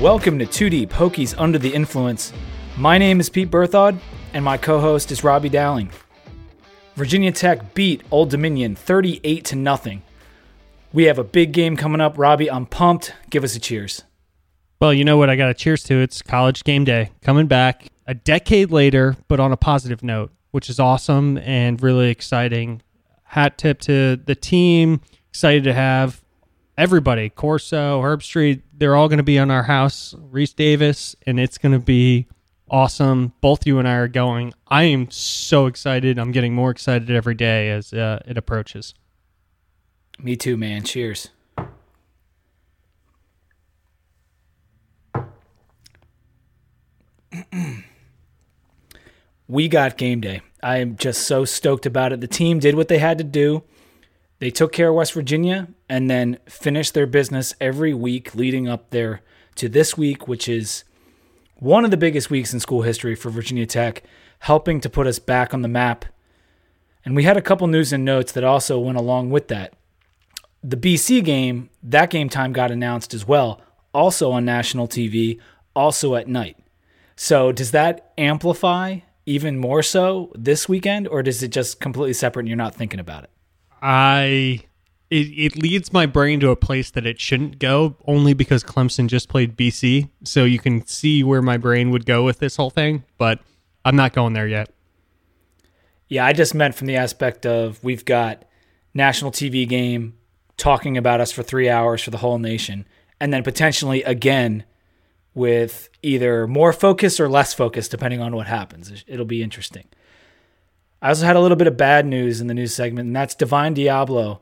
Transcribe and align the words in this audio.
Welcome 0.00 0.38
to 0.38 0.46
2 0.46 0.70
Deep 0.70 0.90
Hokies 0.92 1.34
Under 1.36 1.58
the 1.58 1.74
Influence. 1.74 2.32
My 2.78 2.96
name 2.96 3.20
is 3.20 3.28
Pete 3.28 3.50
Berthod, 3.50 3.98
and 4.32 4.42
my 4.42 4.56
co 4.56 4.80
host 4.80 5.12
is 5.12 5.22
Robbie 5.22 5.50
Dowling. 5.50 5.90
Virginia 6.94 7.30
Tech 7.32 7.74
beat 7.74 8.02
Old 8.10 8.30
Dominion 8.30 8.74
38 8.74 9.44
to 9.44 9.56
nothing. 9.56 10.02
We 10.94 11.04
have 11.04 11.18
a 11.18 11.22
big 11.22 11.52
game 11.52 11.76
coming 11.76 12.00
up. 12.00 12.16
Robbie, 12.16 12.50
I'm 12.50 12.64
pumped. 12.64 13.12
Give 13.28 13.44
us 13.44 13.54
a 13.54 13.60
cheers. 13.60 14.04
Well, 14.80 14.94
you 14.94 15.04
know 15.04 15.18
what 15.18 15.28
I 15.28 15.36
got 15.36 15.50
a 15.50 15.54
cheers 15.54 15.82
to? 15.84 15.96
It's 15.96 16.22
college 16.22 16.64
game 16.64 16.84
day 16.84 17.10
coming 17.20 17.46
back 17.46 17.88
a 18.06 18.14
decade 18.14 18.70
later, 18.70 19.18
but 19.28 19.38
on 19.38 19.52
a 19.52 19.56
positive 19.58 20.02
note, 20.02 20.32
which 20.50 20.70
is 20.70 20.80
awesome 20.80 21.36
and 21.36 21.82
really 21.82 22.08
exciting. 22.08 22.80
Hat 23.24 23.58
tip 23.58 23.80
to 23.82 24.16
the 24.16 24.34
team. 24.34 25.02
Excited 25.28 25.64
to 25.64 25.74
have 25.74 26.22
everybody 26.80 27.28
Corso, 27.28 28.00
Herbstreit, 28.00 28.62
they're 28.72 28.96
all 28.96 29.08
going 29.08 29.18
to 29.18 29.22
be 29.22 29.38
on 29.38 29.50
our 29.50 29.64
house, 29.64 30.14
Rece 30.32 30.56
Davis, 30.56 31.14
and 31.26 31.38
it's 31.38 31.58
going 31.58 31.72
to 31.72 31.78
be 31.78 32.26
awesome. 32.70 33.34
Both 33.42 33.66
you 33.66 33.78
and 33.78 33.86
I 33.86 33.96
are 33.96 34.08
going. 34.08 34.54
I 34.66 34.84
am 34.84 35.10
so 35.10 35.66
excited. 35.66 36.18
I'm 36.18 36.32
getting 36.32 36.54
more 36.54 36.70
excited 36.70 37.10
every 37.10 37.34
day 37.34 37.68
as 37.70 37.92
uh, 37.92 38.22
it 38.26 38.38
approaches. 38.38 38.94
Me 40.18 40.36
too, 40.36 40.56
man. 40.56 40.82
Cheers. 40.82 41.28
we 49.48 49.68
got 49.68 49.98
game 49.98 50.22
day. 50.22 50.40
I 50.62 50.78
am 50.78 50.96
just 50.96 51.26
so 51.26 51.44
stoked 51.44 51.84
about 51.84 52.14
it. 52.14 52.22
The 52.22 52.26
team 52.26 52.58
did 52.58 52.74
what 52.74 52.88
they 52.88 52.98
had 52.98 53.18
to 53.18 53.24
do. 53.24 53.64
They 54.38 54.50
took 54.50 54.72
care 54.72 54.88
of 54.88 54.94
West 54.94 55.12
Virginia 55.12 55.68
and 55.90 56.08
then 56.08 56.38
finish 56.46 56.92
their 56.92 57.06
business 57.06 57.52
every 57.60 57.92
week 57.92 58.36
leading 58.36 58.68
up 58.68 58.90
there 58.90 59.22
to 59.56 59.68
this 59.68 59.98
week, 59.98 60.28
which 60.28 60.48
is 60.48 60.84
one 61.56 61.84
of 61.84 61.90
the 61.90 61.96
biggest 61.96 62.30
weeks 62.30 62.54
in 62.54 62.60
school 62.60 62.82
history 62.82 63.16
for 63.16 63.28
Virginia 63.28 63.66
Tech, 63.66 64.04
helping 64.38 64.80
to 64.80 64.88
put 64.88 65.08
us 65.08 65.18
back 65.18 65.52
on 65.52 65.62
the 65.62 65.68
map. 65.68 66.04
And 67.04 67.16
we 67.16 67.24
had 67.24 67.36
a 67.36 67.42
couple 67.42 67.66
news 67.66 67.92
and 67.92 68.04
notes 68.04 68.30
that 68.32 68.44
also 68.44 68.78
went 68.78 68.98
along 68.98 69.30
with 69.30 69.48
that. 69.48 69.74
The 70.62 70.76
BC 70.76 71.24
game, 71.24 71.70
that 71.82 72.08
game 72.08 72.28
time 72.28 72.52
got 72.52 72.70
announced 72.70 73.12
as 73.12 73.26
well, 73.26 73.60
also 73.92 74.30
on 74.30 74.44
national 74.44 74.86
TV, 74.86 75.40
also 75.74 76.14
at 76.14 76.28
night. 76.28 76.56
So 77.16 77.50
does 77.50 77.72
that 77.72 78.12
amplify 78.16 79.00
even 79.26 79.58
more 79.58 79.82
so 79.82 80.30
this 80.36 80.68
weekend, 80.68 81.08
or 81.08 81.24
does 81.24 81.42
it 81.42 81.48
just 81.48 81.80
completely 81.80 82.12
separate 82.12 82.42
and 82.42 82.48
you're 82.48 82.56
not 82.56 82.76
thinking 82.76 83.00
about 83.00 83.24
it? 83.24 83.30
I 83.82 84.66
it, 85.10 85.26
it 85.26 85.56
leads 85.56 85.92
my 85.92 86.06
brain 86.06 86.38
to 86.40 86.50
a 86.50 86.56
place 86.56 86.90
that 86.92 87.04
it 87.04 87.20
shouldn't 87.20 87.58
go 87.58 87.96
only 88.06 88.32
because 88.32 88.62
Clemson 88.62 89.08
just 89.08 89.28
played 89.28 89.56
BC. 89.56 90.08
So 90.24 90.44
you 90.44 90.60
can 90.60 90.86
see 90.86 91.24
where 91.24 91.42
my 91.42 91.56
brain 91.56 91.90
would 91.90 92.06
go 92.06 92.24
with 92.24 92.38
this 92.38 92.56
whole 92.56 92.70
thing, 92.70 93.04
but 93.18 93.40
I'm 93.84 93.96
not 93.96 94.12
going 94.12 94.34
there 94.34 94.46
yet. 94.46 94.70
Yeah, 96.08 96.24
I 96.24 96.32
just 96.32 96.54
meant 96.54 96.74
from 96.74 96.86
the 96.86 96.96
aspect 96.96 97.44
of 97.44 97.82
we've 97.82 98.04
got 98.04 98.44
national 98.94 99.30
TV 99.30 99.68
game 99.68 100.14
talking 100.56 100.96
about 100.96 101.20
us 101.20 101.32
for 101.32 101.42
three 101.42 101.68
hours 101.68 102.02
for 102.02 102.10
the 102.10 102.18
whole 102.18 102.38
nation, 102.38 102.86
and 103.20 103.32
then 103.32 103.42
potentially 103.42 104.02
again 104.02 104.64
with 105.34 105.88
either 106.02 106.46
more 106.46 106.72
focus 106.72 107.20
or 107.20 107.28
less 107.28 107.54
focus, 107.54 107.88
depending 107.88 108.20
on 108.20 108.34
what 108.34 108.46
happens. 108.46 109.04
It'll 109.06 109.24
be 109.24 109.42
interesting. 109.42 109.86
I 111.00 111.08
also 111.08 111.24
had 111.24 111.36
a 111.36 111.40
little 111.40 111.56
bit 111.56 111.66
of 111.66 111.76
bad 111.76 112.06
news 112.06 112.40
in 112.40 112.46
the 112.48 112.54
news 112.54 112.74
segment, 112.74 113.06
and 113.06 113.16
that's 113.16 113.34
Divine 113.34 113.74
Deablo. 113.74 114.40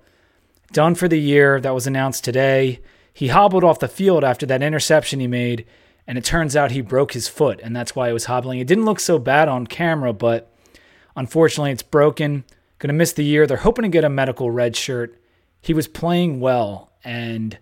Done 0.72 0.94
for 0.94 1.08
the 1.08 1.19
year. 1.20 1.61
That 1.61 1.74
was 1.74 1.86
announced 1.86 2.24
today. 2.24 2.80
He 3.12 3.28
hobbled 3.28 3.64
off 3.64 3.78
the 3.78 3.88
field 3.88 4.22
after 4.22 4.47
that 4.47 4.62
interception 4.62 5.19
he 5.19 5.26
made, 5.26 5.66
and 6.06 6.16
it 6.16 6.25
turns 6.25 6.54
out 6.54 6.70
he 6.70 6.81
broke 6.81 7.12
his 7.12 7.26
foot, 7.26 7.60
and 7.62 7.75
that's 7.75 7.97
why 7.97 8.06
he 8.06 8.12
was 8.12 8.26
hobbling. 8.26 8.60
It 8.60 8.66
didn't 8.66 8.84
look 8.84 9.00
so 9.00 9.19
bad 9.19 9.48
on 9.48 9.66
camera, 9.66 10.12
but 10.12 10.54
unfortunately, 11.16 11.72
it's 11.72 11.82
broken. 11.82 12.44
Going 12.78 12.88
to 12.88 12.94
miss 12.94 13.12
the 13.12 13.25
year. 13.25 13.47
They're 13.47 13.56
hoping 13.56 13.82
to 13.82 13.88
get 13.88 14.04
a 14.04 14.09
medical 14.09 14.50
red 14.50 14.76
shirt. 14.76 15.20
He 15.60 15.75
was 15.75 15.88
playing 15.88 16.38
well 16.38 16.92
and 17.03 17.59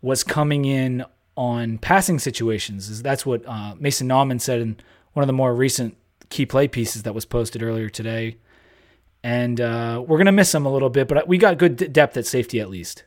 was 0.00 0.24
coming 0.24 0.64
in 0.64 1.04
on 1.36 1.78
passing 1.78 2.18
situations. 2.18 3.02
That's 3.02 3.26
what 3.26 3.46
uh, 3.46 3.74
Mason 3.78 4.08
Nauman 4.08 4.40
said 4.40 4.60
in 4.60 4.76
one 5.12 5.22
of 5.22 5.26
the 5.26 5.32
more 5.32 5.54
recent 5.54 5.96
key 6.30 6.46
play 6.46 6.66
pieces 6.66 7.02
that 7.02 7.14
was 7.14 7.24
posted 7.24 7.62
earlier 7.62 7.88
today. 7.88 8.38
And 9.24 9.58
uh, 9.58 10.04
we're 10.06 10.18
going 10.18 10.26
to 10.26 10.32
miss 10.32 10.54
him 10.54 10.66
a 10.66 10.72
little 10.72 10.90
bit, 10.90 11.08
but 11.08 11.26
we 11.26 11.38
got 11.38 11.56
good 11.56 11.92
depth 11.94 12.18
at 12.18 12.26
safety 12.26 12.60
at 12.60 12.68
least. 12.68 13.04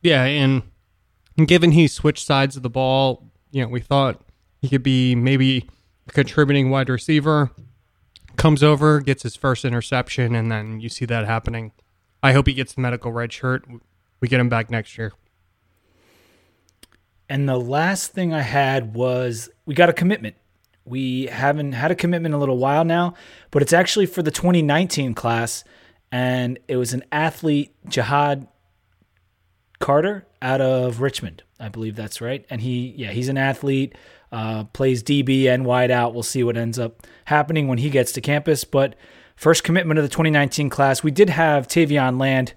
Yeah, 0.00 0.22
and 0.22 0.62
given 1.46 1.72
he 1.72 1.88
switched 1.88 2.24
sides 2.24 2.56
of 2.56 2.62
the 2.62 2.70
ball, 2.70 3.28
you 3.50 3.60
know, 3.60 3.68
we 3.68 3.80
thought 3.80 4.22
he 4.60 4.68
could 4.68 4.84
be 4.84 5.16
maybe 5.16 5.68
a 6.08 6.12
contributing 6.12 6.70
wide 6.70 6.88
receiver. 6.88 7.50
Comes 8.36 8.62
over, 8.62 9.00
gets 9.00 9.24
his 9.24 9.34
first 9.34 9.64
interception, 9.64 10.36
and 10.36 10.50
then 10.50 10.80
you 10.80 10.88
see 10.88 11.06
that 11.06 11.26
happening. 11.26 11.72
I 12.22 12.32
hope 12.32 12.46
he 12.46 12.54
gets 12.54 12.74
the 12.74 12.80
medical 12.80 13.10
red 13.10 13.32
shirt. 13.32 13.64
We 14.20 14.28
get 14.28 14.38
him 14.38 14.48
back 14.48 14.70
next 14.70 14.96
year. 14.96 15.12
And 17.28 17.48
the 17.48 17.58
last 17.58 18.12
thing 18.12 18.32
I 18.32 18.42
had 18.42 18.94
was 18.94 19.50
we 19.66 19.74
got 19.74 19.88
a 19.88 19.92
commitment. 19.92 20.36
We 20.84 21.26
haven't 21.26 21.72
had 21.72 21.90
a 21.90 21.94
commitment 21.94 22.32
in 22.32 22.36
a 22.36 22.40
little 22.40 22.58
while 22.58 22.84
now, 22.84 23.14
but 23.50 23.62
it's 23.62 23.72
actually 23.72 24.06
for 24.06 24.22
the 24.22 24.30
2019 24.30 25.14
class. 25.14 25.64
And 26.10 26.58
it 26.68 26.76
was 26.76 26.92
an 26.92 27.04
athlete, 27.10 27.74
Jihad 27.88 28.46
Carter, 29.78 30.26
out 30.40 30.60
of 30.60 31.00
Richmond. 31.00 31.42
I 31.58 31.68
believe 31.68 31.96
that's 31.96 32.20
right. 32.20 32.44
And 32.50 32.60
he, 32.60 32.94
yeah, 32.96 33.12
he's 33.12 33.28
an 33.28 33.38
athlete, 33.38 33.94
uh, 34.32 34.64
plays 34.64 35.02
DB 35.02 35.46
and 35.46 35.64
wide 35.64 35.90
out. 35.90 36.14
We'll 36.14 36.22
see 36.22 36.42
what 36.42 36.56
ends 36.56 36.78
up 36.78 37.06
happening 37.26 37.68
when 37.68 37.78
he 37.78 37.88
gets 37.88 38.12
to 38.12 38.20
campus. 38.20 38.64
But 38.64 38.96
first 39.36 39.64
commitment 39.64 39.98
of 39.98 40.04
the 40.04 40.08
2019 40.08 40.68
class, 40.68 41.02
we 41.02 41.10
did 41.10 41.30
have 41.30 41.68
Tavion 41.68 42.18
Land 42.20 42.54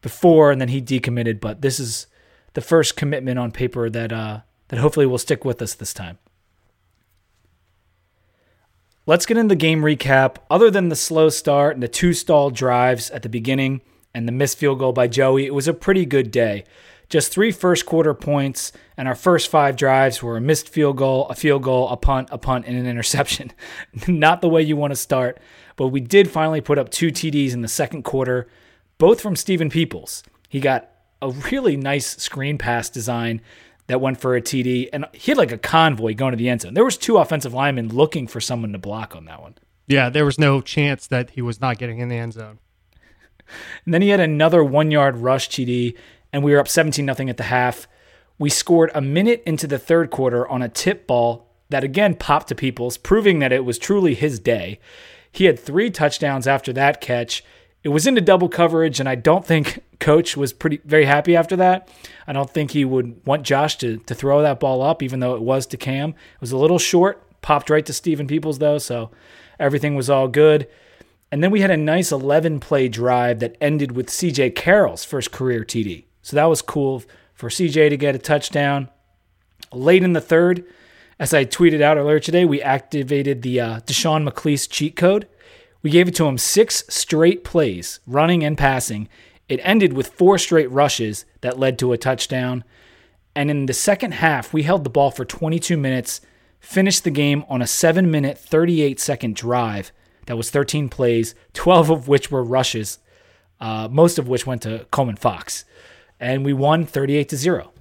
before, 0.00 0.52
and 0.52 0.60
then 0.60 0.68
he 0.68 0.80
decommitted. 0.80 1.40
But 1.40 1.62
this 1.62 1.80
is 1.80 2.06
the 2.52 2.60
first 2.60 2.96
commitment 2.96 3.38
on 3.38 3.50
paper 3.50 3.90
that 3.90 4.12
uh, 4.12 4.40
that 4.68 4.78
hopefully 4.78 5.06
will 5.06 5.18
stick 5.18 5.44
with 5.44 5.60
us 5.60 5.74
this 5.74 5.92
time. 5.92 6.18
Let's 9.06 9.26
get 9.26 9.36
into 9.36 9.50
the 9.50 9.56
game 9.56 9.82
recap. 9.82 10.36
Other 10.48 10.70
than 10.70 10.88
the 10.88 10.96
slow 10.96 11.28
start 11.28 11.74
and 11.74 11.82
the 11.82 11.88
two 11.88 12.14
stalled 12.14 12.54
drives 12.54 13.10
at 13.10 13.22
the 13.22 13.28
beginning 13.28 13.82
and 14.14 14.26
the 14.26 14.32
missed 14.32 14.56
field 14.56 14.78
goal 14.78 14.94
by 14.94 15.08
Joey, 15.08 15.44
it 15.44 15.52
was 15.52 15.68
a 15.68 15.74
pretty 15.74 16.06
good 16.06 16.30
day. 16.30 16.64
Just 17.10 17.30
three 17.30 17.52
first 17.52 17.84
quarter 17.84 18.14
points, 18.14 18.72
and 18.96 19.06
our 19.06 19.14
first 19.14 19.50
five 19.50 19.76
drives 19.76 20.22
were 20.22 20.38
a 20.38 20.40
missed 20.40 20.70
field 20.70 20.96
goal, 20.96 21.28
a 21.28 21.34
field 21.34 21.62
goal, 21.62 21.90
a 21.90 21.98
punt, 21.98 22.30
a 22.32 22.38
punt, 22.38 22.64
and 22.66 22.78
an 22.78 22.86
interception. 22.86 23.52
Not 24.08 24.40
the 24.40 24.48
way 24.48 24.62
you 24.62 24.74
want 24.74 24.92
to 24.92 24.96
start, 24.96 25.38
but 25.76 25.88
we 25.88 26.00
did 26.00 26.30
finally 26.30 26.62
put 26.62 26.78
up 26.78 26.88
two 26.88 27.08
TDs 27.08 27.52
in 27.52 27.60
the 27.60 27.68
second 27.68 28.04
quarter, 28.04 28.48
both 28.96 29.20
from 29.20 29.36
Steven 29.36 29.68
Peoples. 29.68 30.22
He 30.48 30.60
got 30.60 30.88
a 31.20 31.28
really 31.28 31.76
nice 31.76 32.16
screen 32.16 32.56
pass 32.56 32.88
design 32.88 33.42
that 33.86 34.00
went 34.00 34.20
for 34.20 34.34
a 34.34 34.40
TD, 34.40 34.88
and 34.92 35.06
he 35.12 35.30
had 35.30 35.38
like 35.38 35.52
a 35.52 35.58
convoy 35.58 36.14
going 36.14 36.32
to 36.32 36.36
the 36.36 36.48
end 36.48 36.62
zone. 36.62 36.74
There 36.74 36.84
was 36.84 36.96
two 36.96 37.18
offensive 37.18 37.52
linemen 37.52 37.88
looking 37.88 38.26
for 38.26 38.40
someone 38.40 38.72
to 38.72 38.78
block 38.78 39.14
on 39.14 39.26
that 39.26 39.42
one. 39.42 39.56
Yeah, 39.86 40.08
there 40.08 40.24
was 40.24 40.38
no 40.38 40.60
chance 40.60 41.06
that 41.08 41.30
he 41.30 41.42
was 41.42 41.60
not 41.60 41.78
getting 41.78 41.98
in 41.98 42.08
the 42.08 42.16
end 42.16 42.32
zone. 42.32 42.58
And 43.84 43.92
then 43.92 44.00
he 44.00 44.08
had 44.08 44.20
another 44.20 44.64
one 44.64 44.90
yard 44.90 45.16
rush 45.16 45.50
TD, 45.50 45.96
and 46.32 46.42
we 46.42 46.52
were 46.52 46.60
up 46.60 46.68
17 46.68 47.04
nothing 47.04 47.28
at 47.28 47.36
the 47.36 47.44
half. 47.44 47.86
We 48.38 48.48
scored 48.48 48.90
a 48.94 49.00
minute 49.00 49.42
into 49.44 49.66
the 49.66 49.78
third 49.78 50.10
quarter 50.10 50.48
on 50.48 50.62
a 50.62 50.68
tip 50.68 51.06
ball 51.06 51.50
that 51.68 51.84
again 51.84 52.14
popped 52.14 52.48
to 52.48 52.54
Peoples, 52.54 52.96
proving 52.96 53.38
that 53.38 53.52
it 53.52 53.64
was 53.64 53.78
truly 53.78 54.14
his 54.14 54.38
day. 54.38 54.80
He 55.30 55.44
had 55.44 55.58
three 55.58 55.90
touchdowns 55.90 56.46
after 56.46 56.72
that 56.72 57.00
catch. 57.00 57.44
It 57.84 57.90
was 57.90 58.06
into 58.06 58.22
double 58.22 58.48
coverage, 58.48 58.98
and 58.98 59.08
I 59.08 59.14
don't 59.14 59.44
think 59.44 59.80
coach 60.00 60.36
was 60.36 60.52
pretty 60.52 60.80
very 60.84 61.04
happy 61.04 61.36
after 61.36 61.54
that. 61.56 61.88
I 62.26 62.32
don't 62.32 62.50
think 62.50 62.70
he 62.70 62.84
would 62.84 63.24
want 63.26 63.42
Josh 63.42 63.76
to 63.78 63.98
to 63.98 64.14
throw 64.14 64.42
that 64.42 64.58
ball 64.58 64.82
up, 64.82 65.02
even 65.02 65.20
though 65.20 65.34
it 65.34 65.42
was 65.42 65.66
to 65.66 65.76
Cam. 65.76 66.10
It 66.10 66.40
was 66.40 66.50
a 66.50 66.56
little 66.56 66.78
short, 66.78 67.22
popped 67.42 67.68
right 67.70 67.84
to 67.84 67.92
Steven 67.92 68.26
Peoples 68.26 68.58
though, 68.58 68.78
so 68.78 69.10
everything 69.60 69.94
was 69.94 70.08
all 70.08 70.28
good. 70.28 70.66
And 71.30 71.42
then 71.42 71.50
we 71.50 71.60
had 71.60 71.70
a 71.70 71.76
nice 71.76 72.12
11 72.12 72.60
play 72.60 72.88
drive 72.88 73.40
that 73.40 73.56
ended 73.60 73.92
with 73.92 74.06
CJ 74.06 74.54
Carroll's 74.54 75.04
first 75.04 75.30
career 75.32 75.64
TD. 75.64 76.04
So 76.22 76.36
that 76.36 76.44
was 76.44 76.62
cool 76.62 77.02
for 77.34 77.48
CJ 77.48 77.90
to 77.90 77.96
get 77.96 78.14
a 78.14 78.18
touchdown. 78.18 78.88
Late 79.72 80.04
in 80.04 80.12
the 80.12 80.20
third, 80.20 80.64
as 81.18 81.34
I 81.34 81.44
tweeted 81.44 81.82
out 81.82 81.98
earlier 81.98 82.20
today, 82.20 82.44
we 82.44 82.62
activated 82.62 83.42
the 83.42 83.60
uh, 83.60 83.80
Deshawn 83.80 84.28
McClease 84.28 84.70
cheat 84.70 84.96
code. 84.96 85.28
We 85.84 85.90
gave 85.90 86.08
it 86.08 86.14
to 86.16 86.26
him 86.26 86.38
six 86.38 86.82
straight 86.88 87.44
plays, 87.44 88.00
running 88.06 88.42
and 88.42 88.58
passing, 88.58 89.08
it 89.48 89.60
ended 89.62 89.92
with 89.92 90.14
four 90.14 90.38
straight 90.38 90.70
rushes 90.70 91.26
that 91.42 91.58
led 91.58 91.78
to 91.78 91.92
a 91.92 91.98
touchdown. 91.98 92.64
And 93.36 93.50
in 93.50 93.66
the 93.66 93.74
second 93.74 94.14
half, 94.14 94.52
we 94.52 94.62
held 94.62 94.84
the 94.84 94.90
ball 94.90 95.10
for 95.10 95.24
22 95.24 95.76
minutes, 95.76 96.20
finished 96.58 97.04
the 97.04 97.10
game 97.10 97.44
on 97.48 97.60
a 97.60 97.66
7 97.66 98.10
minute, 98.10 98.38
38 98.38 98.98
second 98.98 99.36
drive 99.36 99.92
that 100.26 100.36
was 100.36 100.50
13 100.50 100.88
plays, 100.88 101.34
12 101.52 101.90
of 101.90 102.08
which 102.08 102.30
were 102.30 102.42
rushes, 102.42 102.98
uh, 103.60 103.86
most 103.90 104.18
of 104.18 104.26
which 104.26 104.46
went 104.46 104.62
to 104.62 104.86
Coleman 104.90 105.16
Fox. 105.16 105.66
And 106.18 106.44
we 106.44 106.54
won 106.54 106.86
38 106.86 107.28
to 107.28 107.36
0. 107.36 107.72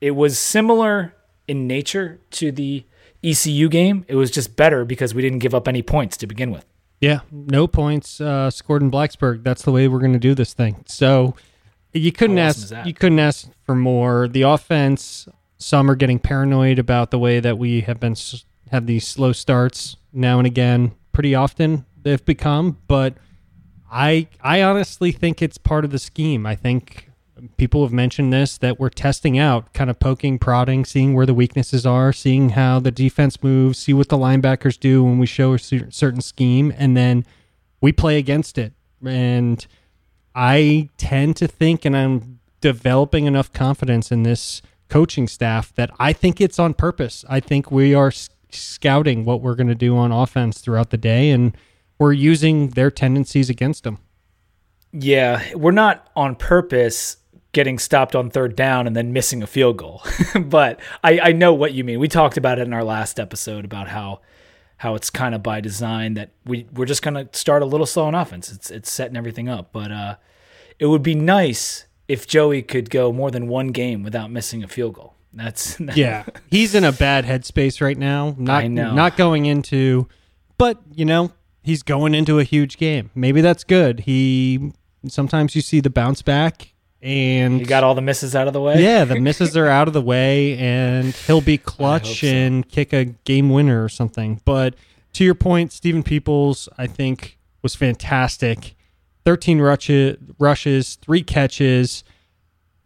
It 0.00 0.12
was 0.12 0.38
similar 0.38 1.14
in 1.46 1.66
nature 1.66 2.20
to 2.30 2.50
the 2.50 2.86
ECU 3.22 3.68
game. 3.68 4.06
It 4.08 4.16
was 4.16 4.30
just 4.30 4.56
better 4.56 4.86
because 4.86 5.12
we 5.14 5.20
didn't 5.20 5.40
give 5.40 5.54
up 5.54 5.68
any 5.68 5.82
points 5.82 6.16
to 6.18 6.26
begin 6.26 6.50
with. 6.50 6.64
Yeah, 7.04 7.20
no 7.30 7.66
points 7.66 8.18
uh, 8.18 8.50
scored 8.50 8.80
in 8.80 8.90
Blacksburg. 8.90 9.42
That's 9.44 9.62
the 9.62 9.70
way 9.72 9.88
we're 9.88 9.98
going 9.98 10.14
to 10.14 10.18
do 10.18 10.34
this 10.34 10.54
thing. 10.54 10.82
So 10.86 11.36
you 11.92 12.10
couldn't 12.12 12.38
awesome 12.38 12.78
ask 12.78 12.86
you 12.86 12.94
couldn't 12.94 13.18
ask 13.18 13.50
for 13.64 13.74
more. 13.74 14.26
The 14.26 14.40
offense, 14.42 15.28
some 15.58 15.90
are 15.90 15.96
getting 15.96 16.18
paranoid 16.18 16.78
about 16.78 17.10
the 17.10 17.18
way 17.18 17.40
that 17.40 17.58
we 17.58 17.82
have 17.82 18.00
been 18.00 18.16
have 18.70 18.86
these 18.86 19.06
slow 19.06 19.32
starts 19.32 19.96
now 20.14 20.38
and 20.38 20.46
again. 20.46 20.94
Pretty 21.12 21.34
often 21.34 21.84
they've 22.02 22.24
become, 22.24 22.78
but 22.88 23.12
I 23.92 24.28
I 24.40 24.62
honestly 24.62 25.12
think 25.12 25.42
it's 25.42 25.58
part 25.58 25.84
of 25.84 25.90
the 25.90 25.98
scheme. 25.98 26.46
I 26.46 26.54
think 26.54 27.03
people 27.56 27.82
have 27.82 27.92
mentioned 27.92 28.32
this 28.32 28.58
that 28.58 28.78
we're 28.78 28.88
testing 28.88 29.38
out, 29.38 29.72
kind 29.72 29.90
of 29.90 29.98
poking, 29.98 30.38
prodding, 30.38 30.84
seeing 30.84 31.14
where 31.14 31.26
the 31.26 31.34
weaknesses 31.34 31.84
are, 31.86 32.12
seeing 32.12 32.50
how 32.50 32.80
the 32.80 32.90
defense 32.90 33.42
moves, 33.42 33.78
see 33.78 33.92
what 33.92 34.08
the 34.08 34.18
linebackers 34.18 34.78
do 34.78 35.04
when 35.04 35.18
we 35.18 35.26
show 35.26 35.54
a 35.54 35.58
certain 35.58 36.20
scheme, 36.20 36.72
and 36.76 36.96
then 36.96 37.24
we 37.80 37.92
play 37.92 38.18
against 38.18 38.58
it. 38.58 38.72
And 39.04 39.66
I 40.34 40.88
tend 40.96 41.36
to 41.36 41.46
think, 41.46 41.84
and 41.84 41.96
I'm 41.96 42.40
developing 42.60 43.26
enough 43.26 43.52
confidence 43.52 44.10
in 44.10 44.22
this 44.22 44.62
coaching 44.88 45.28
staff 45.28 45.74
that 45.74 45.90
I 45.98 46.12
think 46.12 46.40
it's 46.40 46.58
on 46.58 46.74
purpose. 46.74 47.24
I 47.28 47.40
think 47.40 47.70
we 47.70 47.94
are 47.94 48.12
scouting 48.50 49.24
what 49.24 49.40
we're 49.40 49.54
going 49.54 49.68
to 49.68 49.74
do 49.74 49.96
on 49.96 50.12
offense 50.12 50.60
throughout 50.60 50.90
the 50.90 50.96
day, 50.96 51.30
and 51.30 51.56
we're 51.98 52.12
using 52.12 52.70
their 52.70 52.90
tendencies 52.90 53.50
against 53.50 53.84
them. 53.84 53.98
Yeah, 54.92 55.42
we're 55.54 55.72
not 55.72 56.08
on 56.14 56.36
purpose 56.36 57.16
getting 57.54 57.78
stopped 57.78 58.14
on 58.14 58.28
third 58.30 58.54
down 58.54 58.86
and 58.86 58.94
then 58.94 59.12
missing 59.12 59.42
a 59.42 59.46
field 59.46 59.78
goal. 59.78 60.02
but 60.40 60.80
I, 61.02 61.18
I 61.20 61.32
know 61.32 61.54
what 61.54 61.72
you 61.72 61.84
mean. 61.84 61.98
We 61.98 62.08
talked 62.08 62.36
about 62.36 62.58
it 62.58 62.62
in 62.66 62.72
our 62.72 62.84
last 62.84 63.18
episode 63.18 63.64
about 63.64 63.88
how 63.88 64.20
how 64.78 64.94
it's 64.96 65.08
kind 65.08 65.34
of 65.34 65.42
by 65.42 65.60
design 65.60 66.14
that 66.14 66.32
we 66.44 66.66
we're 66.74 66.84
just 66.84 67.00
gonna 67.02 67.28
start 67.32 67.62
a 67.62 67.64
little 67.64 67.86
slow 67.86 68.04
on 68.04 68.14
offense. 68.14 68.52
It's 68.52 68.70
it's 68.70 68.90
setting 68.90 69.16
everything 69.16 69.48
up. 69.48 69.72
But 69.72 69.90
uh, 69.90 70.16
it 70.78 70.86
would 70.86 71.02
be 71.02 71.14
nice 71.14 71.86
if 72.08 72.26
Joey 72.26 72.60
could 72.62 72.90
go 72.90 73.12
more 73.12 73.30
than 73.30 73.48
one 73.48 73.68
game 73.68 74.02
without 74.02 74.30
missing 74.30 74.62
a 74.62 74.68
field 74.68 74.94
goal. 74.94 75.14
That's 75.32 75.80
Yeah, 75.94 76.24
he's 76.50 76.74
in 76.74 76.84
a 76.84 76.92
bad 76.92 77.24
headspace 77.24 77.80
right 77.80 77.96
now. 77.96 78.34
Not 78.38 78.64
I 78.64 78.66
know. 78.66 78.92
not 78.94 79.16
going 79.16 79.46
into, 79.46 80.08
but 80.58 80.78
you 80.92 81.04
know 81.04 81.32
he's 81.62 81.82
going 81.82 82.14
into 82.14 82.38
a 82.38 82.44
huge 82.44 82.76
game. 82.76 83.10
Maybe 83.14 83.40
that's 83.40 83.64
good. 83.64 84.00
He 84.00 84.72
sometimes 85.08 85.56
you 85.56 85.62
see 85.62 85.80
the 85.80 85.90
bounce 85.90 86.22
back, 86.22 86.73
and 87.04 87.60
You 87.60 87.66
got 87.66 87.84
all 87.84 87.94
the 87.94 88.00
misses 88.00 88.34
out 88.34 88.46
of 88.46 88.54
the 88.54 88.60
way. 88.60 88.82
yeah, 88.82 89.04
the 89.04 89.20
misses 89.20 89.56
are 89.56 89.66
out 89.66 89.86
of 89.88 89.94
the 89.94 90.00
way, 90.00 90.56
and 90.56 91.14
he'll 91.14 91.42
be 91.42 91.58
clutch 91.58 92.22
so. 92.22 92.26
and 92.26 92.66
kick 92.68 92.92
a 92.94 93.04
game 93.04 93.50
winner 93.50 93.84
or 93.84 93.90
something. 93.90 94.40
But 94.46 94.74
to 95.12 95.24
your 95.24 95.34
point, 95.34 95.70
Steven 95.70 96.02
Peoples, 96.02 96.68
I 96.78 96.86
think, 96.86 97.38
was 97.62 97.74
fantastic. 97.74 98.74
Thirteen 99.24 99.60
rushes, 99.60 100.16
rushes, 100.38 100.96
three 100.96 101.22
catches, 101.22 102.04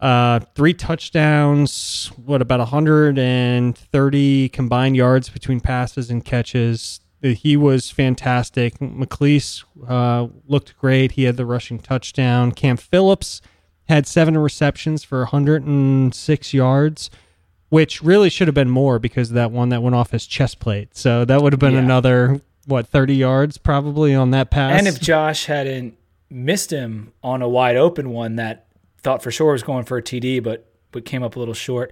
uh, 0.01 0.41
three 0.53 0.73
touchdowns. 0.73 2.11
What 2.25 2.41
about 2.41 2.59
130 2.59 4.49
combined 4.49 4.95
yards 4.95 5.29
between 5.29 5.59
passes 5.59 6.09
and 6.09 6.23
catches? 6.23 6.99
He 7.21 7.57
was 7.57 7.89
fantastic. 7.91 8.79
McClease 8.79 9.65
uh, 9.87 10.27
looked 10.47 10.77
great. 10.77 11.13
He 11.13 11.23
had 11.23 11.35
the 11.35 11.45
rushing 11.45 11.79
touchdown. 11.79 12.53
Cam 12.53 12.77
Phillips 12.77 13.41
had 13.89 14.07
seven 14.07 14.37
receptions 14.37 15.03
for 15.03 15.19
106 15.19 16.53
yards, 16.53 17.09
which 17.69 18.01
really 18.01 18.29
should 18.29 18.47
have 18.47 18.55
been 18.55 18.69
more 18.69 18.99
because 18.99 19.29
of 19.29 19.35
that 19.35 19.51
one 19.51 19.69
that 19.69 19.81
went 19.83 19.95
off 19.95 20.11
his 20.11 20.25
chest 20.25 20.59
plate. 20.59 20.95
So 20.95 21.25
that 21.25 21.41
would 21.41 21.51
have 21.53 21.59
been 21.59 21.73
Yeah. 21.73 21.79
another 21.79 22.41
what 22.65 22.87
30 22.87 23.15
yards 23.15 23.57
probably 23.57 24.13
on 24.13 24.31
that 24.31 24.51
pass. 24.51 24.77
And 24.77 24.87
if 24.87 24.99
Josh 25.01 25.45
hadn't 25.47 25.95
missed 26.29 26.71
him 26.71 27.11
on 27.23 27.41
a 27.41 27.49
wide 27.49 27.75
open 27.75 28.11
one 28.11 28.35
that 28.35 28.67
thought 29.01 29.23
for 29.23 29.31
sure 29.31 29.53
was 29.53 29.63
going 29.63 29.85
for 29.85 29.97
a 29.97 30.01
TD, 30.03 30.39
but 30.39 30.65
but 30.91 31.05
came 31.05 31.21
up 31.21 31.35
a 31.35 31.39
little 31.39 31.53
short. 31.53 31.91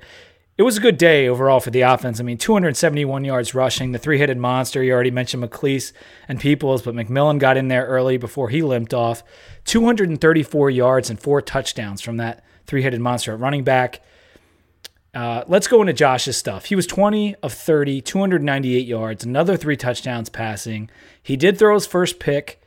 It 0.57 0.63
was 0.63 0.75
a 0.75 0.81
good 0.81 0.97
day 0.97 1.27
overall 1.27 1.59
for 1.59 1.69
the 1.69 1.81
offense. 1.81 2.19
I 2.19 2.23
mean, 2.23 2.39
271 2.39 3.23
yards 3.23 3.53
rushing, 3.53 3.91
the 3.91 3.99
three-headed 3.99 4.39
monster. 4.39 4.81
You 4.81 4.93
already 4.93 5.11
mentioned 5.11 5.43
McClease 5.43 5.93
and 6.27 6.39
Peoples, 6.39 6.81
but 6.81 6.95
McMillan 6.95 7.37
got 7.37 7.57
in 7.57 7.67
there 7.67 7.85
early 7.85 8.17
before 8.17 8.49
he 8.49 8.63
limped 8.63 8.91
off. 8.91 9.23
234 9.65 10.71
yards 10.71 11.11
and 11.11 11.19
four 11.19 11.43
touchdowns 11.43 12.01
from 12.01 12.17
that 12.17 12.43
three-headed 12.65 12.99
monster 12.99 13.33
at 13.33 13.39
running 13.39 13.63
back. 13.63 14.01
Uh, 15.13 15.43
let's 15.47 15.67
go 15.67 15.81
into 15.81 15.93
Josh's 15.93 16.37
stuff. 16.37 16.65
He 16.65 16.75
was 16.75 16.87
20 16.87 17.35
of 17.35 17.53
30, 17.53 18.01
298 18.01 18.87
yards, 18.87 19.23
another 19.23 19.57
three 19.57 19.77
touchdowns 19.77 20.29
passing. 20.29 20.89
He 21.21 21.37
did 21.37 21.59
throw 21.59 21.75
his 21.75 21.85
first 21.85 22.19
pick. 22.19 22.59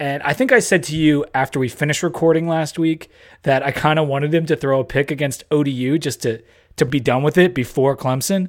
And 0.00 0.22
I 0.22 0.32
think 0.32 0.52
I 0.52 0.58
said 0.58 0.82
to 0.84 0.96
you 0.96 1.24
after 1.34 1.60
we 1.60 1.68
finished 1.68 2.02
recording 2.02 2.48
last 2.48 2.78
week 2.78 3.10
that 3.42 3.62
I 3.62 3.72
kind 3.72 3.98
of 3.98 4.08
wanted 4.08 4.34
him 4.34 4.46
to 4.46 4.56
throw 4.56 4.80
a 4.80 4.84
pick 4.84 5.10
against 5.10 5.44
ODU 5.50 5.98
just 5.98 6.22
to 6.22 6.42
to 6.76 6.84
be 6.84 7.00
done 7.00 7.22
with 7.22 7.38
it 7.38 7.54
before 7.54 7.96
Clemson. 7.96 8.48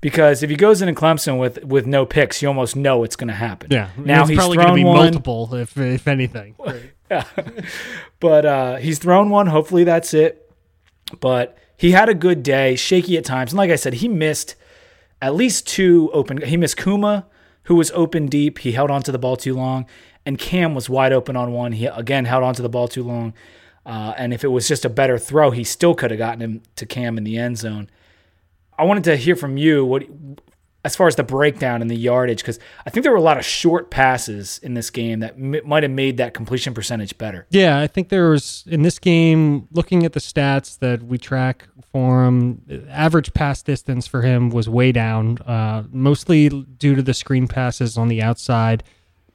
Because 0.00 0.42
if 0.42 0.50
he 0.50 0.56
goes 0.56 0.82
into 0.82 0.98
Clemson 0.98 1.38
with 1.38 1.64
with 1.64 1.86
no 1.86 2.04
picks, 2.06 2.42
you 2.42 2.48
almost 2.48 2.76
know 2.76 3.02
it's 3.02 3.16
going 3.16 3.28
to 3.28 3.34
happen. 3.34 3.68
yeah, 3.70 3.90
Now 3.96 4.20
it's 4.20 4.30
he's 4.30 4.38
probably 4.38 4.56
going 4.58 4.68
to 4.68 4.74
be 4.74 4.84
one, 4.84 4.96
multiple 4.96 5.54
if 5.54 5.76
if 5.76 6.06
anything. 6.06 6.54
but 8.20 8.44
uh, 8.46 8.76
he's 8.76 8.98
thrown 8.98 9.30
one. 9.30 9.46
Hopefully 9.46 9.84
that's 9.84 10.12
it. 10.14 10.50
But 11.20 11.56
he 11.76 11.92
had 11.92 12.08
a 12.08 12.14
good 12.14 12.42
day, 12.42 12.76
shaky 12.76 13.16
at 13.16 13.24
times, 13.24 13.52
and 13.52 13.58
like 13.58 13.70
I 13.70 13.76
said, 13.76 13.94
he 13.94 14.08
missed 14.08 14.54
at 15.22 15.34
least 15.34 15.66
two 15.66 16.10
open. 16.12 16.42
He 16.42 16.56
missed 16.56 16.76
Kumah, 16.76 17.24
who 17.64 17.74
was 17.76 17.90
open 17.92 18.26
deep. 18.26 18.58
He 18.58 18.72
held 18.72 18.90
onto 18.90 19.12
the 19.12 19.18
ball 19.18 19.36
too 19.36 19.54
long, 19.54 19.86
and 20.24 20.38
Cam 20.38 20.74
was 20.74 20.90
wide 20.90 21.12
open 21.12 21.36
on 21.36 21.52
one. 21.52 21.72
He 21.72 21.86
again 21.86 22.24
held 22.24 22.42
onto 22.42 22.62
the 22.62 22.68
ball 22.68 22.88
too 22.88 23.02
long. 23.04 23.34
Uh, 23.86 24.12
and 24.18 24.34
if 24.34 24.42
it 24.42 24.48
was 24.48 24.66
just 24.66 24.84
a 24.84 24.88
better 24.88 25.16
throw, 25.16 25.52
he 25.52 25.62
still 25.62 25.94
could 25.94 26.10
have 26.10 26.18
gotten 26.18 26.42
him 26.42 26.62
to 26.74 26.84
Cam 26.84 27.16
in 27.16 27.22
the 27.22 27.38
end 27.38 27.56
zone. 27.56 27.88
I 28.76 28.84
wanted 28.84 29.04
to 29.04 29.16
hear 29.16 29.36
from 29.36 29.56
you 29.56 29.84
what, 29.84 30.02
as 30.84 30.96
far 30.96 31.06
as 31.06 31.14
the 31.14 31.22
breakdown 31.22 31.82
and 31.82 31.88
the 31.88 31.96
yardage, 31.96 32.38
because 32.38 32.58
I 32.84 32.90
think 32.90 33.04
there 33.04 33.12
were 33.12 33.18
a 33.18 33.22
lot 33.22 33.38
of 33.38 33.44
short 33.44 33.90
passes 33.92 34.58
in 34.58 34.74
this 34.74 34.90
game 34.90 35.20
that 35.20 35.34
m- 35.34 35.60
might 35.64 35.84
have 35.84 35.92
made 35.92 36.16
that 36.16 36.34
completion 36.34 36.74
percentage 36.74 37.16
better. 37.16 37.46
Yeah, 37.50 37.78
I 37.78 37.86
think 37.86 38.08
there 38.08 38.30
was 38.30 38.64
in 38.66 38.82
this 38.82 38.98
game. 38.98 39.68
Looking 39.70 40.04
at 40.04 40.14
the 40.14 40.20
stats 40.20 40.78
that 40.80 41.04
we 41.04 41.16
track 41.16 41.68
for 41.92 42.24
him, 42.24 42.62
average 42.90 43.34
pass 43.34 43.62
distance 43.62 44.08
for 44.08 44.22
him 44.22 44.50
was 44.50 44.68
way 44.68 44.90
down, 44.90 45.38
uh, 45.46 45.84
mostly 45.92 46.48
due 46.48 46.96
to 46.96 47.02
the 47.02 47.14
screen 47.14 47.46
passes 47.46 47.96
on 47.96 48.08
the 48.08 48.20
outside. 48.20 48.82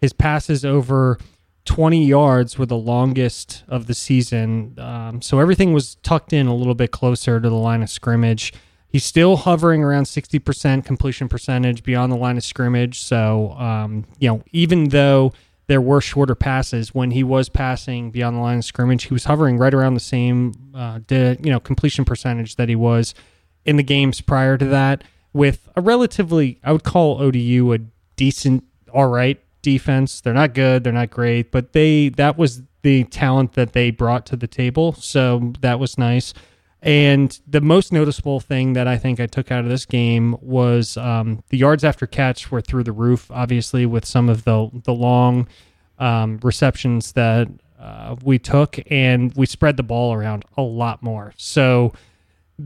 His 0.01 0.12
passes 0.12 0.65
over 0.65 1.20
20 1.65 2.03
yards 2.03 2.58
were 2.58 2.65
the 2.65 2.77
longest 2.77 3.63
of 3.68 3.88
the 3.88 3.94
season, 3.94 4.75
um, 4.80 5.22
so 5.22 5.39
everything 5.39 5.74
was 5.74 5.96
tucked 5.96 6.34
in 6.34 6.48
a 6.48 6.56
little 6.56 6.74
bit 6.74 6.91
closer 6.91 7.39
to 7.39 7.50
the 7.50 7.56
line 7.56 7.84
of 7.84 7.89
scrimmage. 7.89 8.53
He's 8.88 9.06
still 9.06 9.38
hovering 9.38 9.84
around 9.84 10.03
60% 10.03 10.84
completion 10.84 11.30
percentage 11.30 11.84
beyond 11.84 12.12
the 12.12 12.18
line 12.18 12.36
of 12.36 12.44
scrimmage. 12.44 13.01
So, 13.01 13.51
um, 13.53 14.06
you 14.20 14.27
know, 14.27 14.44
even 14.51 14.89
though 14.89 15.34
there 15.68 15.80
were 15.80 16.01
shorter 16.01 16.36
passes 16.36 16.94
when 16.94 17.12
he 17.12 17.24
was 17.24 17.48
passing 17.48 18.12
beyond 18.12 18.36
the 18.36 18.41
line 18.41 18.58
of 18.58 18.65
scrimmage, 18.65 19.06
he 19.06 19.13
was 19.13 19.25
hovering 19.25 19.58
right 19.58 19.74
around 19.74 19.94
the 19.94 20.01
same, 20.01 20.53
uh, 20.75 21.00
you 21.10 21.38
know, 21.44 21.60
completion 21.60 22.03
percentage 22.03 22.56
that 22.56 22.68
he 22.68 22.75
was 22.75 23.13
in 23.63 23.77
the 23.77 23.84
games 23.84 24.20
prior 24.20 24.58
to 24.58 24.65
that. 24.65 25.03
With 25.32 25.70
a 25.75 25.82
relatively, 25.82 26.60
I 26.63 26.74
would 26.74 26.84
call 26.84 27.22
ODU 27.22 27.72
a 27.72 27.77
decent, 28.18 28.65
all 28.91 29.08
right 29.08 29.39
defense. 29.62 30.22
They're 30.22 30.34
not 30.34 30.53
good, 30.53 30.84
they're 30.84 30.94
not 30.94 31.10
great, 31.10 31.51
but 31.51 31.74
they 31.74 32.10
that 32.10 32.38
was 32.38 32.63
the 32.82 33.03
talent 33.06 33.53
that 33.53 33.74
they 33.74 33.91
brought 33.91 34.25
to 34.27 34.36
the 34.36 34.48
table. 34.48 34.94
So 34.94 35.53
that 35.62 35.80
was 35.80 35.98
nice. 35.98 36.34
And 36.84 37.39
the 37.48 37.62
most 37.62 37.94
noticeable 37.94 38.39
thing 38.39 38.74
that 38.74 38.88
I 38.88 38.98
think 38.98 39.20
I 39.20 39.27
took 39.27 39.51
out 39.51 39.63
of 39.63 39.70
this 39.70 39.86
game 39.86 40.36
was 40.41 40.98
um, 40.98 41.44
the 41.50 41.58
yards 41.58 41.84
after 41.84 42.08
catch 42.08 42.50
were 42.50 42.62
through 42.62 42.84
the 42.84 42.91
roof. 42.91 43.30
Obviously, 43.30 43.86
with 43.86 44.06
some 44.06 44.30
of 44.30 44.46
the 44.46 44.70
the 44.86 44.94
long 44.94 45.48
um, 46.00 46.39
receptions 46.41 47.12
that 47.12 47.48
uh, 47.80 48.15
we 48.24 48.39
took, 48.39 48.80
and 48.91 49.34
we 49.36 49.46
spread 49.46 49.77
the 49.77 49.84
ball 49.84 50.13
around 50.13 50.44
a 50.58 50.63
lot 50.63 51.03
more. 51.03 51.34
So 51.38 51.94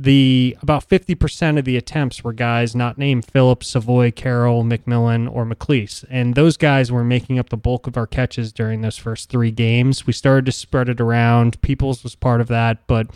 the 0.01 0.57
about 0.61 0.87
50% 0.87 1.57
of 1.57 1.65
the 1.65 1.77
attempts 1.77 2.23
were 2.23 2.33
guys 2.33 2.75
not 2.75 2.97
named 2.97 3.25
Phillips, 3.25 3.67
Savoy, 3.67 4.11
Carroll, 4.11 4.63
McMillan, 4.63 5.31
or 5.31 5.45
McClease. 5.45 6.03
And 6.09 6.35
those 6.35 6.57
guys 6.57 6.91
were 6.91 7.03
making 7.03 7.39
up 7.39 7.49
the 7.49 7.57
bulk 7.57 7.87
of 7.87 7.97
our 7.97 8.07
catches 8.07 8.51
during 8.51 8.81
those 8.81 8.97
first 8.97 9.29
three 9.29 9.51
games. 9.51 10.05
We 10.05 10.13
started 10.13 10.45
to 10.47 10.51
spread 10.51 10.89
it 10.89 10.99
around. 10.99 11.61
Peoples 11.61 12.03
was 12.03 12.15
part 12.15 12.41
of 12.41 12.47
that, 12.47 12.85
but 12.87 13.07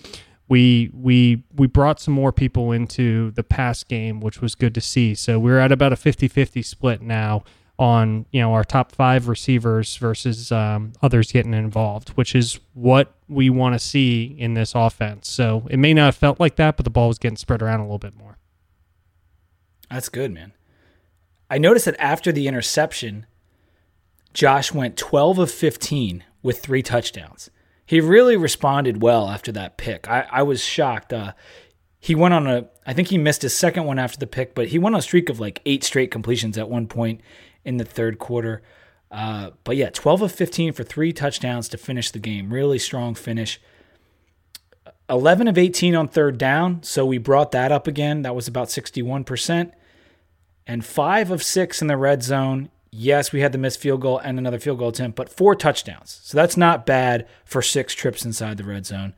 we 0.47 0.89
we 0.93 1.43
we 1.55 1.67
brought 1.67 1.99
some 1.99 2.13
more 2.13 2.31
people 2.31 2.71
into 2.71 3.31
the 3.31 3.43
pass 3.43 3.83
game, 3.83 4.19
which 4.19 4.41
was 4.41 4.55
good 4.55 4.73
to 4.75 4.81
see. 4.81 5.15
So 5.15 5.39
we're 5.39 5.59
at 5.59 5.71
about 5.71 5.93
a 5.93 5.97
50-50 5.97 6.65
split 6.65 7.01
now 7.01 7.43
on 7.79 8.25
you 8.31 8.41
know 8.41 8.53
our 8.53 8.65
top 8.65 8.91
five 8.91 9.29
receivers 9.29 9.95
versus 9.95 10.51
um, 10.51 10.91
others 11.01 11.31
getting 11.31 11.53
involved, 11.53 12.09
which 12.09 12.35
is 12.35 12.59
what 12.73 13.15
we 13.29 13.49
want 13.49 13.73
to 13.73 13.79
see 13.79 14.35
in 14.37 14.53
this 14.53 14.73
offense. 14.75 15.29
So 15.29 15.65
it 15.69 15.77
may 15.77 15.93
not 15.93 16.05
have 16.05 16.15
felt 16.15 16.39
like 16.39 16.57
that, 16.57 16.75
but 16.75 16.83
the 16.83 16.89
ball 16.89 17.07
was 17.07 17.17
getting 17.17 17.37
spread 17.37 17.61
around 17.61 17.79
a 17.79 17.83
little 17.83 17.97
bit 17.97 18.15
more. 18.15 18.37
That's 19.89 20.09
good, 20.09 20.31
man. 20.31 20.51
I 21.49 21.57
noticed 21.57 21.85
that 21.85 21.99
after 21.99 22.31
the 22.31 22.47
interception, 22.47 23.25
Josh 24.33 24.71
went 24.73 24.97
12 24.97 25.39
of 25.39 25.49
15 25.49 26.23
with 26.43 26.59
three 26.59 26.83
touchdowns. 26.83 27.49
He 27.85 28.01
really 28.01 28.37
responded 28.37 29.01
well 29.01 29.29
after 29.29 29.51
that 29.53 29.77
pick. 29.77 30.07
I, 30.07 30.27
I 30.29 30.43
was 30.43 30.63
shocked. 30.63 31.11
Uh, 31.11 31.31
he 31.97 32.13
went 32.13 32.35
on 32.35 32.45
a, 32.45 32.67
I 32.85 32.93
think 32.93 33.07
he 33.07 33.17
missed 33.17 33.41
his 33.41 33.55
second 33.55 33.85
one 33.85 33.97
after 33.97 34.19
the 34.19 34.27
pick, 34.27 34.53
but 34.53 34.67
he 34.67 34.77
went 34.77 34.93
on 34.93 34.99
a 34.99 35.01
streak 35.01 35.29
of 35.29 35.39
like 35.39 35.61
eight 35.65 35.83
straight 35.83 36.11
completions 36.11 36.55
at 36.57 36.69
one 36.69 36.85
point 36.85 37.21
in 37.65 37.77
the 37.77 37.85
third 37.85 38.19
quarter. 38.19 38.61
Uh, 39.11 39.51
but 39.63 39.75
yeah, 39.75 39.89
12 39.89 40.21
of 40.21 40.31
15 40.31 40.73
for 40.73 40.83
three 40.83 41.11
touchdowns 41.11 41.67
to 41.69 41.77
finish 41.77 42.11
the 42.11 42.19
game. 42.19 42.53
Really 42.53 42.79
strong 42.79 43.15
finish. 43.15 43.59
11 45.09 45.47
of 45.47 45.57
18 45.57 45.95
on 45.95 46.07
third 46.07 46.37
down, 46.37 46.83
so 46.83 47.05
we 47.05 47.17
brought 47.17 47.51
that 47.51 47.71
up 47.71 47.87
again. 47.87 48.21
That 48.21 48.35
was 48.35 48.47
about 48.47 48.67
61%. 48.67 49.71
And 50.67 50.85
5 50.85 51.31
of 51.31 51.41
6 51.41 51.81
in 51.81 51.87
the 51.87 51.97
red 51.97 52.21
zone. 52.21 52.69
Yes, 52.91 53.31
we 53.31 53.41
had 53.41 53.51
the 53.51 53.57
missed 53.57 53.79
field 53.79 54.01
goal 54.01 54.19
and 54.19 54.37
another 54.37 54.59
field 54.59 54.77
goal 54.77 54.89
attempt, 54.89 55.15
but 55.15 55.29
four 55.29 55.55
touchdowns. 55.55 56.19
So 56.23 56.37
that's 56.37 56.57
not 56.57 56.85
bad 56.85 57.27
for 57.43 57.61
six 57.61 57.93
trips 57.93 58.25
inside 58.25 58.57
the 58.57 58.63
red 58.63 58.85
zone. 58.85 59.13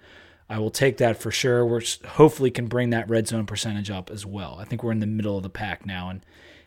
I 0.50 0.60
will 0.60 0.72
take 0.72 0.98
that 0.98 1.22
for 1.22 1.32
sure. 1.32 1.66
We're 1.66 1.82
hopefully 2.06 2.52
can 2.52 2.68
bring 2.68 2.90
that 2.90 3.10
red 3.10 3.28
zone 3.28 3.46
percentage 3.46 3.90
up 3.90 4.10
as 4.10 4.26
well. 4.26 4.58
I 4.60 4.66
think 4.66 4.84
we're 4.84 4.92
in 4.92 5.00
the 5.00 5.08
middle 5.08 5.38
of 5.38 5.44
the 5.44 5.50
pack 5.50 5.86
now 5.86 6.10
in 6.10 6.24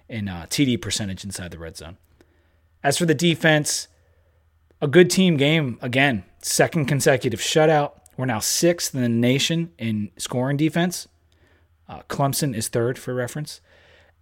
in 0.08 0.28
uh, 0.28 0.46
TD 0.48 0.80
percentage 0.80 1.24
inside 1.24 1.50
the 1.50 1.58
red 1.58 1.76
zone. 1.76 1.96
As 2.82 2.98
for 2.98 3.06
the 3.06 3.14
defense, 3.14 3.88
a 4.80 4.86
good 4.86 5.10
team 5.10 5.36
game 5.36 5.78
again. 5.80 6.24
Second 6.40 6.86
consecutive 6.86 7.40
shutout. 7.40 7.92
We're 8.16 8.26
now 8.26 8.38
sixth 8.38 8.94
in 8.94 9.00
the 9.02 9.08
nation 9.08 9.72
in 9.78 10.10
scoring 10.16 10.56
defense. 10.56 11.08
Uh, 11.88 12.02
Clemson 12.08 12.54
is 12.54 12.68
third 12.68 12.98
for 12.98 13.14
reference. 13.14 13.60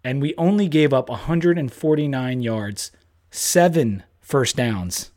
And 0.05 0.21
we 0.21 0.35
only 0.37 0.69
gave 0.69 0.93
up 0.93 1.09
149 1.09 2.41
yards, 2.41 2.91
seven 3.31 4.03
first 4.21 4.57
downs, 4.57 5.13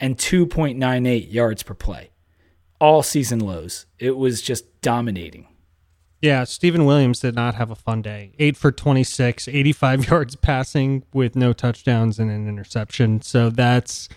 and 0.00 0.16
2.98 0.16 1.32
yards 1.32 1.62
per 1.62 1.74
play. 1.74 2.10
All 2.80 3.02
season 3.02 3.38
lows. 3.38 3.86
It 3.98 4.16
was 4.16 4.42
just 4.42 4.80
dominating. 4.80 5.48
Yeah, 6.24 6.44
Stephen 6.44 6.86
Williams 6.86 7.20
did 7.20 7.34
not 7.34 7.54
have 7.56 7.70
a 7.70 7.74
fun 7.74 8.00
day. 8.00 8.32
Eight 8.38 8.56
for 8.56 8.72
26, 8.72 9.46
85 9.46 10.06
yards 10.10 10.36
passing 10.36 11.04
with 11.12 11.36
no 11.36 11.52
touchdowns 11.52 12.18
and 12.18 12.30
an 12.30 12.48
interception. 12.48 13.20
So 13.20 13.50
that's 13.50 14.08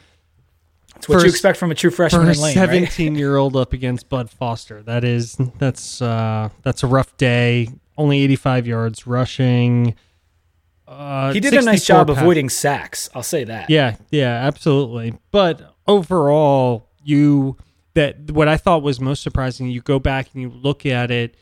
it's 0.96 1.10
what 1.10 1.22
you 1.22 1.28
expect 1.28 1.58
from 1.58 1.70
a 1.70 1.76
true 1.76 1.90
freshman 1.92 2.34
for 2.34 2.40
lane, 2.40 2.54
17 2.54 3.12
right? 3.12 3.20
year 3.20 3.36
old 3.36 3.58
up 3.58 3.74
against 3.74 4.08
Bud 4.08 4.30
Foster. 4.30 4.82
That 4.84 5.04
is 5.04 5.38
that's 5.58 6.02
uh, 6.02 6.48
that's 6.62 6.82
a 6.82 6.88
rough 6.88 7.18
day. 7.18 7.68
Only 7.98 8.22
85 8.22 8.68
yards 8.68 9.06
rushing. 9.06 9.94
Uh, 10.88 11.34
he 11.34 11.42
did 11.42 11.54
a 11.56 11.62
nice 11.62 11.86
job 11.86 12.08
pass. 12.08 12.18
avoiding 12.18 12.48
sacks. 12.48 13.10
I'll 13.14 13.22
say 13.22 13.44
that. 13.44 13.70
Yeah, 13.70 13.98
yeah, 14.12 14.48
absolutely. 14.48 15.14
But 15.32 15.76
overall, 15.86 16.88
you 17.04 17.58
that 17.96 18.32
what 18.32 18.48
I 18.48 18.56
thought 18.56 18.82
was 18.82 19.02
most 19.02 19.24
surprising. 19.24 19.68
You 19.68 19.82
go 19.82 20.00
back 20.00 20.30
and 20.32 20.42
you 20.42 20.50
look 20.50 20.86
at 20.86 21.12
it. 21.12 21.36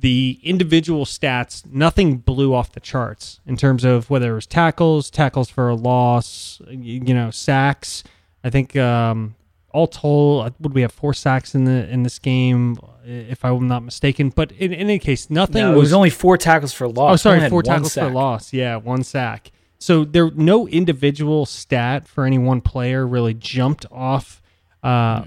The 0.00 0.38
individual 0.44 1.04
stats, 1.04 1.66
nothing 1.66 2.18
blew 2.18 2.54
off 2.54 2.72
the 2.72 2.80
charts 2.80 3.40
in 3.46 3.56
terms 3.56 3.84
of 3.84 4.08
whether 4.08 4.32
it 4.32 4.34
was 4.36 4.46
tackles, 4.46 5.10
tackles 5.10 5.50
for 5.50 5.68
a 5.68 5.74
loss, 5.74 6.62
you 6.70 7.12
know, 7.12 7.30
sacks 7.32 8.04
I 8.44 8.50
think 8.50 8.76
um, 8.76 9.34
all 9.70 9.86
told, 9.86 10.46
uh, 10.46 10.50
would 10.60 10.74
we 10.74 10.82
have 10.82 10.92
four 10.92 11.14
sacks 11.14 11.54
in 11.54 11.64
the 11.64 11.88
in 11.90 12.02
this 12.02 12.18
game, 12.18 12.78
if 13.04 13.44
I'm 13.44 13.68
not 13.68 13.82
mistaken? 13.82 14.30
But 14.30 14.52
in, 14.52 14.72
in 14.72 14.80
any 14.80 14.98
case, 14.98 15.30
nothing. 15.30 15.62
No, 15.62 15.70
was, 15.70 15.76
it 15.76 15.80
was 15.80 15.92
only 15.92 16.10
four 16.10 16.36
tackles 16.36 16.72
for 16.72 16.88
loss. 16.88 17.14
Oh, 17.14 17.16
sorry, 17.16 17.48
four 17.48 17.62
tackles 17.62 17.92
sack. 17.92 18.08
for 18.08 18.14
loss. 18.14 18.52
Yeah, 18.52 18.76
one 18.76 19.02
sack. 19.02 19.50
So 19.80 20.04
there, 20.04 20.30
no 20.32 20.66
individual 20.66 21.46
stat 21.46 22.08
for 22.08 22.24
any 22.24 22.38
one 22.38 22.60
player 22.60 23.06
really 23.06 23.34
jumped 23.34 23.86
off, 23.92 24.42
uh, 24.82 25.24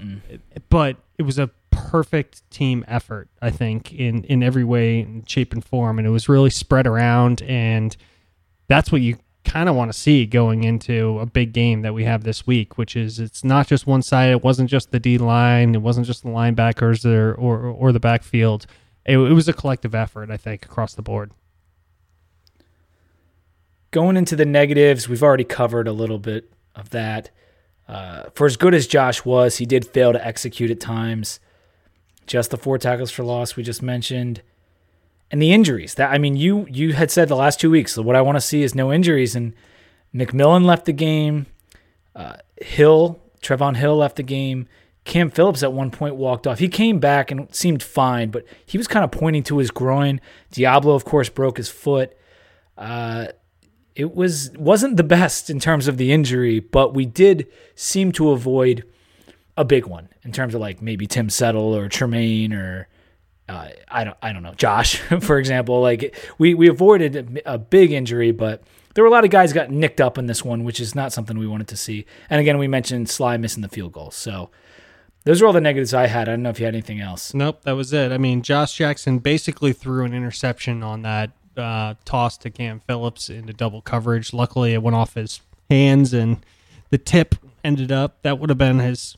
but 0.68 0.96
it 1.16 1.22
was 1.22 1.38
a 1.38 1.50
perfect 1.72 2.48
team 2.50 2.84
effort. 2.86 3.28
I 3.40 3.50
think 3.50 3.92
in 3.92 4.24
in 4.24 4.42
every 4.42 4.64
way, 4.64 5.22
shape, 5.26 5.52
and 5.52 5.64
form, 5.64 5.98
and 5.98 6.06
it 6.06 6.10
was 6.10 6.28
really 6.28 6.50
spread 6.50 6.86
around, 6.86 7.42
and 7.42 7.96
that's 8.68 8.92
what 8.92 9.00
you 9.00 9.18
kind 9.44 9.68
of 9.68 9.74
want 9.74 9.92
to 9.92 9.98
see 9.98 10.24
going 10.24 10.62
into 10.62 11.18
a 11.18 11.26
big 11.26 11.52
game 11.52 11.82
that 11.82 11.92
we 11.92 12.04
have 12.04 12.22
this 12.22 12.46
week, 12.46 12.78
which 12.78 12.94
is 12.94 13.18
it's 13.18 13.42
not 13.42 13.66
just 13.66 13.86
one 13.86 14.02
side. 14.02 14.30
It 14.30 14.44
wasn't 14.44 14.70
just 14.70 14.92
the 14.92 15.00
D 15.00 15.18
line. 15.18 15.74
It 15.74 15.82
wasn't 15.82 16.06
just 16.06 16.22
the 16.22 16.28
linebackers 16.28 17.04
or 17.04 17.34
or, 17.34 17.66
or 17.66 17.92
the 17.92 18.00
backfield. 18.00 18.66
It, 19.04 19.18
it 19.18 19.32
was 19.32 19.48
a 19.48 19.52
collective 19.52 19.94
effort, 19.94 20.30
I 20.30 20.36
think, 20.36 20.64
across 20.64 20.94
the 20.94 21.02
board. 21.02 21.32
Going 23.90 24.16
into 24.16 24.36
the 24.36 24.46
negatives, 24.46 25.08
we've 25.08 25.22
already 25.22 25.44
covered 25.44 25.88
a 25.88 25.92
little 25.92 26.18
bit 26.18 26.52
of 26.74 26.90
that. 26.90 27.30
Uh, 27.88 28.30
for 28.34 28.46
as 28.46 28.56
good 28.56 28.74
as 28.74 28.86
Josh 28.86 29.24
was, 29.24 29.58
he 29.58 29.66
did 29.66 29.86
fail 29.86 30.12
to 30.12 30.26
execute 30.26 30.70
at 30.70 30.80
times. 30.80 31.40
Just 32.26 32.50
the 32.50 32.56
four 32.56 32.78
tackles 32.78 33.10
for 33.10 33.24
loss 33.24 33.56
we 33.56 33.62
just 33.62 33.82
mentioned 33.82 34.42
and 35.32 35.40
the 35.40 35.52
injuries. 35.52 35.94
That 35.94 36.12
I 36.12 36.18
mean, 36.18 36.36
you 36.36 36.66
you 36.70 36.92
had 36.92 37.10
said 37.10 37.28
the 37.28 37.34
last 37.34 37.58
two 37.58 37.70
weeks. 37.70 37.94
So 37.94 38.02
what 38.02 38.14
I 38.14 38.20
want 38.20 38.36
to 38.36 38.40
see 38.40 38.62
is 38.62 38.74
no 38.74 38.92
injuries. 38.92 39.34
And 39.34 39.54
McMillan 40.14 40.64
left 40.64 40.84
the 40.84 40.92
game. 40.92 41.46
Uh, 42.14 42.36
Hill, 42.60 43.18
Trevon 43.40 43.76
Hill 43.76 43.96
left 43.96 44.16
the 44.16 44.22
game. 44.22 44.68
Cam 45.04 45.30
Phillips 45.30 45.64
at 45.64 45.72
one 45.72 45.90
point 45.90 46.14
walked 46.14 46.46
off. 46.46 46.60
He 46.60 46.68
came 46.68 47.00
back 47.00 47.32
and 47.32 47.52
seemed 47.52 47.82
fine, 47.82 48.30
but 48.30 48.44
he 48.64 48.78
was 48.78 48.86
kind 48.86 49.04
of 49.04 49.10
pointing 49.10 49.42
to 49.44 49.58
his 49.58 49.72
groin. 49.72 50.20
Deablo, 50.52 50.94
of 50.94 51.04
course, 51.04 51.28
broke 51.28 51.56
his 51.56 51.68
foot. 51.68 52.16
Uh, 52.78 53.26
it 53.96 54.14
was 54.14 54.52
wasn't 54.52 54.96
the 54.96 55.02
best 55.02 55.50
in 55.50 55.58
terms 55.58 55.88
of 55.88 55.96
the 55.96 56.12
injury, 56.12 56.60
but 56.60 56.94
we 56.94 57.06
did 57.06 57.48
seem 57.74 58.12
to 58.12 58.30
avoid 58.30 58.84
a 59.56 59.64
big 59.64 59.86
one 59.86 60.08
in 60.22 60.32
terms 60.32 60.54
of 60.54 60.60
like 60.60 60.80
maybe 60.80 61.06
Tim 61.06 61.28
Settle 61.28 61.74
or 61.76 61.88
Tremaine 61.88 62.52
or 62.52 62.88
uh, 63.48 63.68
I 63.88 64.04
don't 64.04 64.16
I 64.22 64.32
don't 64.32 64.42
know 64.42 64.54
Josh 64.54 64.96
for 65.20 65.38
example. 65.38 65.80
Like 65.80 66.16
we 66.38 66.54
we 66.54 66.68
avoided 66.68 67.42
a, 67.44 67.58
big 67.58 67.92
injury 67.92 68.32
but 68.32 68.62
there 68.94 69.04
were 69.04 69.08
a 69.08 69.12
lot 69.12 69.24
of 69.24 69.30
guys 69.30 69.52
got 69.52 69.70
nicked 69.70 70.00
up 70.00 70.18
in 70.18 70.26
this 70.26 70.44
one 70.44 70.64
which 70.64 70.80
is 70.80 70.94
not 70.94 71.12
something 71.12 71.38
we 71.38 71.46
wanted 71.46 71.68
to 71.68 71.76
see. 71.76 72.06
And 72.30 72.40
again 72.40 72.58
we 72.58 72.68
mentioned 72.68 73.08
Slye 73.08 73.38
missing 73.38 73.62
the 73.62 73.68
field 73.68 73.92
goal. 73.92 74.10
So 74.10 74.50
those 75.24 75.40
are 75.40 75.46
all 75.46 75.52
the 75.52 75.60
negatives 75.60 75.94
I 75.94 76.06
had. 76.06 76.28
I 76.28 76.32
don't 76.32 76.42
know 76.42 76.50
if 76.50 76.58
you 76.58 76.64
had 76.64 76.74
anything 76.74 77.00
else. 77.00 77.34
Nope 77.34 77.62
that 77.62 77.72
was 77.72 77.92
it. 77.92 78.10
I 78.10 78.18
mean 78.18 78.42
Josh 78.42 78.74
Jackson 78.74 79.18
basically 79.18 79.72
threw 79.72 80.04
an 80.04 80.14
interception 80.14 80.82
on 80.82 81.02
that 81.02 81.30
uh, 81.56 81.94
toss 82.06 82.38
to 82.38 82.50
Cam 82.50 82.80
Phillips 82.80 83.28
into 83.28 83.52
double 83.52 83.82
coverage. 83.82 84.32
Luckily 84.32 84.72
it 84.72 84.82
went 84.82 84.96
off 84.96 85.14
his 85.14 85.42
hands 85.68 86.14
and 86.14 86.38
the 86.88 86.98
tip 86.98 87.34
ended 87.62 87.92
up 87.92 88.22
that 88.22 88.38
would 88.38 88.48
have 88.48 88.58
been 88.58 88.78
his 88.78 89.16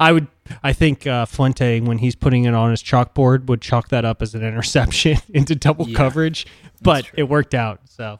I 0.00 0.12
would, 0.12 0.26
I 0.62 0.72
think 0.72 1.06
uh, 1.06 1.24
Fuente, 1.26 1.80
when 1.80 1.98
he's 1.98 2.16
putting 2.16 2.44
it 2.44 2.54
on 2.54 2.70
his 2.70 2.82
chalkboard, 2.82 3.46
would 3.46 3.60
chalk 3.60 3.88
that 3.88 4.04
up 4.04 4.20
as 4.20 4.34
an 4.34 4.42
interception 4.42 5.18
into 5.34 5.54
double 5.54 5.88
yeah, 5.88 5.96
coverage, 5.96 6.46
but 6.82 7.10
it 7.14 7.24
worked 7.24 7.54
out. 7.54 7.80
So, 7.84 8.18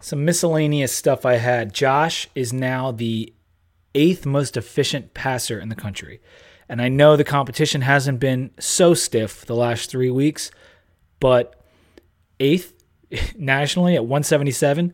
some 0.00 0.24
miscellaneous 0.24 0.92
stuff 0.92 1.24
I 1.24 1.36
had. 1.36 1.72
Josh 1.72 2.28
is 2.34 2.52
now 2.52 2.92
the 2.92 3.32
eighth 3.94 4.26
most 4.26 4.56
efficient 4.56 5.14
passer 5.14 5.58
in 5.58 5.68
the 5.70 5.74
country. 5.74 6.20
And 6.68 6.82
I 6.82 6.88
know 6.88 7.16
the 7.16 7.24
competition 7.24 7.80
hasn't 7.80 8.20
been 8.20 8.50
so 8.58 8.92
stiff 8.92 9.46
the 9.46 9.54
last 9.54 9.88
three 9.90 10.10
weeks, 10.10 10.50
but 11.20 11.54
eighth 12.40 12.74
nationally 13.36 13.94
at 13.94 14.04
177 14.04 14.92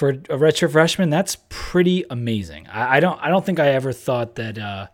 for 0.00 0.08
a 0.08 0.14
redshirt 0.14 0.72
freshman, 0.72 1.10
that's 1.10 1.36
pretty 1.50 2.06
amazing. 2.08 2.66
I, 2.68 2.96
I, 2.96 3.00
don't 3.00 3.20
I 3.22 3.28
don't 3.28 3.44
think 3.44 3.60
I 3.60 3.68
ever 3.68 3.92
thought 3.92 4.36
that 4.36 4.56
uh, 4.56 4.86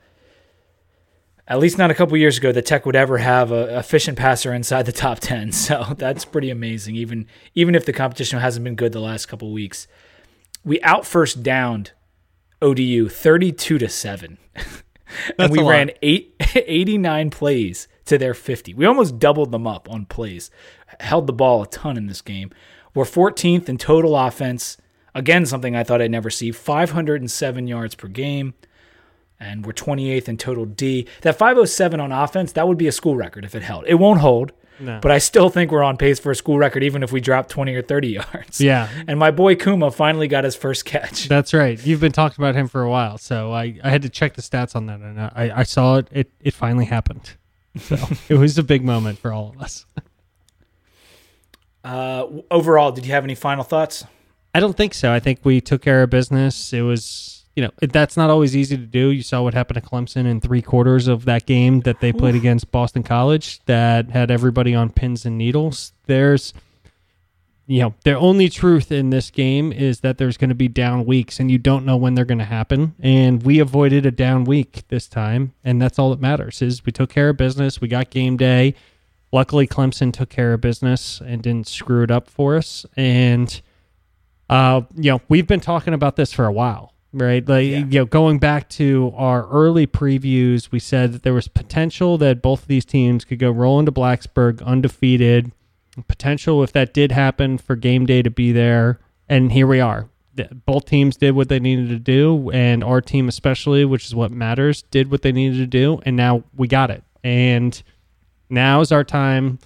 at 1.47 1.61
least 1.61 1.79
not 1.79 1.93
a 1.93 1.95
couple 1.95 2.17
years 2.17 2.39
ago 2.39 2.51
that 2.51 2.67
Tech 2.67 2.85
would 2.85 2.97
ever 2.97 3.19
have 3.19 3.53
a 3.53 3.79
efficient 3.79 4.19
passer 4.19 4.53
inside 4.53 4.85
the 4.85 4.91
top 4.91 5.21
ten. 5.21 5.53
So 5.53 5.95
that's 5.97 6.25
pretty 6.25 6.51
amazing. 6.51 6.97
Even 6.97 7.29
even 7.55 7.77
if 7.77 7.87
the 7.87 7.93
competition 7.93 8.41
hasn't 8.41 8.65
been 8.65 8.75
good 8.75 8.91
the 8.91 9.01
last 9.01 9.27
couple 9.27 9.53
weeks, 9.53 9.87
we 10.65 10.81
out 10.81 11.07
first 11.07 11.45
downed 11.45 11.93
ODU 12.61 13.09
thirty 13.09 13.53
two 13.53 13.79
to 13.79 13.89
seven, 13.89 14.39
and 15.39 15.53
we 15.53 15.63
ran 15.63 15.93
eight, 16.03 16.35
89 16.57 17.31
plays 17.31 17.87
to 18.07 18.19
their 18.19 18.35
fifty. 18.35 18.75
We 18.75 18.87
almost 18.87 19.21
doubled 19.21 19.53
them 19.53 19.69
up 19.69 19.89
on 19.89 20.07
plays. 20.07 20.51
Held 20.99 21.29
the 21.29 21.33
ball 21.33 21.63
a 21.63 21.69
ton 21.69 21.97
in 21.97 22.09
this 22.09 22.23
game. 22.23 22.51
We're 22.93 23.05
14th 23.05 23.69
in 23.69 23.77
total 23.77 24.17
offense 24.17 24.79
Again, 25.17 25.47
something 25.47 25.75
I 25.75 25.83
thought 25.83 26.03
I'd 26.03 26.11
never 26.11 26.29
see 26.29 26.53
507 26.53 27.67
yards 27.67 27.95
per 27.95 28.07
game. 28.07 28.53
And 29.41 29.65
we're 29.65 29.73
28th 29.73 30.29
in 30.29 30.37
total 30.37 30.67
D. 30.67 31.07
That 31.23 31.39
507 31.39 32.01
on 32.01 32.13
offense, 32.13 32.53
that 32.53 32.69
would 32.69 32.77
be 32.77 32.87
a 32.87 32.93
school 32.93 33.17
record 33.17 33.45
if 33.45 33.55
it 33.55 33.63
held. 33.63 33.85
It 33.87 33.95
won't 33.95 34.21
hold. 34.21 34.53
No. 34.79 34.99
But 35.01 35.11
I 35.11 35.17
still 35.19 35.49
think 35.49 35.71
we're 35.71 35.83
on 35.83 35.97
pace 35.97 36.19
for 36.19 36.31
a 36.31 36.35
school 36.35 36.59
record, 36.59 36.83
even 36.83 37.03
if 37.03 37.13
we 37.13 37.21
drop 37.23 37.49
20 37.49 37.75
or 37.75 37.81
30 37.81 38.09
yards. 38.35 38.61
Yeah. 38.61 38.91
And 39.07 39.19
my 39.19 39.31
boy 39.31 39.55
Kumah 39.55 39.95
finally 39.95 40.29
got 40.29 40.45
his 40.45 40.55
first 40.55 40.85
catch. 40.85 41.29
That's 41.29 41.55
right. 41.55 41.83
You've 41.85 42.01
been 42.01 42.13
talking 42.13 42.43
about 42.43 42.55
him 42.55 42.69
for 42.69 42.83
a 42.83 42.91
while. 42.91 43.17
So 43.17 43.53
I, 43.53 43.79
I 43.83 43.89
had 43.89 44.03
to 44.03 44.11
check 44.11 44.35
the 44.35 44.43
stats 44.43 44.77
on 44.77 44.85
that. 44.87 45.01
And 45.01 45.19
I, 45.19 45.61
I 45.61 45.63
saw 45.63 45.97
it. 45.97 46.09
It, 46.13 46.31
it 46.41 46.53
finally 46.53 46.85
happened. 46.85 47.37
So 47.79 47.97
it 48.29 48.35
was 48.35 48.59
a 48.59 48.63
big 48.63 48.85
moment 48.85 49.19
for 49.19 49.33
all 49.33 49.49
of 49.49 49.63
us. 49.63 49.87
Uh, 51.83 52.27
overall, 52.51 52.93
did 52.93 53.07
you 53.07 53.13
have 53.13 53.25
any 53.25 53.35
final 53.35 53.65
thoughts? 53.65 54.05
I 54.57 54.61
don't 54.61 54.75
think 54.75 54.95
so. 54.95 55.13
I 55.13 55.21
think 55.21 55.41
we 55.45 55.61
took 55.61 55.83
care 55.83 56.03
of 56.03 56.09
business. 56.09 56.73
It 56.73 56.81
was, 56.81 57.45
you 57.57 57.63
know, 57.63 57.71
that's 57.79 58.17
not 58.17 58.31
always 58.31 58.57
easy 58.57 58.75
to 58.79 58.87
do. 58.87 59.11
You 59.11 59.23
saw 59.23 59.43
what 59.43 59.53
happened 59.53 59.83
to 59.83 59.87
Clemson 59.87 60.25
in 60.25 60.41
three 60.41 60.63
quarters 60.63 61.09
of 61.09 61.27
that 61.27 61.45
game 61.45 61.81
that 61.81 62.01
they 62.01 62.11
played 62.11 62.35
against 62.35 62.71
Boston 62.71 63.03
College 63.03 63.61
that 63.67 64.09
had 64.13 64.31
everybody 64.31 64.75
on 64.75 64.89
pins 64.89 65.27
and 65.27 65.37
needles. 65.37 65.93
There's, 66.07 66.55
you 67.67 67.83
know, 67.83 67.95
the 68.05 68.17
only 68.17 68.49
truth 68.49 68.91
in 68.91 69.11
this 69.11 69.31
game 69.31 69.75
is 69.75 70.01
that 70.01 70.17
there's 70.17 70.39
going 70.39 70.49
to 70.49 70.55
be 70.55 70.69
down 70.69 71.05
weeks 71.05 71.39
and 71.39 71.51
you 71.51 71.59
don't 71.59 71.85
know 71.85 71.99
when 71.99 72.15
they're 72.15 72.25
going 72.25 72.39
to 72.39 72.47
happen. 72.47 72.95
And 72.99 73.43
we 73.43 73.59
avoided 73.59 74.07
a 74.07 74.11
down 74.11 74.45
week 74.45 74.85
this 74.89 75.07
time. 75.07 75.53
And 75.65 75.83
that's 75.83 75.99
all 75.99 76.09
that 76.09 76.21
matters 76.21 76.63
is 76.63 76.83
we 76.83 76.93
took 76.93 77.11
care 77.11 77.29
of 77.29 77.37
business. 77.37 77.83
We 77.83 77.89
got 77.89 78.09
game 78.09 78.39
day. 78.39 78.75
Luckily, 79.33 79.67
Clemson 79.67 80.15
took 80.15 80.31
care 80.31 80.55
of 80.55 80.63
business 80.63 81.21
and 81.21 81.43
didn't 81.43 81.69
screw 81.69 82.03
it 82.03 82.11
up 82.11 82.31
for 82.31 82.57
us. 82.57 82.87
And, 82.97 83.61
uh, 84.49 84.83
you 84.95 85.11
know, 85.11 85.21
we've 85.29 85.47
been 85.47 85.61
talking 85.61 85.95
about 85.95 86.17
this 86.17 86.33
for 86.33 86.47
a 86.47 86.53
while, 86.53 86.93
right? 87.13 87.47
Like, 87.47 87.67
yeah. 87.67 87.79
you 87.79 87.99
know, 88.01 88.05
going 88.05 88.39
back 88.39 88.69
to 88.71 89.13
our 89.17 89.47
early 89.49 89.87
previews, 89.87 90.71
we 90.71 90.79
said 90.79 91.13
that 91.13 91.23
there 91.23 91.35
was 91.35 91.49
potential 91.49 92.19
that 92.19 92.43
both 92.43 92.63
of 92.63 92.69
these 92.69 92.85
teams 92.85 93.25
could 93.25 93.39
go 93.39 93.51
roll 93.51 93.79
into 93.81 93.93
Blacksburg 93.93 94.63
undefeated 94.65 95.53
potential 96.09 96.63
if 96.63 96.73
that 96.73 96.93
did 96.93 97.13
happen 97.13 97.59
for 97.59 97.75
game 97.75 98.07
day 98.07 98.23
to 98.23 98.31
be 98.31 98.53
there. 98.53 99.01
And 99.29 99.53
here 99.53 99.67
we 99.67 99.81
are. 99.81 100.09
Both 100.67 100.85
teams 100.85 101.17
did 101.17 101.35
what 101.35 101.49
they 101.49 101.59
needed 101.59 101.89
to 101.89 101.99
do, 101.99 102.51
and 102.51 102.85
our 102.85 103.01
team, 103.01 103.27
especially, 103.27 103.87
which 103.87 104.05
is 104.05 104.15
what 104.15 104.31
matters, 104.31 104.83
did 104.91 105.11
what 105.11 105.23
they 105.23 105.33
needed 105.33 105.57
to 105.57 105.67
do, 105.67 106.03
and 106.05 106.15
now 106.15 106.45
we 106.55 106.69
got 106.69 106.91
it. 106.91 107.03
And 107.25 107.83
now 108.51 108.83
is 108.83 108.93
our 108.93 109.03
time. 109.03 109.59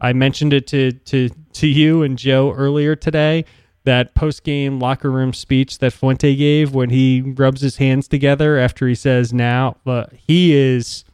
I 0.00 0.12
mentioned 0.12 0.52
it 0.52 0.68
to 0.68 0.92
to 0.92 1.30
to 1.54 1.66
you 1.66 2.04
and 2.04 2.16
Joe 2.16 2.52
earlier 2.52 2.94
today. 2.94 3.44
That 3.84 4.14
post 4.14 4.44
game 4.44 4.78
locker 4.78 5.10
room 5.10 5.32
speech 5.32 5.78
that 5.78 5.92
Fuente 5.92 6.36
gave 6.36 6.72
when 6.72 6.90
he 6.90 7.20
rubs 7.20 7.60
his 7.62 7.78
hands 7.78 8.06
together 8.06 8.58
after 8.58 8.86
he 8.86 8.94
says, 8.94 9.32
"Now, 9.32 9.76
but 9.84 10.12
he 10.12 10.54
is 10.54 11.04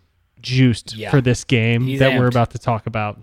juiced 0.41 0.95
yeah. 0.95 1.11
for 1.11 1.21
this 1.21 1.45
game 1.45 1.87
He's 1.87 1.99
that 1.99 2.13
amped. 2.13 2.19
we're 2.19 2.29
about 2.29 2.51
to 2.51 2.59
talk 2.59 2.87
about." 2.87 3.19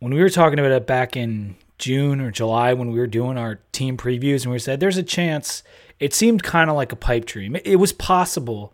when 0.00 0.14
we 0.14 0.20
were 0.20 0.30
talking 0.30 0.58
about 0.58 0.72
it 0.72 0.86
back 0.86 1.16
in 1.16 1.56
June 1.78 2.20
or 2.20 2.30
July 2.30 2.72
when 2.72 2.90
we 2.90 2.98
were 2.98 3.06
doing 3.06 3.38
our 3.38 3.60
team 3.72 3.96
previews 3.96 4.42
and 4.42 4.52
we 4.52 4.58
said 4.58 4.80
there's 4.80 4.96
a 4.96 5.02
chance 5.02 5.62
it 6.00 6.14
seemed 6.14 6.42
kind 6.42 6.70
of 6.70 6.76
like 6.76 6.92
a 6.92 6.96
pipe 6.96 7.24
dream. 7.24 7.56
It 7.64 7.76
was 7.76 7.92
possible, 7.92 8.72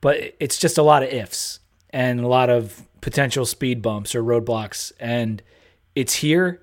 but 0.00 0.34
it's 0.38 0.56
just 0.56 0.78
a 0.78 0.82
lot 0.82 1.02
of 1.02 1.08
ifs 1.08 1.58
and 1.90 2.20
a 2.20 2.28
lot 2.28 2.48
of 2.48 2.86
potential 3.00 3.44
speed 3.44 3.82
bumps 3.82 4.14
or 4.14 4.22
roadblocks 4.22 4.92
and 5.00 5.42
it's 5.94 6.14
here. 6.14 6.62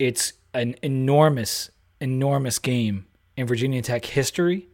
It's 0.00 0.32
an 0.54 0.76
enormous 0.82 1.70
enormous 2.00 2.58
game 2.58 3.06
in 3.36 3.46
Virginia 3.46 3.82
Tech 3.82 4.06
history. 4.06 4.66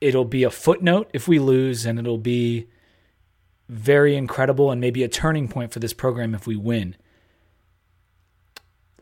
It'll 0.00 0.24
be 0.24 0.44
a 0.44 0.50
footnote 0.50 1.10
if 1.12 1.26
we 1.26 1.40
lose 1.40 1.84
and 1.84 1.98
it'll 1.98 2.16
be 2.16 2.68
very 3.68 4.14
incredible 4.14 4.70
and 4.70 4.80
maybe 4.80 5.02
a 5.02 5.08
turning 5.08 5.48
point 5.48 5.72
for 5.72 5.80
this 5.80 5.92
program 5.92 6.32
if 6.32 6.46
we 6.46 6.54
win. 6.54 6.94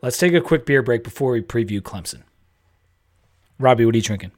Let's 0.01 0.17
take 0.17 0.33
a 0.33 0.41
quick 0.41 0.65
beer 0.65 0.81
break 0.81 1.03
before 1.03 1.33
we 1.33 1.41
preview 1.43 1.79
Clemson. 1.79 2.23
Robbie, 3.59 3.85
what 3.85 3.93
are 3.93 3.99
you 3.99 4.03
drinking? 4.03 4.31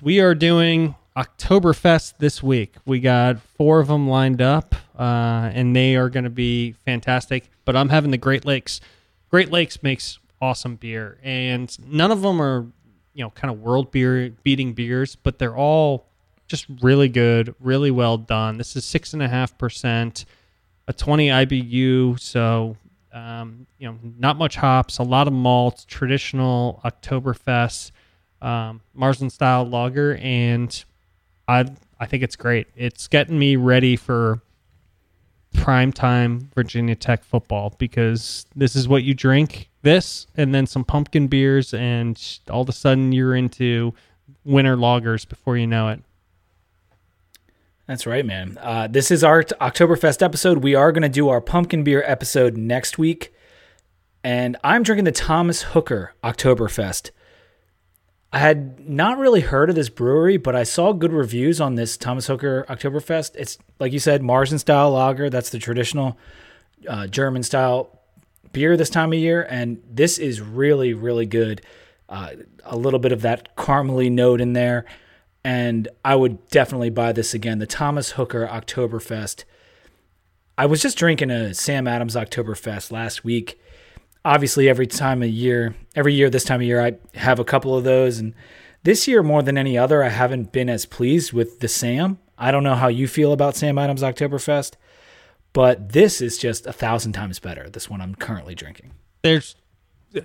We 0.00 0.20
are 0.20 0.34
doing 0.34 0.94
Oktoberfest 1.14 2.14
this 2.16 2.42
week. 2.42 2.76
We 2.86 2.98
got 3.00 3.42
four 3.42 3.80
of 3.80 3.88
them 3.88 4.08
lined 4.08 4.40
up, 4.40 4.74
uh, 4.98 5.50
and 5.52 5.76
they 5.76 5.96
are 5.96 6.08
going 6.08 6.24
to 6.24 6.30
be 6.30 6.72
fantastic. 6.86 7.50
But 7.66 7.76
I'm 7.76 7.90
having 7.90 8.10
the 8.10 8.16
Great 8.16 8.46
Lakes. 8.46 8.80
Great 9.32 9.50
Lakes 9.50 9.82
makes 9.82 10.18
awesome 10.42 10.76
beer, 10.76 11.18
and 11.22 11.74
none 11.90 12.10
of 12.10 12.20
them 12.20 12.40
are, 12.42 12.66
you 13.14 13.24
know, 13.24 13.30
kind 13.30 13.50
of 13.50 13.60
world 13.60 13.90
beer 13.90 14.30
beating 14.42 14.74
beers, 14.74 15.16
but 15.16 15.38
they're 15.38 15.56
all 15.56 16.06
just 16.48 16.66
really 16.82 17.08
good, 17.08 17.54
really 17.58 17.90
well 17.90 18.18
done. 18.18 18.58
This 18.58 18.76
is 18.76 18.84
six 18.84 19.14
and 19.14 19.22
a 19.22 19.28
half 19.28 19.56
percent, 19.56 20.26
a 20.86 20.92
20 20.92 21.28
IBU, 21.28 22.20
so 22.20 22.76
um, 23.14 23.66
you 23.78 23.88
know 23.88 23.98
not 24.18 24.36
much 24.36 24.56
hops, 24.56 24.98
a 24.98 25.02
lot 25.02 25.26
of 25.26 25.32
malt, 25.32 25.86
traditional 25.88 26.82
Oktoberfest, 26.84 27.90
um, 28.42 28.82
Marzen 28.94 29.32
style 29.32 29.64
lager, 29.64 30.16
and 30.16 30.84
I 31.48 31.64
I 31.98 32.04
think 32.04 32.22
it's 32.22 32.36
great. 32.36 32.66
It's 32.76 33.08
getting 33.08 33.38
me 33.38 33.56
ready 33.56 33.96
for 33.96 34.42
prime 35.54 35.92
time 35.92 36.50
Virginia 36.54 36.94
Tech 36.94 37.24
football 37.24 37.74
because 37.78 38.46
this 38.54 38.74
is 38.76 38.88
what 38.88 39.02
you 39.02 39.14
drink 39.14 39.70
this 39.82 40.26
and 40.36 40.54
then 40.54 40.66
some 40.66 40.84
pumpkin 40.84 41.26
beers 41.26 41.74
and 41.74 42.40
all 42.50 42.62
of 42.62 42.68
a 42.68 42.72
sudden 42.72 43.12
you're 43.12 43.34
into 43.34 43.92
winter 44.44 44.76
lagers 44.76 45.28
before 45.28 45.56
you 45.56 45.66
know 45.66 45.88
it. 45.88 46.02
That's 47.86 48.06
right, 48.06 48.24
man. 48.24 48.58
Uh, 48.60 48.86
this 48.86 49.10
is 49.10 49.24
our 49.24 49.42
Oktoberfest 49.42 50.22
episode. 50.22 50.58
We 50.58 50.74
are 50.74 50.92
going 50.92 51.02
to 51.02 51.08
do 51.08 51.28
our 51.28 51.40
pumpkin 51.40 51.82
beer 51.82 52.02
episode 52.06 52.56
next 52.56 52.96
week. 52.96 53.34
And 54.24 54.56
I'm 54.62 54.84
drinking 54.84 55.04
the 55.04 55.12
Thomas 55.12 55.62
Hooker 55.62 56.14
Oktoberfest. 56.22 57.10
I 58.32 58.38
had 58.38 58.88
not 58.88 59.18
really 59.18 59.40
heard 59.40 59.68
of 59.68 59.76
this 59.76 59.90
brewery, 59.90 60.38
but 60.38 60.56
I 60.56 60.62
saw 60.62 60.92
good 60.92 61.12
reviews 61.12 61.60
on 61.60 61.74
this 61.74 61.96
Thomas 61.96 62.26
Hooker 62.26 62.64
Oktoberfest. 62.68 63.36
It's, 63.36 63.58
like 63.78 63.92
you 63.92 63.98
said, 63.98 64.22
Marzen 64.22 64.58
style 64.58 64.92
lager. 64.92 65.28
That's 65.28 65.50
the 65.50 65.58
traditional 65.58 66.16
uh, 66.88 67.06
German 67.08 67.42
style 67.42 68.00
beer 68.52 68.76
this 68.76 68.90
time 68.90 69.12
of 69.12 69.18
year. 69.18 69.46
And 69.50 69.82
this 69.88 70.18
is 70.18 70.40
really, 70.40 70.94
really 70.94 71.26
good. 71.26 71.60
Uh, 72.08 72.30
a 72.64 72.76
little 72.76 72.98
bit 72.98 73.12
of 73.12 73.22
that 73.22 73.54
caramely 73.56 74.10
note 74.10 74.40
in 74.40 74.52
there 74.54 74.86
and 75.44 75.88
I 76.04 76.14
would 76.14 76.48
definitely 76.50 76.90
buy 76.90 77.12
this 77.12 77.34
again. 77.34 77.58
The 77.58 77.66
Thomas 77.66 78.12
Hooker 78.12 78.46
Oktoberfest. 78.46 79.44
I 80.56 80.66
was 80.66 80.80
just 80.80 80.98
drinking 80.98 81.30
a 81.30 81.54
Sam 81.54 81.88
Adams 81.88 82.14
Oktoberfest 82.14 82.92
last 82.92 83.24
week. 83.24 83.60
Obviously, 84.24 84.68
every 84.68 84.86
time 84.86 85.22
of 85.22 85.28
year, 85.28 85.74
every 85.96 86.14
year 86.14 86.30
this 86.30 86.44
time 86.44 86.60
of 86.60 86.66
year, 86.66 86.84
I 86.84 86.94
have 87.18 87.38
a 87.38 87.44
couple 87.44 87.76
of 87.76 87.84
those, 87.84 88.18
and 88.18 88.34
this 88.84 89.08
year 89.08 89.22
more 89.22 89.42
than 89.42 89.58
any 89.58 89.76
other, 89.76 90.02
I 90.02 90.08
haven't 90.08 90.52
been 90.52 90.68
as 90.68 90.86
pleased 90.86 91.32
with 91.32 91.60
the 91.60 91.68
Sam. 91.68 92.18
I 92.38 92.50
don't 92.50 92.64
know 92.64 92.74
how 92.74 92.88
you 92.88 93.06
feel 93.08 93.32
about 93.32 93.56
Sam 93.56 93.78
Adams 93.78 94.02
Oktoberfest, 94.02 94.74
but 95.52 95.92
this 95.92 96.20
is 96.20 96.38
just 96.38 96.66
a 96.66 96.72
thousand 96.72 97.12
times 97.12 97.38
better. 97.38 97.68
This 97.68 97.90
one 97.90 98.00
I'm 98.00 98.14
currently 98.14 98.54
drinking. 98.54 98.92
There's 99.22 99.54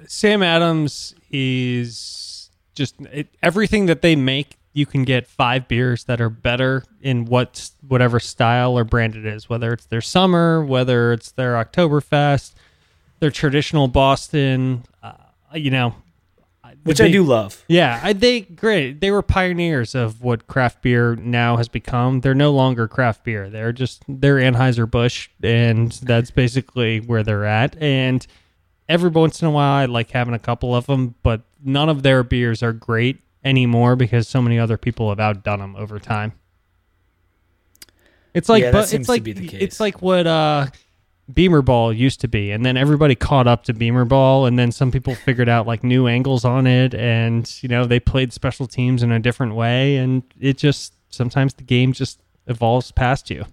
Sam 0.08 0.44
Adams 0.44 1.16
is 1.32 2.50
just 2.76 2.96
it, 3.12 3.28
everything 3.42 3.88
that 3.88 4.02
they 4.02 4.16
make 4.16 4.58
you 4.74 4.86
can 4.86 5.04
get 5.04 5.28
five 5.28 5.68
beers 5.68 6.04
that 6.04 6.22
are 6.22 6.30
better 6.30 6.84
in 7.02 7.26
what 7.26 7.72
whatever 7.88 8.20
style 8.20 8.78
or 8.78 8.84
brand 8.84 9.16
it 9.16 9.26
is, 9.26 9.50
whether 9.50 9.74
it's 9.74 9.86
their 9.86 10.02
summer, 10.02 10.64
whether 10.64 11.12
it's 11.14 11.32
their 11.32 11.54
Oktoberfest, 11.54 12.54
their 13.20 13.32
traditional 13.32 13.88
Boston, 13.88 14.84
uh, 15.02 15.14
you 15.54 15.72
know, 15.72 15.96
which 16.84 17.00
they, 17.00 17.06
I 17.06 17.12
do 17.12 17.24
love. 17.24 17.64
Yeah, 17.68 18.00
I, 18.02 18.14
they 18.14 18.42
great. 18.42 19.02
They 19.02 19.12
were 19.12 19.22
pioneers 19.22 19.96
of 19.96 20.22
what 20.22 20.48
craft 20.48 20.82
beer 20.82 21.16
now 21.16 21.58
has 21.58 21.68
become. 21.68 22.22
They're 22.22 22.36
no 22.36 22.52
longer 22.52 22.88
craft 22.88 23.24
beer. 23.24 23.50
They're 23.50 23.74
just 23.74 24.04
they're 24.08 24.38
Anheuser 24.38 24.90
Busch, 24.90 25.30
and 25.42 25.92
that's 25.92 26.32
basically 26.32 27.00
where 27.00 27.24
they're 27.24 27.46
at. 27.46 27.76
And 27.82 28.26
every 28.88 29.10
once 29.10 29.42
in 29.42 29.48
a 29.48 29.52
while, 29.52 29.74
I 29.74 29.86
like 29.86 30.12
having 30.12 30.34
a 30.34 30.40
couple 30.40 30.76
of 30.76 30.86
them, 30.86 31.16
but 31.24 31.42
none 31.64 31.90
of 31.90 32.04
their 32.04 32.24
beers 32.24 32.64
are 32.64 32.74
great 32.74 33.20
anymore 33.44 33.96
because 33.96 34.28
so 34.28 34.42
many 34.42 34.60
other 34.60 34.78
people 34.78 35.10
have 35.10 35.20
outdone 35.20 35.60
them 35.60 35.76
over 35.76 36.00
time. 36.00 36.34
It's 38.34 38.50
like, 38.50 38.64
yeah, 38.64 38.72
but 38.72 38.94
it's 38.94 39.10
like 39.10 39.24
it's 39.26 39.80
like 39.80 40.02
what 40.02 40.28
uh, 40.28 40.68
Beamer 41.32 41.62
Ball 41.62 41.92
used 41.92 42.22
to 42.22 42.28
be, 42.28 42.52
and 42.52 42.66
then 42.66 42.78
everybody 42.78 43.14
caught 43.14 43.48
up 43.48 43.66
to 43.66 43.74
Beamer 43.74 44.06
Ball, 44.06 44.46
and 44.46 44.58
then 44.58 44.72
some 44.72 44.92
people 44.92 45.14
figured 45.14 45.50
out 45.50 45.68
like 45.68 45.84
new 45.84 46.08
angles 46.08 46.46
on 46.46 46.66
it, 46.66 46.94
and 46.96 47.62
you 47.62 47.68
know 47.68 47.86
they 47.86 48.00
played 48.00 48.32
special 48.32 48.66
teams 48.66 49.04
in 49.04 49.12
a 49.12 49.20
different 49.20 49.56
way, 49.56 49.98
and 49.98 50.24
it 50.40 50.58
just 50.58 50.94
sometimes 51.10 51.54
the 51.56 51.64
game 51.64 51.92
just 51.92 52.22
evolves 52.48 52.92
past 52.92 53.30
you. 53.30 53.46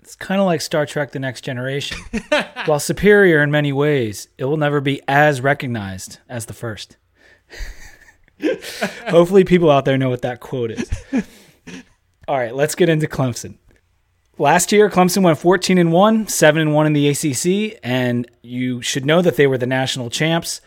It's 0.00 0.16
kind 0.16 0.40
of 0.40 0.46
like 0.46 0.62
Star 0.62 0.86
Trek: 0.86 1.12
The 1.12 1.18
Next 1.18 1.42
Generation. 1.42 1.98
While 2.64 2.80
superior 2.80 3.42
in 3.42 3.50
many 3.50 3.72
ways, 3.72 4.28
it 4.38 4.46
will 4.46 4.56
never 4.56 4.80
be 4.80 5.02
as 5.06 5.42
recognized 5.42 6.18
as 6.30 6.46
the 6.46 6.54
first. 6.54 6.96
Hopefully, 9.08 9.44
people 9.44 9.70
out 9.70 9.84
there 9.84 9.98
know 9.98 10.08
what 10.08 10.22
that 10.22 10.40
quote 10.40 10.70
is. 10.70 10.90
All 12.26 12.38
right, 12.38 12.54
let's 12.54 12.74
get 12.74 12.88
into 12.88 13.06
Clemson. 13.06 13.58
Last 14.36 14.72
year, 14.72 14.90
Clemson 14.90 15.22
went 15.22 15.38
14 15.38 15.78
and 15.78 15.92
1, 15.92 16.26
7 16.26 16.60
and 16.60 16.74
1 16.74 16.86
in 16.86 16.92
the 16.92 17.08
ACC, 17.08 17.78
and 17.84 18.28
you 18.42 18.82
should 18.82 19.06
know 19.06 19.22
that 19.22 19.36
they 19.36 19.46
were 19.46 19.58
the 19.58 19.66
national 19.66 20.10
champs. 20.10 20.60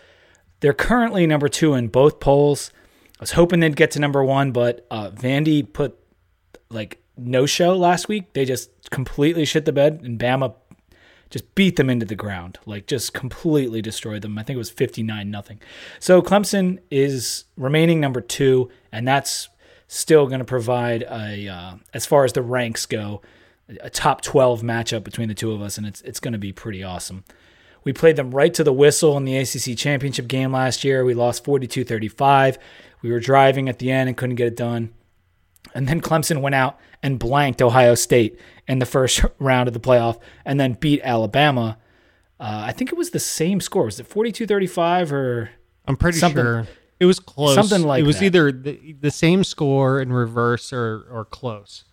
They're 0.62 0.74
currently 0.74 1.28
number 1.28 1.50
two 1.50 1.74
in 1.74 1.90
both 1.90 2.22
polls. 2.22 2.72
I 3.20 3.24
was 3.24 3.32
hoping 3.32 3.60
they'd 3.60 3.76
get 3.76 3.92
to 3.92 4.00
number 4.00 4.24
one, 4.24 4.52
but 4.52 4.86
uh, 4.90 5.10
Vandy 5.10 5.72
put 5.72 5.98
like 6.70 7.02
no 7.18 7.46
show 7.46 7.76
last 7.76 8.08
week. 8.08 8.34
They 8.34 8.46
just 8.46 8.90
completely 8.90 9.44
shit 9.44 9.66
the 9.66 9.74
bed, 9.74 10.00
and 10.02 10.18
Bama 10.18 10.56
just 11.30 11.54
beat 11.56 11.76
them 11.76 11.90
into 11.90 12.06
the 12.06 12.16
ground, 12.16 12.60
like 12.66 12.88
just 12.88 13.14
completely 13.14 13.82
destroyed 13.82 14.22
them. 14.22 14.38
I 14.38 14.44
think 14.44 14.56
it 14.56 14.60
was 14.60 14.70
59 14.70 15.30
nothing. 15.30 15.60
So 16.00 16.22
Clemson 16.22 16.80
is 16.90 17.44
remaining 17.58 18.00
number 18.00 18.22
two, 18.22 18.70
and 18.92 19.06
that's 19.06 19.50
still 19.88 20.28
going 20.28 20.40
to 20.40 20.46
provide 20.46 21.04
a, 21.04 21.48
uh, 21.48 21.76
as 21.94 22.06
far 22.06 22.24
as 22.24 22.34
the 22.34 22.42
ranks 22.42 22.86
go, 22.86 23.22
a 23.82 23.90
top 23.90 24.22
12 24.22 24.62
matchup 24.62 25.04
between 25.04 25.28
the 25.28 25.34
two 25.34 25.52
of 25.52 25.62
us, 25.62 25.78
and 25.78 25.86
it's 25.88 26.02
it's 26.02 26.20
going 26.20 26.32
to 26.34 26.38
be 26.38 26.54
pretty 26.54 26.84
awesome. 26.84 27.24
We 27.84 27.94
played 27.94 28.16
them 28.18 28.32
right 28.32 28.54
to 28.54 28.64
the 28.64 28.74
whistle 28.74 29.16
in 29.18 29.24
the 29.26 29.38
ACC 29.38 29.78
championship 29.78 30.28
game 30.28 30.52
last 30.52 30.84
year. 30.84 31.04
We 31.06 31.14
lost 31.14 31.44
42 31.46 31.84
35. 31.86 32.58
We 33.02 33.12
were 33.12 33.20
driving 33.20 33.70
at 33.70 33.80
the 33.80 33.92
end 33.92 34.10
and 34.10 34.18
couldn't 34.18 34.36
get 34.36 34.48
it 34.48 34.56
done. 34.58 34.94
And 35.74 35.88
then 35.88 36.02
Clemson 36.02 36.42
went 36.42 36.56
out 36.56 36.80
and 37.04 37.20
blanked 37.20 37.62
Ohio 37.62 37.94
State 37.96 38.40
in 38.68 38.80
the 38.80 38.86
first 38.86 39.24
round 39.40 39.68
of 39.68 39.74
the 39.74 39.80
playoff 39.80 40.20
and 40.46 40.60
then 40.60 40.74
beat 40.74 41.02
Alabama. 41.04 41.78
Uh, 42.40 42.64
I 42.68 42.72
think 42.72 42.92
it 42.92 42.98
was 42.98 43.12
the 43.12 43.20
same 43.20 43.60
score. 43.62 43.86
Was 43.86 44.00
it 44.00 44.08
42 44.08 44.46
35 44.48 45.12
or? 45.14 45.50
I'm 45.88 45.96
pretty 45.98 46.18
Something- 46.20 46.44
sure 46.44 46.68
it 47.00 47.06
was 47.06 47.20
close. 47.20 47.54
something 47.54 47.84
like 47.84 48.02
it 48.04 48.08
was 48.08 48.20
that. 48.20 48.26
either 48.26 48.52
the, 48.52 48.96
the 49.00 49.12
same 49.12 49.44
score 49.44 50.02
in 50.02 50.12
reverse 50.12 50.74
or 50.74 51.06
or 51.12 51.26
close. 51.26 51.84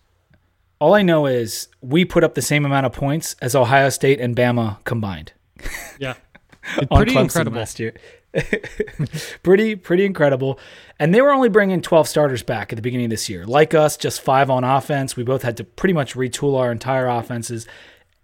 All 0.79 0.93
I 0.93 1.01
know 1.01 1.25
is 1.25 1.67
we 1.81 2.03
put 2.05 2.23
up 2.23 2.35
the 2.35 2.41
same 2.41 2.65
amount 2.65 2.85
of 2.85 2.91
points 2.93 3.35
as 3.41 3.55
Ohio 3.55 3.89
State 3.89 4.19
and 4.19 4.35
Bama 4.35 4.83
combined. 4.83 5.33
Yeah, 5.97 6.15
pretty 6.91 7.13
Clemson 7.13 7.21
incredible. 7.23 7.57
last 7.59 7.79
year. 7.79 7.93
pretty 9.43 9.75
pretty 9.75 10.05
incredible. 10.05 10.59
And 10.99 11.13
they 11.13 11.21
were 11.21 11.31
only 11.31 11.47
bringing 11.47 11.81
12 11.81 12.07
starters 12.07 12.43
back 12.43 12.73
at 12.73 12.75
the 12.75 12.81
beginning 12.81 13.05
of 13.05 13.09
this 13.11 13.29
year. 13.29 13.45
Like 13.45 13.73
us, 13.73 13.95
just 13.95 14.19
5 14.21 14.49
on 14.49 14.65
offense. 14.65 15.15
We 15.15 15.23
both 15.23 15.43
had 15.43 15.55
to 15.57 15.63
pretty 15.63 15.93
much 15.93 16.15
retool 16.15 16.59
our 16.59 16.71
entire 16.71 17.07
offenses 17.07 17.65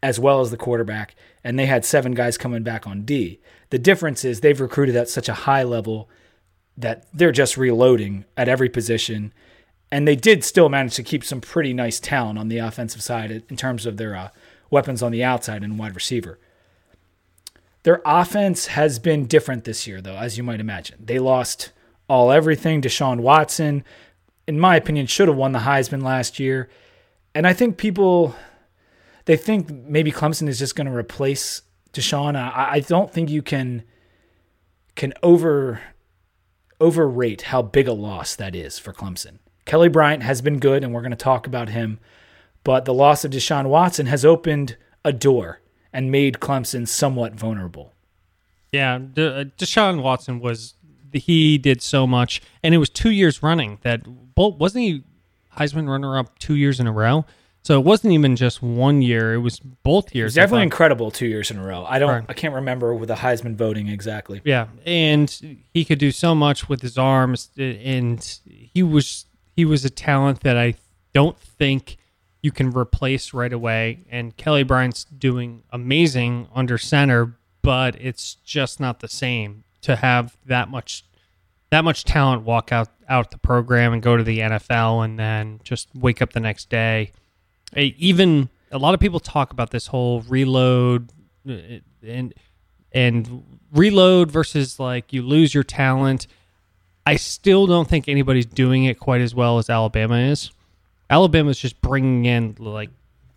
as 0.04 0.20
well 0.20 0.42
as 0.42 0.52
the 0.52 0.58
quarterback, 0.58 1.16
and 1.44 1.58
they 1.58 1.68
had 1.68 1.86
7 1.86 2.14
guys 2.14 2.38
coming 2.38 2.64
back 2.64 2.86
on 2.86 3.04
D. 3.04 3.40
The 3.70 3.80
difference 3.80 4.26
is 4.26 4.42
they've 4.42 4.60
recruited 4.60 4.96
at 4.98 5.08
such 5.08 5.30
a 5.30 5.34
high 5.34 5.64
level 5.64 6.10
that 6.76 7.06
they're 7.14 7.32
just 7.32 7.56
reloading 7.56 8.26
at 8.36 8.50
every 8.50 8.68
position. 8.68 9.34
And 9.92 10.08
they 10.08 10.16
did 10.16 10.44
still 10.44 10.70
manage 10.70 10.96
to 10.96 11.04
keep 11.04 11.24
some 11.24 11.42
pretty 11.42 11.74
nice 11.74 12.00
talent 12.00 12.40
on 12.40 12.48
the 12.48 12.60
offensive 12.60 13.04
side 13.04 13.44
in 13.50 13.58
terms 13.58 13.86
of 13.86 13.98
their 13.98 14.16
uh, 14.16 14.30
weapons 14.70 15.04
on 15.04 15.12
the 15.12 15.24
outside 15.24 15.64
and 15.64 15.78
wide 15.78 15.96
receiver. 15.96 16.40
Their 17.84 18.02
offense 18.06 18.68
has 18.68 19.00
been 19.00 19.26
different 19.26 19.64
this 19.66 19.88
year, 19.88 20.02
though, 20.02 20.16
as 20.16 20.38
you 20.38 20.44
might 20.44 20.60
imagine. 20.60 21.04
They 21.04 21.20
lost 21.20 21.72
all 22.08 22.32
everything. 22.32 22.82
Deshaun 22.82 23.20
Watson, 23.20 23.84
in 24.48 24.60
my 24.60 24.76
opinion, 24.76 25.08
should 25.08 25.28
have 25.28 25.38
won 25.38 25.52
the 25.52 25.60
Heisman 25.60 26.04
last 26.04 26.40
year. 26.40 26.70
And 27.34 27.48
I 27.48 27.54
think 27.54 27.78
people, 27.78 28.36
they 29.26 29.36
think 29.36 29.70
maybe 29.70 30.12
Clemson 30.12 30.48
is 30.48 30.60
just 30.60 30.76
going 30.76 30.88
to 30.88 30.96
replace 30.96 31.64
Deshaun. 31.94 32.36
I, 32.36 32.74
I 32.74 32.80
don't 32.80 33.12
think 33.12 33.30
you 33.30 33.42
can 33.42 33.84
can 34.96 35.14
over 35.24 35.82
overrate 36.80 37.44
how 37.44 37.62
big 37.62 37.88
a 37.88 37.94
loss 37.94 38.36
that 38.36 38.56
is 38.56 38.78
for 38.78 38.94
Clemson. 38.94 39.40
Kelly 39.72 39.88
Bryant 39.88 40.22
has 40.24 40.42
been 40.42 40.60
good, 40.60 40.84
and 40.84 40.94
we're 40.94 41.00
going 41.00 41.12
to 41.12 41.16
talk 41.16 41.48
about 41.48 41.70
him. 41.70 41.98
But 42.66 42.84
the 42.84 42.94
loss 42.94 43.24
of 43.24 43.32
Deshaun 43.32 43.68
Watson 43.70 44.06
has 44.08 44.26
opened 44.26 44.76
a 45.06 45.14
door 45.14 45.62
and 45.94 46.12
made 46.12 46.42
Clemson 46.42 46.86
somewhat 46.86 47.36
vulnerable. 47.36 47.94
Yeah, 48.74 49.00
De- 49.00 49.34
uh, 49.34 49.44
Deshaun 49.58 50.02
Watson 50.04 50.42
was 50.42 50.74
he 51.14 51.58
did 51.58 51.82
so 51.82 52.06
much, 52.06 52.42
and 52.62 52.76
it 52.76 52.80
was 52.80 52.90
two 52.90 53.12
years 53.12 53.42
running 53.42 53.80
that 53.84 54.02
both 54.36 54.58
wasn't 54.58 54.84
he 54.84 55.04
Heisman 55.58 55.88
runner 55.88 56.18
up 56.18 56.38
two 56.38 56.56
years 56.56 56.82
in 56.82 56.86
a 56.86 56.92
row. 56.92 57.26
So 57.64 57.80
it 57.80 57.86
wasn't 57.86 58.12
even 58.14 58.36
just 58.36 58.62
one 58.62 59.02
year; 59.02 59.36
it 59.36 59.40
was 59.40 59.62
both 59.62 60.14
years. 60.14 60.32
It's 60.32 60.36
definitely 60.36 60.64
incredible 60.64 61.12
two 61.12 61.28
years 61.28 61.50
in 61.50 61.58
a 61.58 61.66
row. 61.66 61.86
I 61.88 61.98
don't, 61.98 62.10
Right. 62.10 62.26
I 62.28 62.34
can't 62.34 62.56
remember 62.56 62.94
with 62.94 63.08
the 63.08 63.16
Heisman 63.16 63.56
voting 63.56 63.88
exactly. 63.88 64.42
Yeah, 64.44 64.68
and 64.86 65.30
he 65.74 65.86
could 65.86 66.00
do 66.00 66.12
so 66.12 66.36
much 66.36 66.68
with 66.68 66.82
his 66.82 66.98
arms, 66.98 67.52
and 67.58 68.22
he 68.46 68.84
was 68.84 69.28
he 69.56 69.66
was 69.66 69.86
a 69.86 69.90
talent 69.90 70.42
that 70.42 70.58
I 70.58 70.76
don't 71.14 71.38
think 71.38 71.98
you 72.42 72.52
can 72.52 72.72
replace 72.72 73.34
right 73.34 73.54
away. 73.54 74.00
And 74.10 74.36
Kelly 74.36 74.64
Bryant's 74.64 75.04
doing 75.06 75.64
amazing 75.72 76.48
under 76.54 76.78
center, 76.78 77.36
but 77.62 77.96
it's 78.00 78.36
just 78.36 78.80
not 78.80 79.00
the 79.00 79.08
same 79.08 79.64
to 79.82 79.96
have 79.98 80.38
that 80.46 80.70
much 80.70 81.04
that 81.70 81.84
much 81.86 82.04
talent 82.04 82.44
walk 82.44 82.72
out 82.72 82.90
out 83.08 83.32
the 83.32 83.38
program 83.38 83.94
and 83.94 84.02
go 84.02 84.18
to 84.18 84.24
the 84.24 84.40
NFL 84.40 85.04
and 85.04 85.18
then 85.18 85.60
just 85.64 85.90
wake 85.96 86.22
up 86.22 86.34
the 86.34 86.40
next 86.40 86.70
day. 86.70 87.12
Even 87.76 88.50
a 88.72 88.78
lot 88.78 88.94
of 88.94 89.00
people 89.00 89.20
talk 89.20 89.52
about 89.52 89.70
this 89.72 89.88
whole 89.88 90.22
reload 90.22 91.12
uh, 91.48 91.54
and 92.04 92.34
and 92.92 93.44
reload 93.74 94.32
versus 94.32 94.80
like 94.80 95.14
you 95.14 95.22
lose 95.22 95.54
your 95.54 95.64
talent. 95.64 96.28
I 97.06 97.16
still 97.16 97.68
don't 97.68 97.88
think 97.88 98.08
anybody's 98.08 98.46
doing 98.46 98.86
it 98.86 99.00
quite 99.00 99.22
as 99.22 99.34
well 99.34 99.58
as 99.58 99.70
Alabama 99.70 100.18
is. 100.18 100.52
Alabama's 101.10 101.60
just 101.60 101.82
bringing 101.82 102.26
in 102.26 102.56
like 102.60 102.90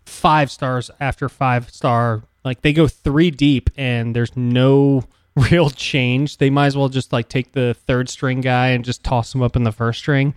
five 0.06 0.50
stars 0.50 0.90
after 1.00 1.28
five 1.28 1.70
star. 1.70 2.22
Like 2.44 2.62
they 2.62 2.72
go 2.72 2.86
three 2.86 3.30
deep 3.30 3.70
and 3.76 4.14
there's 4.14 4.36
no 4.36 5.04
real 5.36 5.70
change. 5.70 6.36
They 6.36 6.50
might 6.50 6.66
as 6.66 6.76
well 6.76 6.88
just 6.88 7.12
like 7.12 7.28
take 7.28 7.52
the 7.52 7.74
third 7.86 8.08
string 8.08 8.40
guy 8.40 8.68
and 8.68 8.84
just 8.84 9.02
toss 9.02 9.34
him 9.34 9.42
up 9.42 9.56
in 9.56 9.64
the 9.64 9.72
first 9.72 9.98
string. 9.98 10.34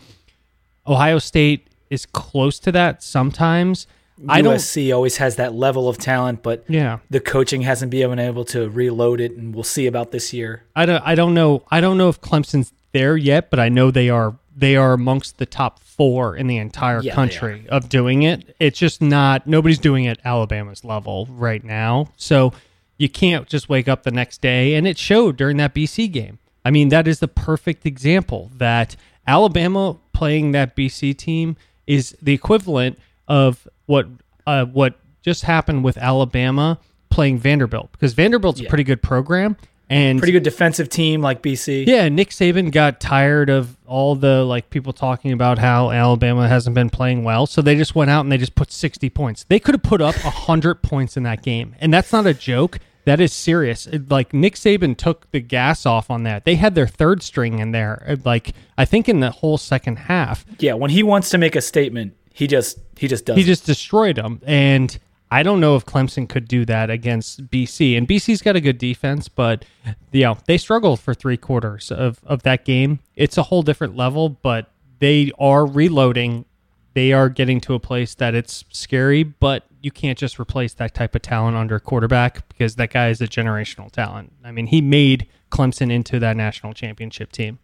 Ohio 0.87 1.19
State 1.19 1.67
is 1.89 2.05
close 2.05 2.59
to 2.59 2.71
that 2.71 3.03
sometimes. 3.03 3.87
I 4.27 4.41
don't. 4.41 4.55
USC 4.55 4.95
always 4.95 5.17
has 5.17 5.35
that 5.35 5.53
level 5.53 5.87
of 5.87 5.99
talent, 5.99 6.41
but 6.41 6.63
Yeah, 6.67 6.99
the 7.09 7.19
coaching 7.19 7.61
hasn't 7.61 7.91
been 7.91 8.17
able 8.17 8.45
to 8.45 8.67
reload 8.67 9.21
it, 9.21 9.33
and 9.33 9.53
we'll 9.53 9.63
see 9.63 9.85
about 9.85 10.11
this 10.11 10.33
year. 10.33 10.63
I 10.75 10.87
don't. 10.87 11.03
I 11.05 11.13
don't 11.13 11.35
know. 11.35 11.63
I 11.69 11.81
don't 11.81 11.97
know 11.99 12.09
if 12.09 12.19
Clemson's 12.19 12.73
there 12.97 13.15
yet, 13.17 13.49
but 13.49 13.59
I 13.59 13.69
know 13.69 13.91
they 13.91 14.09
are. 14.09 14.35
They 14.55 14.75
are 14.75 14.93
amongst 14.93 15.37
the 15.37 15.45
top 15.45 15.79
four 15.79 16.35
in 16.35 16.47
the 16.47 16.57
entire 16.57 17.01
Yeah, 17.03 17.13
country 17.13 17.67
of 17.69 17.89
doing 17.89 18.23
it. 18.23 18.55
It's 18.59 18.79
just 18.79 19.01
not. 19.01 19.45
Nobody's 19.45 19.77
doing 19.77 20.05
it 20.05 20.19
Alabama's 20.25 20.83
level 20.83 21.27
right 21.29 21.63
now. 21.63 22.09
So 22.17 22.53
you 22.97 23.07
can't 23.07 23.47
just 23.47 23.69
wake 23.69 23.87
up 23.87 24.01
the 24.01 24.11
next 24.11 24.41
day, 24.41 24.73
and 24.73 24.87
it 24.87 24.97
showed 24.97 25.37
during 25.37 25.57
that 25.57 25.75
BC 25.75 26.11
game. 26.11 26.39
I 26.65 26.71
mean, 26.71 26.89
that 26.89 27.07
is 27.07 27.19
the 27.19 27.27
perfect 27.27 27.85
example 27.85 28.49
that 28.57 28.95
Alabama 29.27 29.97
playing 30.11 30.51
that 30.53 30.75
BC 30.75 31.15
team 31.15 31.55
is 31.85 32.17
the 32.21 32.33
equivalent 32.33 32.97
of 33.27 33.67
what 33.85 34.07
uh, 34.47 34.65
what 34.65 34.95
just 35.21 35.43
happened 35.43 35.83
with 35.83 35.97
Alabama 35.97 36.79
playing 37.09 37.37
Vanderbilt 37.37 37.91
because 37.91 38.13
Vanderbilt's 38.13 38.59
a 38.61 38.65
pretty 38.65 38.83
good 38.83 39.01
program 39.01 39.55
and 39.89 40.19
Pretty 40.19 40.33
good 40.33 40.43
defensive 40.43 40.89
team 40.89 41.21
like 41.21 41.41
BC. 41.41 41.87
yeah, 41.87 42.09
Nick 42.09 42.29
Saban 42.31 42.71
got 42.71 42.99
tired 42.99 43.49
of 43.49 43.77
all 43.85 44.15
the 44.15 44.43
like 44.43 44.69
people 44.69 44.91
talking 44.93 45.31
about 45.31 45.57
how 45.59 45.91
Alabama 45.91 46.47
hasn't 46.47 46.73
been 46.75 46.89
playing 46.89 47.23
well, 47.23 47.45
so 47.47 47.61
they 47.61 47.75
just 47.75 47.95
went 47.95 48.11
out 48.11 48.21
and 48.21 48.31
they 48.31 48.37
just 48.37 48.55
put 48.55 48.71
60 48.71 49.09
points. 49.11 49.45
They 49.47 49.59
could 49.59 49.75
have 49.75 49.83
put 49.83 50.01
up 50.01 50.15
100 50.23 50.81
points 50.83 51.15
in 51.17 51.23
that 51.23 51.41
game. 51.41 51.75
And 51.79 51.93
that's 51.93 52.11
not 52.11 52.25
a 52.25 52.33
joke. 52.33 52.79
That 53.05 53.21
is 53.21 53.31
serious. 53.31 53.87
It- 53.87 54.11
like 54.11 54.33
Nick 54.33 54.55
Saban 54.55 54.97
took 54.97 55.31
the 55.31 55.39
gas 55.39 55.85
off 55.85 56.11
on 56.11 56.23
that. 56.23 56.43
They 56.43 56.55
had 56.55 56.75
their 56.75 56.87
third 56.87 57.23
string 57.23 57.59
in 57.59 57.71
there. 57.71 58.03
uh, 58.05 58.17
Like 58.25 58.53
I 58.77 58.83
think 58.83 59.07
in 59.07 59.21
the 59.21 59.31
whole 59.31 59.57
second 59.57 59.95
half. 59.99 60.45
Yeah, 60.59 60.73
when 60.73 60.91
he 60.91 61.03
wants 61.03 61.29
to 61.29 61.37
make 61.37 61.55
a 61.55 61.61
statement, 61.61 62.13
he 62.33 62.45
just 62.47 62.77
he 62.97 63.07
just 63.07 63.25
does. 63.25 63.37
He 63.37 63.43
just 63.43 63.65
destroyed 63.65 64.17
them. 64.17 64.41
And 64.45 64.99
I 65.29 65.43
don't 65.43 65.59
know 65.59 65.75
if 65.75 65.85
Clemson 65.85 66.27
could 66.27 66.47
do 66.47 66.65
that 66.65 66.89
against 66.89 67.49
BC. 67.49 67.97
And 67.97 68.07
BC's 68.07 68.41
got 68.41 68.55
a 68.55 68.61
good 68.61 68.77
defense, 68.77 69.27
but 69.27 69.65
you 70.11 70.21
know, 70.23 70.37
they 70.45 70.57
struggled 70.57 70.99
for 70.99 71.13
three 71.13 71.37
quarters 71.37 71.91
of, 71.91 72.21
of 72.25 72.43
that 72.43 72.65
game. 72.65 72.99
It's 73.15 73.37
a 73.37 73.43
whole 73.43 73.61
different 73.61 73.95
level, 73.95 74.29
but 74.29 74.71
they 74.99 75.31
are 75.37 75.65
reloading. 75.65 76.45
They 76.93 77.11
are 77.11 77.29
getting 77.29 77.59
to 77.61 77.73
a 77.73 77.79
place 77.79 78.15
that 78.15 78.35
it's 78.35 78.63
scary, 78.69 79.23
but 79.23 79.65
you 79.81 79.91
can't 79.91 80.17
just 80.17 80.39
replace 80.39 80.73
that 80.75 80.93
type 80.93 81.13
of 81.13 81.21
talent 81.21 81.57
under 81.57 81.75
a 81.75 81.79
quarterback 81.79 82.47
because 82.49 82.75
that 82.75 82.91
guy 82.91 83.09
is 83.09 83.21
a 83.21 83.27
generational 83.27 83.91
talent. 83.91 84.33
I 84.43 84.51
mean, 84.51 84.67
he 84.67 84.81
made 84.81 85.27
Clemson 85.51 85.91
into 85.91 86.19
that 86.19 86.37
national 86.37 86.73
championship 86.73 87.31
team. 87.31 87.59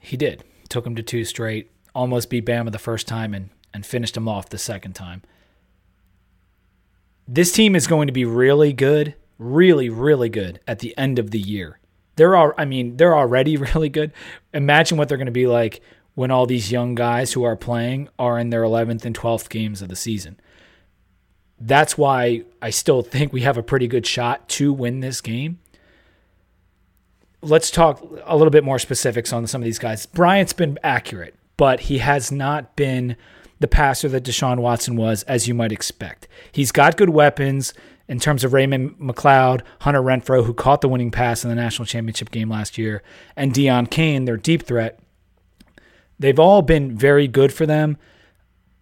He 0.00 0.16
did. 0.16 0.44
Took 0.68 0.86
him 0.86 0.94
to 0.96 1.02
two 1.02 1.24
straight. 1.24 1.70
Almost 1.94 2.30
beat 2.30 2.46
Bama 2.46 2.70
the 2.72 2.78
first 2.78 3.08
time 3.08 3.34
and 3.34 3.50
and 3.72 3.84
finished 3.84 4.16
him 4.16 4.28
off 4.28 4.48
the 4.48 4.58
second 4.58 4.92
time. 4.94 5.22
This 7.26 7.52
team 7.52 7.74
is 7.74 7.86
going 7.86 8.06
to 8.06 8.12
be 8.12 8.24
really 8.24 8.72
good, 8.72 9.14
really, 9.38 9.88
really 9.88 10.28
good 10.28 10.60
at 10.66 10.80
the 10.80 10.96
end 10.98 11.18
of 11.18 11.30
the 11.30 11.38
year. 11.38 11.78
They're 12.16 12.36
all 12.36 12.52
I 12.56 12.64
mean, 12.64 12.96
they're 12.96 13.16
already 13.16 13.56
really 13.74 13.88
good. 13.88 14.12
Imagine 14.52 14.98
what 14.98 15.08
they're 15.08 15.18
going 15.18 15.26
to 15.26 15.32
be 15.32 15.46
like 15.46 15.80
when 16.14 16.30
all 16.30 16.46
these 16.46 16.70
young 16.70 16.94
guys 16.94 17.32
who 17.32 17.42
are 17.42 17.56
playing 17.56 18.08
are 18.18 18.38
in 18.38 18.50
their 18.50 18.62
11th 18.62 19.04
and 19.04 19.18
12th 19.18 19.48
games 19.48 19.82
of 19.82 19.88
the 19.88 19.96
season. 19.96 20.38
That's 21.58 21.98
why 21.98 22.44
I 22.62 22.70
still 22.70 23.02
think 23.02 23.32
we 23.32 23.40
have 23.40 23.56
a 23.56 23.62
pretty 23.62 23.88
good 23.88 24.06
shot 24.06 24.48
to 24.50 24.72
win 24.72 25.00
this 25.00 25.20
game 25.20 25.58
let's 27.44 27.70
talk 27.70 28.02
a 28.24 28.36
little 28.36 28.50
bit 28.50 28.64
more 28.64 28.78
specifics 28.78 29.32
on 29.32 29.46
some 29.46 29.60
of 29.60 29.64
these 29.64 29.78
guys. 29.78 30.06
Bryant's 30.06 30.52
been 30.52 30.78
accurate, 30.82 31.34
but 31.56 31.80
he 31.80 31.98
has 31.98 32.32
not 32.32 32.74
been 32.74 33.16
the 33.64 33.68
passer 33.68 34.10
that 34.10 34.24
Deshaun 34.24 34.58
Watson 34.58 34.94
was, 34.94 35.22
as 35.22 35.48
you 35.48 35.54
might 35.54 35.72
expect. 35.72 36.28
He's 36.52 36.70
got 36.70 36.98
good 36.98 37.08
weapons, 37.08 37.72
in 38.08 38.20
terms 38.20 38.44
of 38.44 38.52
Raymond 38.52 38.98
McCloud, 38.98 39.62
Hunter 39.80 40.02
Renfrow, 40.02 40.44
who 40.44 40.52
caught 40.52 40.82
the 40.82 40.88
winning 40.90 41.10
pass 41.10 41.42
in 41.42 41.48
the 41.48 41.56
national 41.56 41.86
championship 41.86 42.30
game 42.30 42.50
last 42.50 42.76
year, 42.76 43.02
and 43.36 43.54
Deon 43.54 43.90
Cain, 43.90 44.26
their 44.26 44.36
deep 44.36 44.64
threat. 44.64 45.00
They've 46.18 46.38
all 46.38 46.60
been 46.60 46.94
very 46.94 47.26
good 47.26 47.54
for 47.54 47.64
them, 47.64 47.96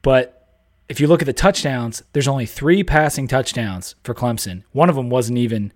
but 0.03 0.49
if 0.89 0.99
you 0.99 1.07
look 1.07 1.23
at 1.23 1.27
the 1.27 1.33
touchdowns, 1.33 2.03
there's 2.13 2.27
only 2.27 2.47
three 2.47 2.83
passing 2.83 3.29
touchdowns 3.29 3.95
for 4.03 4.13
Clemson. 4.13 4.65
One 4.73 4.91
of 4.91 4.97
them 4.97 5.09
wasn't 5.09 5.39
even 5.39 5.73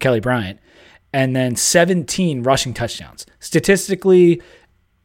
Kelly 0.00 0.20
Bryant. 0.20 0.58
And 1.12 1.36
then 1.36 1.56
17 1.56 2.42
rushing 2.42 2.72
touchdowns. 2.72 3.26
Statistically, 3.38 4.40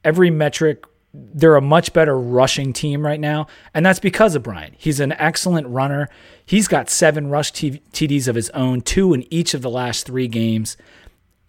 every 0.03 0.29
metric, 0.29 0.85
they're 1.13 1.55
a 1.55 1.61
much 1.61 1.93
better 1.93 2.17
rushing 2.17 2.73
team 2.73 3.05
right 3.05 3.19
now. 3.19 3.47
And 3.73 3.85
that's 3.85 3.99
because 3.99 4.35
of 4.35 4.43
Bryant. 4.43 4.73
He's 4.77 4.99
an 4.99 5.11
excellent 5.13 5.67
runner. 5.67 6.09
He's 6.45 6.67
got 6.67 6.89
seven 6.89 7.29
rush 7.29 7.51
TDs 7.51 8.27
of 8.27 8.35
his 8.35 8.49
own, 8.51 8.81
two 8.81 9.13
in 9.13 9.31
each 9.31 9.53
of 9.53 9.61
the 9.61 9.69
last 9.69 10.05
three 10.05 10.27
games. 10.27 10.75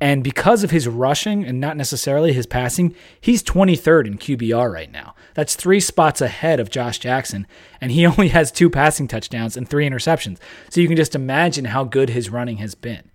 And 0.00 0.22
because 0.22 0.64
of 0.64 0.70
his 0.70 0.86
rushing 0.86 1.44
and 1.44 1.60
not 1.60 1.78
necessarily 1.78 2.32
his 2.32 2.46
passing, 2.46 2.94
he's 3.20 3.42
23rd 3.42 4.06
in 4.06 4.18
QBR 4.18 4.70
right 4.70 4.90
now. 4.90 5.14
That's 5.32 5.54
three 5.54 5.80
spots 5.80 6.20
ahead 6.20 6.60
of 6.60 6.68
Josh 6.68 6.98
Jackson, 6.98 7.46
and 7.80 7.90
he 7.90 8.04
only 8.06 8.28
has 8.28 8.52
two 8.52 8.68
passing 8.68 9.08
touchdowns 9.08 9.56
and 9.56 9.66
three 9.66 9.88
interceptions. 9.88 10.38
So 10.68 10.80
you 10.82 10.88
can 10.88 10.96
just 10.96 11.14
imagine 11.14 11.66
how 11.66 11.84
good 11.84 12.10
his 12.10 12.28
running 12.28 12.58
has 12.58 12.74
been. 12.74 13.10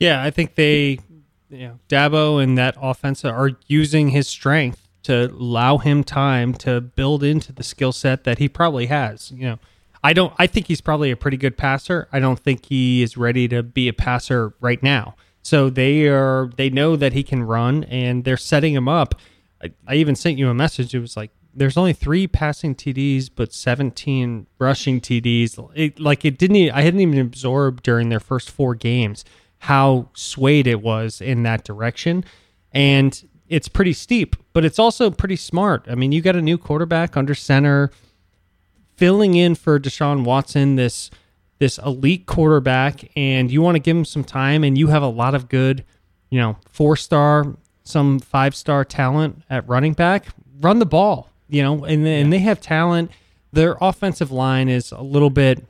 Yeah, 0.00 0.22
I 0.22 0.30
think 0.30 0.56
they, 0.56 0.98
you 1.50 1.68
know, 1.68 1.78
Dabo 1.88 2.42
and 2.42 2.58
that 2.58 2.76
offense 2.80 3.24
are 3.24 3.52
using 3.68 4.08
his 4.08 4.26
strength 4.26 4.85
to 5.06 5.30
allow 5.32 5.78
him 5.78 6.02
time 6.02 6.52
to 6.54 6.80
build 6.80 7.22
into 7.22 7.52
the 7.52 7.62
skill 7.62 7.92
set 7.92 8.24
that 8.24 8.38
he 8.38 8.48
probably 8.48 8.86
has. 8.86 9.30
You 9.30 9.44
know, 9.44 9.58
I 10.02 10.12
don't. 10.12 10.32
I 10.38 10.46
think 10.46 10.66
he's 10.66 10.80
probably 10.80 11.10
a 11.10 11.16
pretty 11.16 11.36
good 11.36 11.56
passer. 11.56 12.08
I 12.12 12.20
don't 12.20 12.38
think 12.38 12.66
he 12.66 13.02
is 13.02 13.16
ready 13.16 13.46
to 13.48 13.62
be 13.62 13.88
a 13.88 13.92
passer 13.92 14.54
right 14.60 14.82
now. 14.82 15.14
So 15.42 15.70
they 15.70 16.08
are. 16.08 16.50
They 16.56 16.70
know 16.70 16.96
that 16.96 17.12
he 17.12 17.22
can 17.22 17.44
run, 17.44 17.84
and 17.84 18.24
they're 18.24 18.36
setting 18.36 18.74
him 18.74 18.88
up. 18.88 19.14
I, 19.62 19.72
I 19.86 19.94
even 19.94 20.16
sent 20.16 20.38
you 20.38 20.48
a 20.48 20.54
message. 20.54 20.94
It 20.94 21.00
was 21.00 21.16
like 21.16 21.30
there's 21.54 21.76
only 21.76 21.92
three 21.92 22.26
passing 22.26 22.74
TDs, 22.74 23.30
but 23.34 23.52
17 23.52 24.46
rushing 24.58 25.00
TDs. 25.00 25.70
It, 25.74 26.00
like 26.00 26.24
it 26.24 26.36
didn't. 26.36 26.70
I 26.72 26.82
hadn't 26.82 27.00
even 27.00 27.18
absorbed 27.18 27.84
during 27.84 28.08
their 28.08 28.20
first 28.20 28.50
four 28.50 28.74
games 28.74 29.24
how 29.60 30.10
swayed 30.14 30.66
it 30.66 30.82
was 30.82 31.20
in 31.20 31.42
that 31.44 31.64
direction. 31.64 32.24
And 32.72 33.26
it's 33.48 33.68
pretty 33.68 33.92
steep, 33.92 34.36
but 34.52 34.64
it's 34.64 34.78
also 34.78 35.10
pretty 35.10 35.36
smart. 35.36 35.86
I 35.88 35.94
mean, 35.94 36.12
you 36.12 36.20
got 36.20 36.36
a 36.36 36.42
new 36.42 36.58
quarterback 36.58 37.16
under 37.16 37.34
center, 37.34 37.90
filling 38.96 39.34
in 39.34 39.54
for 39.54 39.78
Deshaun 39.78 40.24
Watson, 40.24 40.76
this 40.76 41.10
this 41.58 41.78
elite 41.78 42.26
quarterback, 42.26 43.10
and 43.16 43.50
you 43.50 43.62
want 43.62 43.76
to 43.76 43.78
give 43.78 43.96
him 43.96 44.04
some 44.04 44.24
time, 44.24 44.62
and 44.62 44.76
you 44.76 44.88
have 44.88 45.02
a 45.02 45.08
lot 45.08 45.34
of 45.34 45.48
good, 45.48 45.84
you 46.28 46.38
know, 46.38 46.58
four 46.68 46.96
star, 46.96 47.56
some 47.82 48.18
five 48.18 48.54
star 48.54 48.84
talent 48.84 49.42
at 49.48 49.66
running 49.68 49.94
back. 49.94 50.26
Run 50.60 50.78
the 50.78 50.86
ball, 50.86 51.30
you 51.48 51.62
know, 51.62 51.84
and 51.84 52.06
and 52.06 52.32
they 52.32 52.40
have 52.40 52.60
talent. 52.60 53.10
Their 53.52 53.76
offensive 53.80 54.30
line 54.30 54.68
is 54.68 54.92
a 54.92 55.00
little 55.00 55.30
bit 55.30 55.64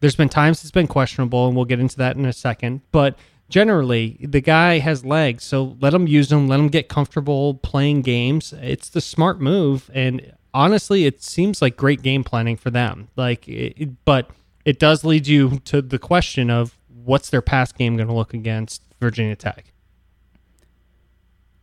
there's 0.00 0.16
been 0.16 0.28
times 0.28 0.62
it's 0.62 0.70
been 0.70 0.86
questionable, 0.86 1.46
and 1.46 1.56
we'll 1.56 1.64
get 1.64 1.80
into 1.80 1.96
that 1.98 2.16
in 2.16 2.26
a 2.26 2.32
second. 2.32 2.82
But 2.92 3.18
generally, 3.48 4.18
the 4.20 4.40
guy 4.40 4.78
has 4.78 5.04
legs, 5.04 5.44
so 5.44 5.76
let 5.80 5.94
him 5.94 6.06
use 6.06 6.28
them. 6.28 6.48
Let 6.48 6.60
him 6.60 6.68
get 6.68 6.88
comfortable 6.88 7.54
playing 7.54 8.02
games. 8.02 8.52
It's 8.60 8.88
the 8.88 9.00
smart 9.00 9.40
move, 9.40 9.90
and 9.94 10.32
honestly, 10.52 11.06
it 11.06 11.22
seems 11.22 11.60
like 11.60 11.76
great 11.76 12.02
game 12.02 12.24
planning 12.24 12.56
for 12.56 12.70
them. 12.70 13.08
Like, 13.16 13.46
it, 13.48 14.04
but 14.04 14.30
it 14.64 14.78
does 14.78 15.04
lead 15.04 15.26
you 15.26 15.60
to 15.66 15.80
the 15.82 15.98
question 15.98 16.50
of 16.50 16.78
what's 16.88 17.30
their 17.30 17.42
pass 17.42 17.72
game 17.72 17.96
going 17.96 18.08
to 18.08 18.14
look 18.14 18.34
against 18.34 18.82
Virginia 19.00 19.36
Tech. 19.36 19.72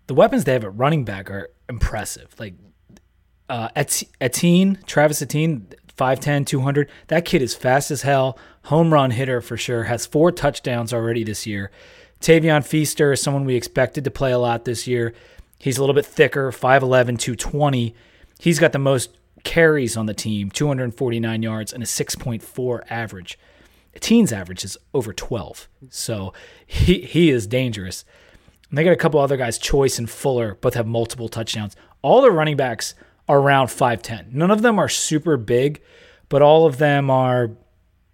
The 0.08 0.14
weapons 0.14 0.44
they 0.44 0.54
have 0.54 0.64
at 0.64 0.76
running 0.76 1.06
back 1.06 1.30
are 1.30 1.50
impressive. 1.70 2.34
Like 2.40 2.56
uh, 3.50 3.70
Etienne, 3.76 4.80
Travis 4.86 5.22
Etienne, 5.22 5.68
5'10, 5.98 6.46
200. 6.46 6.90
That 7.08 7.26
kid 7.26 7.42
is 7.42 7.56
fast 7.56 7.92
as 7.92 8.02
hell. 8.02 8.38
Home 8.66 8.94
run 8.94 9.12
hitter 9.12 9.42
for 9.42 9.58
sure. 9.58 9.84
Has 9.84 10.06
four 10.06 10.32
touchdowns 10.32 10.94
already 10.94 11.24
this 11.24 11.46
year. 11.46 11.72
Tavien 12.20 12.66
Feaster 12.66 13.12
is 13.12 13.22
someone 13.22 13.46
we 13.46 13.56
expected 13.56 14.04
to 14.06 14.12
play 14.12 14.32
a 14.32 14.40
lot 14.40 14.66
this 14.66 14.88
year. 14.88 15.14
He's 15.60 15.78
a 15.78 15.82
little 15.82 15.96
bit 15.96 16.06
thicker, 16.06 16.52
5'11, 16.52 17.20
220. 17.20 17.96
He's 18.40 18.60
got 18.60 18.72
the 18.72 18.80
most 18.80 19.18
carries 19.44 19.98
on 19.98 20.06
the 20.06 20.14
team, 20.14 20.50
249 20.50 21.44
yards, 21.44 21.74
and 21.74 21.84
a 21.84 21.86
6.4 21.86 22.82
average. 22.90 23.38
Etienne's 23.96 24.34
average 24.34 24.64
is 24.64 24.78
over 24.94 25.14
12. 25.14 25.68
So 25.90 26.34
he, 26.66 27.02
he 27.02 27.30
is 27.30 27.46
dangerous. 27.46 28.06
And 28.70 28.78
they 28.78 28.84
got 28.84 28.92
a 28.92 28.98
couple 28.98 29.20
other 29.20 29.38
guys, 29.38 29.58
Choice 29.58 30.00
and 30.00 30.10
Fuller, 30.10 30.56
both 30.56 30.74
have 30.74 30.88
multiple 30.88 31.30
touchdowns. 31.30 31.76
All 32.02 32.22
the 32.22 32.32
running 32.32 32.58
backs 32.58 32.96
are 33.28 33.40
around 33.40 33.68
5'10. 33.68 34.34
None 34.34 34.52
of 34.52 34.62
them 34.62 34.80
are 34.80 34.90
super 34.90 35.38
big, 35.38 35.82
but 36.30 36.42
all 36.42 36.66
of 36.66 36.78
them 36.78 37.10
are 37.10 37.52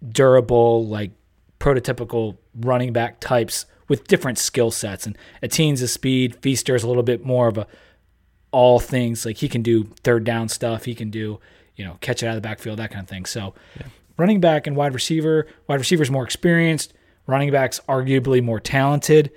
durable, 0.06 0.86
like 0.86 1.12
prototypical 1.58 2.36
running 2.54 2.92
back 2.92 3.20
types 3.20 3.66
with 3.88 4.06
different 4.06 4.38
skill 4.38 4.70
sets. 4.70 5.06
And 5.06 5.18
Etienne's 5.42 5.82
a 5.82 5.88
speed, 5.88 6.36
Feaster 6.36 6.74
is 6.74 6.82
a 6.82 6.88
little 6.88 7.02
bit 7.02 7.24
more 7.24 7.48
of 7.48 7.58
a 7.58 7.66
all 8.52 8.80
things. 8.80 9.24
Like 9.24 9.38
he 9.38 9.48
can 9.48 9.62
do 9.62 9.84
third 10.02 10.24
down 10.24 10.48
stuff, 10.48 10.84
he 10.84 10.94
can 10.94 11.10
do, 11.10 11.40
you 11.76 11.84
know, 11.84 11.98
catch 12.00 12.22
it 12.22 12.26
out 12.26 12.36
of 12.36 12.42
the 12.42 12.48
backfield, 12.48 12.78
that 12.78 12.90
kind 12.90 13.02
of 13.02 13.08
thing. 13.08 13.24
So 13.24 13.54
yeah. 13.78 13.86
running 14.16 14.40
back 14.40 14.66
and 14.66 14.76
wide 14.76 14.94
receiver, 14.94 15.46
wide 15.66 15.78
receiver 15.78 16.02
is 16.02 16.10
more 16.10 16.24
experienced, 16.24 16.92
running 17.26 17.50
backs 17.50 17.80
arguably 17.88 18.42
more 18.42 18.60
talented. 18.60 19.30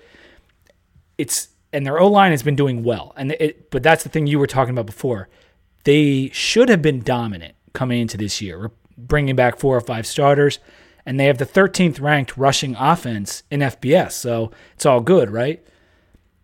It's 1.17 1.49
and 1.71 1.85
their 1.85 1.99
O 1.99 2.07
line 2.07 2.31
has 2.31 2.43
been 2.43 2.55
doing 2.55 2.83
well. 2.83 3.13
And 3.17 3.31
it, 3.33 3.71
but 3.71 3.81
that's 3.81 4.03
the 4.03 4.09
thing 4.09 4.27
you 4.27 4.37
were 4.39 4.47
talking 4.47 4.73
about 4.73 4.85
before 4.85 5.29
they 5.83 6.29
should 6.33 6.69
have 6.69 6.81
been 6.81 7.01
dominant 7.01 7.55
coming 7.73 8.01
into 8.01 8.17
this 8.17 8.41
year. 8.41 8.71
Bringing 8.97 9.35
back 9.35 9.57
four 9.57 9.75
or 9.75 9.81
five 9.81 10.05
starters, 10.05 10.59
and 11.05 11.19
they 11.19 11.25
have 11.25 11.39
the 11.39 11.45
13th 11.45 11.99
ranked 11.99 12.37
rushing 12.37 12.75
offense 12.75 13.43
in 13.49 13.59
FBS, 13.59 14.11
so 14.11 14.51
it's 14.75 14.85
all 14.85 15.01
good, 15.01 15.29
right? 15.29 15.65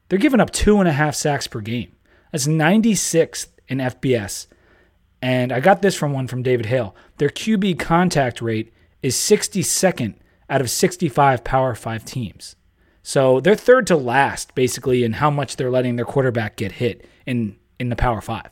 They're 0.09 0.19
giving 0.19 0.39
up 0.39 0.49
two 0.49 0.79
and 0.79 0.87
a 0.87 0.93
half 0.93 1.15
sacks 1.15 1.47
per 1.47 1.61
game. 1.61 1.95
That's 2.31 2.47
96th 2.47 3.47
in 3.67 3.77
FBS. 3.77 4.47
And 5.21 5.51
I 5.51 5.59
got 5.59 5.81
this 5.81 5.95
from 5.95 6.13
one 6.13 6.27
from 6.27 6.43
David 6.43 6.67
Hale. 6.67 6.95
Their 7.17 7.29
QB 7.29 7.79
contact 7.79 8.41
rate 8.41 8.73
is 9.01 9.15
62nd 9.15 10.15
out 10.49 10.61
of 10.61 10.69
65 10.69 11.43
Power 11.43 11.75
5 11.75 12.05
teams. 12.05 12.55
So 13.03 13.39
they're 13.39 13.55
third 13.55 13.87
to 13.87 13.95
last, 13.95 14.55
basically, 14.55 15.03
in 15.03 15.13
how 15.13 15.29
much 15.29 15.55
they're 15.55 15.71
letting 15.71 15.95
their 15.95 16.05
quarterback 16.05 16.55
get 16.55 16.73
hit 16.73 17.07
in, 17.25 17.57
in 17.79 17.89
the 17.89 17.95
Power 17.95 18.21
5. 18.21 18.49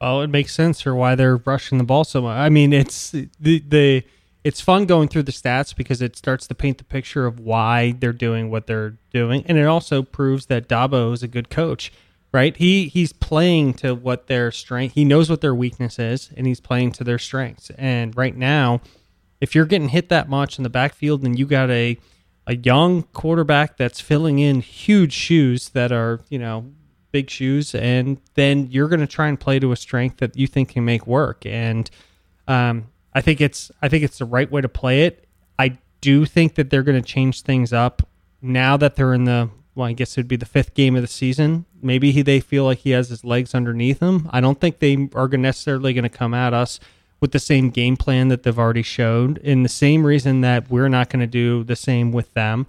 Oh, 0.00 0.20
it 0.20 0.28
makes 0.28 0.54
sense 0.54 0.80
for 0.80 0.94
why 0.94 1.14
they're 1.14 1.38
rushing 1.38 1.78
the 1.78 1.84
ball 1.84 2.04
so 2.04 2.22
much. 2.22 2.36
I 2.36 2.48
mean, 2.48 2.72
it's 2.72 3.10
the 3.10 3.28
the 3.40 4.04
it's 4.44 4.60
fun 4.60 4.86
going 4.86 5.08
through 5.08 5.24
the 5.24 5.32
stats 5.32 5.74
because 5.74 6.00
it 6.00 6.16
starts 6.16 6.46
to 6.46 6.54
paint 6.54 6.78
the 6.78 6.84
picture 6.84 7.26
of 7.26 7.40
why 7.40 7.92
they're 7.98 8.12
doing 8.12 8.50
what 8.50 8.66
they're 8.66 8.96
doing, 9.12 9.44
and 9.46 9.58
it 9.58 9.64
also 9.64 10.02
proves 10.02 10.46
that 10.46 10.68
Dabo 10.68 11.12
is 11.12 11.22
a 11.22 11.28
good 11.28 11.50
coach, 11.50 11.92
right? 12.32 12.56
He 12.56 12.88
he's 12.88 13.12
playing 13.12 13.74
to 13.74 13.94
what 13.94 14.26
their 14.26 14.52
strength. 14.52 14.94
He 14.94 15.04
knows 15.04 15.30
what 15.30 15.40
their 15.40 15.54
weakness 15.54 15.98
is, 15.98 16.30
and 16.36 16.46
he's 16.46 16.60
playing 16.60 16.92
to 16.92 17.04
their 17.04 17.18
strengths. 17.18 17.70
And 17.70 18.16
right 18.16 18.36
now, 18.36 18.82
if 19.40 19.54
you're 19.54 19.64
getting 19.66 19.88
hit 19.88 20.10
that 20.10 20.28
much 20.28 20.58
in 20.58 20.62
the 20.62 20.70
backfield, 20.70 21.24
and 21.24 21.38
you 21.38 21.46
got 21.46 21.70
a 21.70 21.98
a 22.46 22.56
young 22.56 23.02
quarterback 23.02 23.76
that's 23.76 24.00
filling 24.00 24.38
in 24.38 24.60
huge 24.60 25.12
shoes 25.12 25.70
that 25.70 25.90
are 25.90 26.20
you 26.28 26.38
know 26.38 26.70
big 27.16 27.30
shoes, 27.30 27.74
and 27.74 28.20
then 28.34 28.66
you're 28.70 28.88
going 28.88 29.00
to 29.00 29.06
try 29.06 29.26
and 29.26 29.40
play 29.40 29.58
to 29.58 29.72
a 29.72 29.76
strength 29.76 30.18
that 30.18 30.36
you 30.36 30.46
think 30.46 30.68
can 30.68 30.84
make 30.84 31.06
work. 31.06 31.46
And 31.46 31.90
um, 32.46 32.88
I 33.14 33.22
think 33.22 33.40
it's 33.40 33.70
I 33.80 33.88
think 33.88 34.04
it's 34.04 34.18
the 34.18 34.26
right 34.26 34.50
way 34.52 34.60
to 34.60 34.68
play 34.68 35.04
it. 35.04 35.26
I 35.58 35.78
do 36.02 36.26
think 36.26 36.56
that 36.56 36.68
they're 36.68 36.82
going 36.82 37.02
to 37.02 37.08
change 37.08 37.40
things 37.40 37.72
up 37.72 38.06
now 38.42 38.76
that 38.76 38.96
they're 38.96 39.14
in 39.14 39.24
the 39.24 39.48
well, 39.74 39.88
I 39.88 39.94
guess 39.94 40.12
it 40.12 40.20
would 40.20 40.28
be 40.28 40.36
the 40.36 40.44
fifth 40.44 40.74
game 40.74 40.94
of 40.94 41.00
the 41.00 41.08
season. 41.08 41.64
Maybe 41.80 42.12
he, 42.12 42.20
they 42.20 42.40
feel 42.40 42.64
like 42.64 42.78
he 42.80 42.90
has 42.90 43.08
his 43.08 43.24
legs 43.24 43.54
underneath 43.54 44.00
him. 44.00 44.28
I 44.30 44.40
don't 44.42 44.60
think 44.60 44.78
they 44.78 45.08
are 45.14 45.28
necessarily 45.28 45.94
going 45.94 46.02
to 46.02 46.10
come 46.10 46.34
at 46.34 46.52
us 46.52 46.78
with 47.20 47.32
the 47.32 47.38
same 47.38 47.70
game 47.70 47.96
plan 47.96 48.28
that 48.28 48.42
they've 48.42 48.58
already 48.58 48.82
showed. 48.82 49.38
In 49.38 49.62
the 49.62 49.68
same 49.70 50.04
reason 50.04 50.42
that 50.42 50.70
we're 50.70 50.88
not 50.88 51.08
going 51.08 51.20
to 51.20 51.26
do 51.26 51.64
the 51.64 51.76
same 51.76 52.12
with 52.12 52.32
them. 52.34 52.66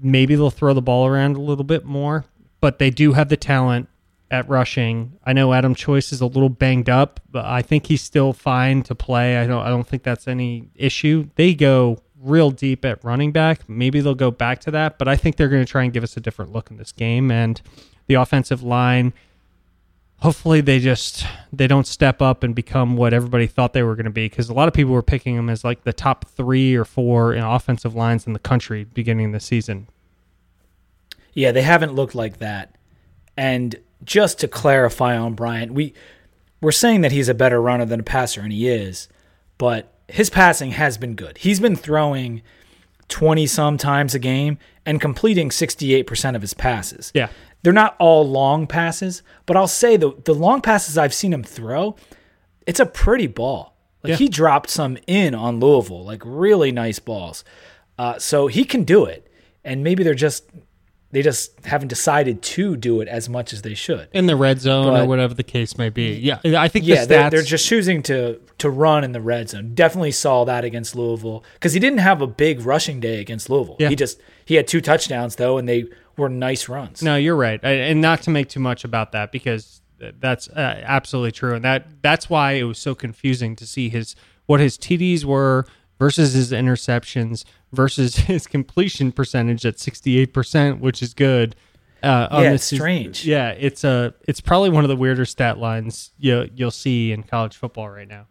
Maybe 0.00 0.34
they'll 0.34 0.50
throw 0.50 0.74
the 0.74 0.82
ball 0.82 1.06
around 1.06 1.36
a 1.36 1.40
little 1.40 1.64
bit 1.64 1.84
more, 1.84 2.24
but 2.62 2.78
they 2.78 2.88
do 2.88 3.12
have 3.12 3.28
the 3.28 3.36
talent 3.36 3.88
at 4.30 4.48
rushing. 4.48 5.18
I 5.26 5.34
know 5.34 5.52
Adam 5.52 5.74
Choice 5.74 6.12
is 6.12 6.22
a 6.22 6.26
little 6.26 6.48
banged 6.48 6.88
up, 6.88 7.20
but 7.30 7.44
I 7.44 7.60
think 7.60 7.86
he's 7.86 8.00
still 8.00 8.32
fine 8.32 8.82
to 8.84 8.94
play. 8.94 9.36
I 9.36 9.46
don't 9.46 9.62
I 9.62 9.68
don't 9.68 9.86
think 9.86 10.04
that's 10.04 10.26
any 10.26 10.70
issue. 10.74 11.28
They 11.34 11.52
go 11.52 11.98
real 12.18 12.50
deep 12.50 12.84
at 12.86 13.04
running 13.04 13.32
back. 13.32 13.68
Maybe 13.68 14.00
they'll 14.00 14.14
go 14.14 14.30
back 14.30 14.60
to 14.60 14.70
that, 14.70 14.96
but 14.96 15.08
I 15.08 15.16
think 15.16 15.36
they're 15.36 15.48
going 15.48 15.64
to 15.64 15.70
try 15.70 15.82
and 15.82 15.92
give 15.92 16.04
us 16.04 16.16
a 16.16 16.20
different 16.20 16.52
look 16.52 16.70
in 16.70 16.78
this 16.78 16.92
game 16.92 17.30
and 17.30 17.60
the 18.06 18.14
offensive 18.14 18.62
line 18.62 19.12
hopefully 20.22 20.60
they 20.60 20.78
just 20.78 21.26
they 21.52 21.66
don't 21.66 21.86
step 21.86 22.22
up 22.22 22.44
and 22.44 22.54
become 22.54 22.96
what 22.96 23.12
everybody 23.12 23.48
thought 23.48 23.72
they 23.72 23.82
were 23.82 23.96
going 23.96 24.04
to 24.04 24.10
be 24.10 24.26
because 24.26 24.48
a 24.48 24.54
lot 24.54 24.68
of 24.68 24.74
people 24.74 24.92
were 24.92 25.02
picking 25.02 25.34
them 25.34 25.50
as 25.50 25.64
like 25.64 25.82
the 25.82 25.92
top 25.92 26.24
three 26.28 26.76
or 26.76 26.84
four 26.84 27.34
in 27.34 27.42
offensive 27.42 27.96
lines 27.96 28.24
in 28.24 28.32
the 28.32 28.38
country 28.38 28.84
beginning 28.84 29.26
of 29.26 29.32
the 29.32 29.40
season. 29.40 29.88
Yeah, 31.32 31.52
they 31.52 31.62
haven't 31.62 31.94
looked 31.94 32.14
like 32.14 32.38
that. 32.38 32.76
And 33.36 33.76
just 34.04 34.38
to 34.40 34.48
clarify 34.48 35.16
on 35.16 35.34
Bryant, 35.34 35.72
we 35.72 35.94
we're 36.60 36.72
saying 36.72 37.00
that 37.00 37.12
he's 37.12 37.28
a 37.28 37.34
better 37.34 37.60
runner 37.60 37.84
than 37.84 38.00
a 38.00 38.04
passer, 38.04 38.40
and 38.40 38.52
he 38.52 38.68
is, 38.68 39.08
but 39.58 39.92
his 40.08 40.30
passing 40.30 40.72
has 40.72 40.96
been 40.98 41.14
good. 41.14 41.38
He's 41.38 41.58
been 41.58 41.74
throwing 41.76 42.42
20 43.08 43.46
some 43.46 43.76
times 43.78 44.14
a 44.14 44.18
game 44.18 44.58
and 44.86 45.00
completing 45.00 45.48
68% 45.48 46.36
of 46.36 46.42
his 46.42 46.54
passes. 46.54 47.10
Yeah. 47.14 47.28
They're 47.62 47.72
not 47.72 47.96
all 47.98 48.28
long 48.28 48.66
passes, 48.66 49.22
but 49.46 49.56
I'll 49.56 49.68
say 49.68 49.96
the 49.96 50.12
the 50.24 50.34
long 50.34 50.60
passes 50.60 50.98
I've 50.98 51.14
seen 51.14 51.32
him 51.32 51.44
throw, 51.44 51.96
it's 52.66 52.80
a 52.80 52.86
pretty 52.86 53.26
ball. 53.28 53.76
Like 54.02 54.10
Yeah. 54.12 54.16
he 54.16 54.28
dropped 54.28 54.68
some 54.70 54.98
in 55.06 55.34
on 55.34 55.60
Louisville, 55.60 56.04
like 56.04 56.22
really 56.24 56.72
nice 56.72 56.98
balls. 56.98 57.44
Uh, 57.98 58.18
so 58.18 58.48
he 58.48 58.64
can 58.64 58.82
do 58.82 59.04
it, 59.04 59.30
and 59.64 59.84
maybe 59.84 60.02
they're 60.02 60.14
just 60.14 60.44
they 61.12 61.22
just 61.22 61.64
haven't 61.64 61.88
decided 61.88 62.42
to 62.42 62.74
do 62.76 63.00
it 63.00 63.06
as 63.08 63.28
much 63.28 63.52
as 63.52 63.62
they 63.62 63.74
should. 63.74 64.08
in 64.12 64.26
the 64.26 64.34
red 64.36 64.60
zone 64.60 64.96
or 64.96 65.06
whatever 65.06 65.34
the 65.34 65.42
case 65.44 65.78
may 65.78 65.88
be. 65.90 66.14
Yeah, 66.14 66.38
I 66.44 66.68
think 66.68 66.84
Yeah, 66.86 67.02
the 67.02 67.06
they're, 67.06 67.30
they're 67.30 67.42
just 67.42 67.66
choosing 67.66 68.02
to 68.04 68.40
to 68.58 68.70
run 68.70 69.04
in 69.04 69.12
the 69.12 69.20
red 69.20 69.50
zone. 69.50 69.74
Definitely 69.74 70.12
saw 70.12 70.44
that 70.44 70.64
against 70.64 70.96
Louisville 70.96 71.44
because 71.54 71.72
he 71.72 71.80
didn't 71.80 71.98
have 71.98 72.20
a 72.22 72.26
big 72.26 72.64
rushing 72.64 72.98
day 73.00 73.20
against 73.20 73.48
Louisville. 73.50 73.76
Yeah. 73.78 73.88
He 73.90 73.96
just 73.96 74.20
he 74.44 74.54
had 74.56 74.66
two 74.66 74.80
touchdowns 74.80 75.36
though, 75.36 75.58
and 75.58 75.68
they 75.68 75.84
were 76.16 76.28
nice 76.28 76.68
runs. 76.68 77.02
no, 77.02 77.16
you're 77.16 77.36
right, 77.36 77.60
I- 77.62 77.70
and 77.72 78.00
not 78.00 78.22
to 78.22 78.30
make 78.30 78.48
too 78.48 78.60
much 78.60 78.84
about 78.84 79.12
that 79.12 79.32
because 79.32 79.80
that's 80.18 80.48
uh, 80.48 80.82
absolutely 80.84 81.30
true, 81.32 81.54
and 81.54 81.64
that 81.64 81.86
that's 82.02 82.28
why 82.28 82.52
it 82.52 82.64
was 82.64 82.78
so 82.78 82.94
confusing 82.94 83.54
to 83.56 83.66
see 83.66 83.88
his 83.88 84.16
what 84.46 84.58
his 84.60 84.76
TDs 84.76 85.24
were 85.24 85.64
versus 86.02 86.32
his 86.32 86.50
interceptions 86.50 87.44
versus 87.72 88.16
his 88.32 88.48
completion 88.48 89.12
percentage 89.12 89.64
at 89.64 89.78
68 89.78 90.34
percent, 90.34 90.80
which 90.80 91.00
is 91.00 91.14
good. 91.14 91.54
Uh, 92.02 92.26
on 92.32 92.42
Yeah, 92.42 92.50
it's 92.50 92.64
strange. 92.64 93.24
Yeah, 93.24 93.50
it's 93.50 93.84
a 93.84 94.12
it's 94.26 94.40
probably 94.40 94.70
one 94.70 94.82
of 94.82 94.88
the 94.88 94.96
weirder 94.96 95.24
stat 95.24 95.58
lines 95.58 96.10
you 96.18 96.50
you'll 96.56 96.72
see 96.72 97.12
in 97.12 97.22
college 97.22 97.56
football 97.56 97.88
right 97.88 98.08
now. 98.08 98.26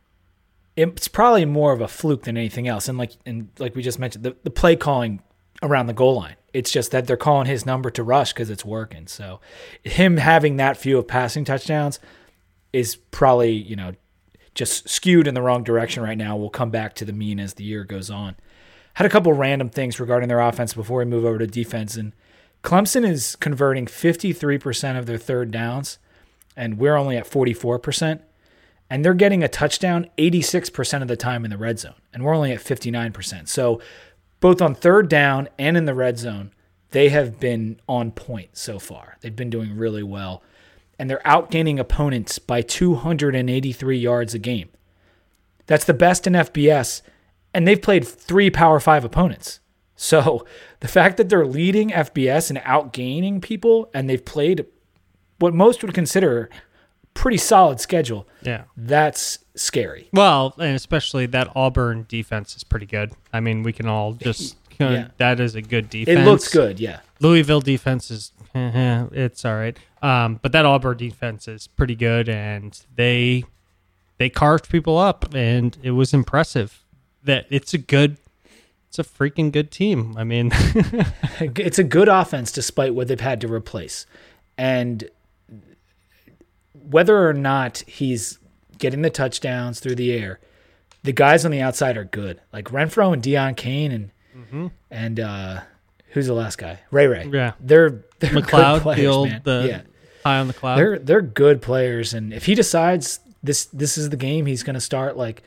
it's 0.75 1.07
probably 1.07 1.45
more 1.45 1.71
of 1.71 1.79
a 1.79 1.87
fluke 1.87 2.23
than 2.23 2.35
anything 2.35 2.67
else. 2.67 2.89
And 2.89 2.97
like 2.97 3.13
and 3.25 3.47
like 3.57 3.73
we 3.73 3.81
just 3.81 3.99
mentioned, 3.99 4.25
the, 4.25 4.35
the 4.43 4.49
play 4.49 4.75
calling 4.75 5.21
around 5.63 5.87
the 5.87 5.93
goal 5.93 6.15
line. 6.17 6.35
It's 6.53 6.71
just 6.73 6.91
that 6.91 7.07
they're 7.07 7.15
calling 7.15 7.47
his 7.47 7.65
number 7.65 7.89
to 7.91 8.03
rush 8.03 8.33
because 8.33 8.49
it's 8.49 8.65
working. 8.65 9.07
So 9.07 9.39
him 9.83 10.17
having 10.17 10.57
that 10.57 10.75
few 10.75 10.97
of 10.97 11.07
passing 11.07 11.45
touchdowns 11.45 12.01
is 12.73 12.97
probably 12.97 13.53
you 13.53 13.77
know 13.77 13.93
just 14.53 14.89
skewed 14.89 15.27
in 15.27 15.33
the 15.33 15.41
wrong 15.41 15.63
direction 15.63 16.03
right 16.03 16.17
now. 16.17 16.35
We'll 16.35 16.49
come 16.49 16.71
back 16.71 16.93
to 16.95 17.05
the 17.05 17.13
mean 17.13 17.39
as 17.39 17.55
the 17.55 17.63
year 17.63 17.83
goes 17.83 18.09
on. 18.09 18.35
Had 18.95 19.05
a 19.05 19.09
couple 19.09 19.31
random 19.33 19.69
things 19.69 19.99
regarding 19.99 20.29
their 20.29 20.41
offense 20.41 20.73
before 20.73 20.99
we 20.99 21.05
move 21.05 21.25
over 21.25 21.39
to 21.39 21.47
defense. 21.47 21.95
And 21.95 22.13
Clemson 22.63 23.07
is 23.07 23.35
converting 23.37 23.85
53% 23.85 24.99
of 24.99 25.05
their 25.05 25.17
third 25.17 25.51
downs, 25.51 25.97
and 26.55 26.77
we're 26.77 26.97
only 26.97 27.17
at 27.17 27.29
44% 27.29 28.21
and 28.91 29.05
they're 29.05 29.13
getting 29.13 29.41
a 29.41 29.47
touchdown 29.47 30.05
86% 30.17 31.01
of 31.01 31.07
the 31.07 31.15
time 31.15 31.45
in 31.45 31.49
the 31.49 31.57
red 31.57 31.79
zone, 31.79 31.95
and 32.11 32.25
we're 32.25 32.35
only 32.35 32.51
at 32.51 32.59
59%. 32.59 33.47
So, 33.47 33.79
both 34.41 34.61
on 34.61 34.75
third 34.75 35.07
down 35.07 35.47
and 35.57 35.77
in 35.77 35.85
the 35.85 35.93
red 35.93 36.19
zone, 36.19 36.51
they 36.89 37.07
have 37.07 37.39
been 37.39 37.79
on 37.87 38.11
point 38.11 38.57
so 38.57 38.79
far. 38.79 39.15
They've 39.21 39.35
been 39.35 39.49
doing 39.49 39.77
really 39.77 40.03
well, 40.03 40.43
and 41.01 41.09
they're 41.09 41.21
outgaining 41.25 41.79
opponents 41.79 42.37
by 42.37 42.61
283 42.61 43.97
yards 43.97 44.35
a 44.35 44.39
game. 44.39 44.69
That's 45.65 45.83
the 45.83 45.95
best 45.95 46.27
in 46.27 46.33
FBS, 46.33 47.01
and 47.55 47.67
they've 47.67 47.81
played 47.81 48.07
three 48.07 48.51
Power 48.51 48.79
Five 48.79 49.03
opponents. 49.03 49.61
So, 49.95 50.45
the 50.79 50.87
fact 50.87 51.17
that 51.17 51.27
they're 51.27 51.45
leading 51.47 51.89
FBS 51.89 52.51
and 52.51 52.59
outgaining 52.59 53.41
people, 53.41 53.89
and 53.95 54.07
they've 54.07 54.23
played 54.23 54.67
what 55.39 55.55
most 55.55 55.81
would 55.81 55.95
consider 55.95 56.51
pretty 57.15 57.37
solid 57.37 57.79
schedule. 57.79 58.27
Yeah. 58.43 58.65
That's 58.77 59.39
scary. 59.55 60.07
Well, 60.13 60.53
and 60.59 60.75
especially 60.75 61.25
that 61.27 61.49
Auburn 61.55 62.05
defense 62.09 62.55
is 62.55 62.63
pretty 62.63 62.85
good. 62.85 63.11
I 63.33 63.39
mean, 63.39 63.63
we 63.63 63.73
can 63.73 63.87
all 63.87 64.13
just 64.13 64.55
Yeah. 64.79 65.07
that 65.17 65.39
is 65.39 65.55
a 65.55 65.63
good 65.63 65.89
defense. 65.89 66.19
It 66.19 66.25
looks 66.25 66.47
good, 66.47 66.79
yeah. 66.79 66.99
Louisville 67.19 67.61
defense 67.61 68.11
is 68.11 68.31
it's 69.13 69.45
all 69.45 69.55
right. 69.55 69.77
Um, 70.01 70.39
but 70.41 70.51
that 70.51 70.65
Auburn 70.65 70.97
defense 70.97 71.47
is 71.47 71.67
pretty 71.67 71.95
good, 71.95 72.27
and 72.29 72.79
they 72.95 73.45
they 74.17 74.29
carved 74.29 74.69
people 74.69 74.97
up, 74.97 75.33
and 75.33 75.77
it 75.81 75.91
was 75.91 76.13
impressive. 76.13 76.83
That 77.23 77.45
it's 77.49 77.73
a 77.73 77.77
good, 77.77 78.17
it's 78.87 78.99
a 78.99 79.03
freaking 79.03 79.51
good 79.51 79.71
team. 79.71 80.15
I 80.17 80.23
mean, 80.23 80.51
It's 81.39 81.79
a 81.79 81.83
good 81.83 82.07
offense 82.07 82.51
despite 82.51 82.93
what 82.95 83.07
they've 83.07 83.19
had 83.19 83.41
to 83.41 83.47
replace. 83.51 84.05
And 84.57 85.09
whether 86.73 87.27
or 87.27 87.33
not 87.33 87.79
he's 87.87 88.39
getting 88.77 89.01
the 89.01 89.09
touchdowns 89.09 89.79
through 89.79 89.95
the 89.95 90.11
air, 90.11 90.39
the 91.03 91.11
guys 91.13 91.45
on 91.45 91.51
the 91.51 91.61
outside 91.61 91.97
are 91.97 92.03
good. 92.05 92.41
Like 92.51 92.65
Renfrow 92.65 93.13
and 93.13 93.23
Deon 93.23 93.55
Cain 93.55 93.91
and 93.91 94.11
and 94.89 95.19
uh 95.19 95.61
who's 96.11 96.27
the 96.27 96.33
last 96.33 96.57
guy? 96.57 96.79
Ray 96.91 97.07
Ray. 97.07 97.29
Yeah. 97.31 97.53
They're 97.59 98.03
they're 98.19 98.33
good 98.33 98.43
McCloud, 98.43 98.81
players, 98.81 98.99
the 98.99 99.07
old 99.07 99.29
man. 99.29 99.41
the 99.43 99.65
yeah. 99.67 99.81
high 100.23 100.39
on 100.39 100.47
the 100.47 100.53
cloud. 100.53 100.77
They're 100.77 100.99
they're 100.99 101.21
good 101.21 101.61
players, 101.61 102.13
and 102.13 102.33
if 102.33 102.45
he 102.45 102.55
decides 102.55 103.19
this 103.43 103.65
this 103.65 103.97
is 103.97 104.09
the 104.09 104.17
game, 104.17 104.45
he's 104.45 104.63
going 104.63 104.75
to 104.75 104.81
start 104.81 105.17
like 105.17 105.43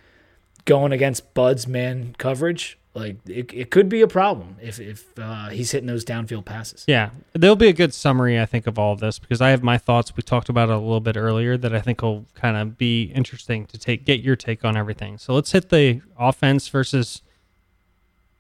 going 0.64 0.92
against 0.92 1.34
Bud's 1.34 1.66
man 1.66 2.14
coverage. 2.18 2.78
Like 2.94 3.16
it, 3.28 3.52
it 3.52 3.70
could 3.72 3.88
be 3.88 4.02
a 4.02 4.06
problem 4.06 4.56
if 4.62 4.78
if 4.78 5.18
uh, 5.18 5.48
he's 5.48 5.72
hitting 5.72 5.88
those 5.88 6.04
downfield 6.04 6.44
passes. 6.44 6.84
Yeah, 6.86 7.10
there'll 7.32 7.56
be 7.56 7.68
a 7.68 7.72
good 7.72 7.92
summary, 7.92 8.40
I 8.40 8.46
think, 8.46 8.68
of 8.68 8.78
all 8.78 8.92
of 8.92 9.00
this 9.00 9.18
because 9.18 9.40
I 9.40 9.50
have 9.50 9.64
my 9.64 9.78
thoughts. 9.78 10.16
We 10.16 10.22
talked 10.22 10.48
about 10.48 10.68
it 10.68 10.76
a 10.76 10.78
little 10.78 11.00
bit 11.00 11.16
earlier 11.16 11.56
that 11.56 11.74
I 11.74 11.80
think 11.80 12.02
will 12.02 12.26
kind 12.34 12.56
of 12.56 12.78
be 12.78 13.04
interesting 13.06 13.66
to 13.66 13.78
take 13.78 14.04
get 14.04 14.20
your 14.20 14.36
take 14.36 14.64
on 14.64 14.76
everything. 14.76 15.18
So 15.18 15.34
let's 15.34 15.50
hit 15.50 15.70
the 15.70 16.02
offense 16.16 16.68
versus 16.68 17.20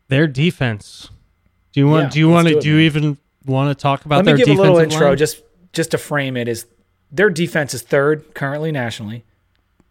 their 0.06 0.28
defense. 0.28 1.10
Do 1.74 1.80
you 1.80 1.88
want? 1.88 2.04
Yeah, 2.04 2.10
do 2.10 2.18
you 2.20 2.28
want 2.28 2.46
to? 2.48 2.54
do 2.54 2.60
Do 2.60 2.68
you 2.70 2.78
even 2.78 3.18
want 3.44 3.76
to 3.76 3.80
talk 3.80 4.04
about 4.04 4.18
Let 4.18 4.26
their 4.26 4.36
me 4.36 4.44
give 4.44 4.58
a 4.58 4.62
little 4.62 4.78
intro 4.78 5.08
line? 5.08 5.16
just 5.16 5.42
just 5.72 5.90
to 5.90 5.98
frame 5.98 6.36
it. 6.36 6.46
Is 6.46 6.66
their 7.10 7.28
defense 7.30 7.74
is 7.74 7.82
third 7.82 8.32
currently 8.32 8.70
nationally, 8.70 9.24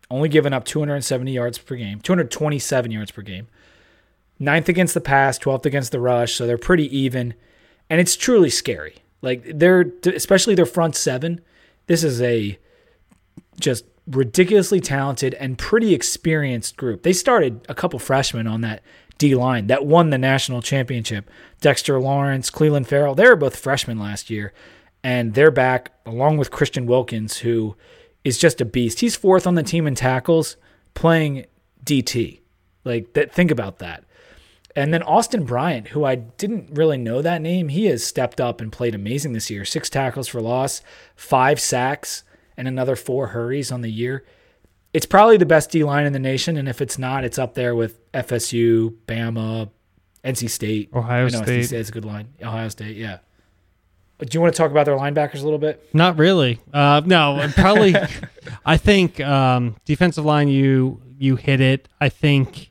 only 0.10 0.30
giving 0.30 0.54
up 0.54 0.64
270 0.64 1.32
yards 1.34 1.58
per 1.58 1.76
game, 1.76 2.00
227 2.00 2.90
yards 2.90 3.12
per 3.12 3.22
game. 3.22 3.48
Ninth 4.40 4.70
against 4.70 4.94
the 4.94 5.02
pass, 5.02 5.38
12th 5.38 5.66
against 5.66 5.92
the 5.92 6.00
rush, 6.00 6.34
so 6.34 6.48
they're 6.48 6.58
pretty 6.58 6.98
even, 6.98 7.34
and 7.90 8.00
it's 8.00 8.16
truly 8.16 8.50
scary. 8.50 8.96
Like 9.22 9.44
they're 9.54 9.92
especially 10.06 10.56
their 10.56 10.66
front 10.66 10.96
seven. 10.96 11.42
This 11.88 12.02
is 12.06 12.22
a 12.22 12.58
just 13.60 13.84
ridiculously 14.08 14.80
talented 14.80 15.34
and 15.36 15.58
pretty 15.58 15.94
experienced 15.94 16.78
group. 16.78 17.04
They 17.04 17.14
started 17.14 17.66
a 17.70 17.76
couple 17.76 18.00
freshmen 18.00 18.48
on 18.48 18.62
that 18.62 18.82
D 19.18 19.36
line 19.36 19.68
that 19.68 19.86
won 19.86 20.10
the 20.10 20.18
national 20.18 20.62
championship. 20.62 21.30
Dexter 21.62 22.00
Lawrence, 22.00 22.50
Clelin 22.50 22.86
Ferrell, 22.86 23.16
they 23.16 23.28
were 23.28 23.36
both 23.36 23.56
freshmen 23.56 24.00
last 24.00 24.30
year. 24.30 24.54
And 25.04 25.34
they're 25.34 25.52
back 25.52 25.92
along 26.06 26.38
with 26.38 26.52
Christian 26.52 26.86
Wilkins, 26.86 27.38
who 27.40 27.76
is 28.24 28.38
just 28.38 28.62
a 28.62 28.66
beast. 28.66 29.02
He's 29.02 29.16
fourth 29.16 29.46
on 29.46 29.56
the 29.56 29.64
team 29.64 29.86
in 29.86 29.96
tackles, 29.96 30.56
playing 30.94 31.46
DT. 31.84 32.40
Like 32.84 33.14
that 33.14 33.34
think 33.34 33.52
about 33.52 33.80
that. 33.80 34.04
And 34.76 34.94
then 34.94 35.04
Austin 35.04 35.46
Bryant, 35.46 35.90
who 35.90 36.04
I 36.04 36.16
didn't 36.16 36.72
really 36.72 36.98
know 36.98 37.22
that 37.22 37.42
name, 37.42 37.70
he 37.70 37.86
has 37.86 38.04
stepped 38.04 38.42
up 38.42 38.60
and 38.60 38.72
played 38.72 38.96
amazing 38.96 39.34
this 39.34 39.50
year. 39.50 39.66
Six 39.66 39.90
tackles 39.90 40.28
for 40.28 40.42
loss, 40.42 40.82
five 41.16 41.60
sacks, 41.60 42.24
and 42.58 42.68
another 42.68 42.96
four 42.96 43.28
hurries 43.28 43.72
on 43.72 43.82
the 43.82 43.92
year. 43.92 44.26
It's 44.94 45.06
probably 45.06 45.38
the 45.38 45.46
best 45.46 45.72
D 45.72 45.84
line 45.84 46.06
in 46.06 46.14
the 46.14 46.20
nation, 46.20 46.58
and 46.58 46.70
if 46.70 46.82
it's 46.82 47.00
not, 47.00 47.24
it's 47.24 47.40
up 47.40 47.56
there 47.56 47.76
with 47.76 48.12
FSU, 48.12 48.96
Bama, 49.08 49.70
NC 50.24 50.50
State. 50.50 50.90
Ohio 50.94 51.26
I 51.26 51.30
know 51.30 51.42
State. 51.42 51.62
NC 51.62 51.66
State's 51.68 51.90
a 51.90 51.92
good 51.92 52.06
line. 52.06 52.28
Ohio 52.42 52.70
State, 52.70 52.96
yeah. 52.96 53.20
Do 54.20 54.28
you 54.32 54.42
want 54.42 54.54
to 54.54 54.58
talk 54.58 54.72
about 54.72 54.86
their 54.86 54.96
linebackers 54.96 55.42
a 55.42 55.44
little 55.44 55.58
bit? 55.60 55.90
Not 55.94 56.18
really. 56.18 56.60
Uh, 56.72 57.02
no, 57.06 57.50
probably. 57.56 57.96
I 58.66 58.78
think 58.78 59.20
um, 59.20 59.76
defensive 59.86 60.24
line. 60.24 60.48
You 60.48 61.02
you 61.18 61.36
hit 61.36 61.60
it. 61.60 61.90
I 62.00 62.10
think 62.10 62.70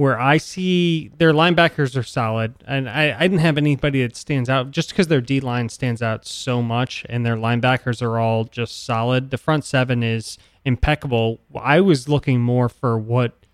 where 0.00 0.18
I 0.18 0.38
see 0.38 1.10
their 1.18 1.34
linebackers 1.34 1.94
are 1.94 2.02
solid, 2.02 2.54
and 2.66 2.88
I, 2.88 3.14
I 3.14 3.20
didn't 3.20 3.40
have 3.40 3.58
anybody 3.58 4.00
that 4.00 4.16
stands 4.16 4.48
out 4.48 4.70
just 4.70 4.88
because 4.88 5.08
their 5.08 5.20
D 5.20 5.40
line 5.40 5.68
stands 5.68 6.00
out 6.00 6.24
so 6.24 6.62
much, 6.62 7.04
and 7.10 7.26
their 7.26 7.36
linebackers 7.36 8.00
are 8.00 8.18
all 8.18 8.44
just 8.44 8.86
solid. 8.86 9.30
The 9.30 9.36
front 9.36 9.66
seven 9.66 10.02
is 10.02 10.38
impeccable. 10.64 11.40
I 11.54 11.80
was 11.82 12.08
looking 12.08 12.40
more 12.40 12.70
for 12.70 12.98
what 12.98 13.44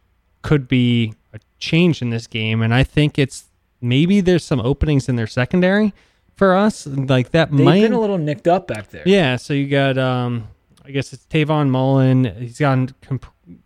could 0.42 0.68
be 0.68 1.14
a 1.32 1.40
change 1.58 2.00
in 2.00 2.10
this 2.10 2.28
game, 2.28 2.62
and 2.62 2.72
I 2.72 2.84
think 2.84 3.18
it's 3.18 3.46
maybe 3.80 4.20
there's 4.20 4.44
some 4.44 4.60
openings 4.60 5.08
in 5.08 5.16
their 5.16 5.26
secondary 5.26 5.92
for 6.36 6.54
us. 6.54 6.86
Like 6.86 7.32
that 7.32 7.50
They've 7.50 7.64
might 7.64 7.80
been 7.80 7.92
a 7.92 7.98
little 8.00 8.18
nicked 8.18 8.46
up 8.46 8.68
back 8.68 8.90
there. 8.90 9.02
yeah, 9.04 9.34
so 9.34 9.52
you 9.52 9.66
got 9.66 9.98
um 9.98 10.46
I 10.86 10.90
guess 10.92 11.12
it's 11.12 11.26
Trayvon 11.26 11.68
Mullen. 11.68 12.24
He's 12.38 12.60
on 12.62 12.94
con- 13.02 13.20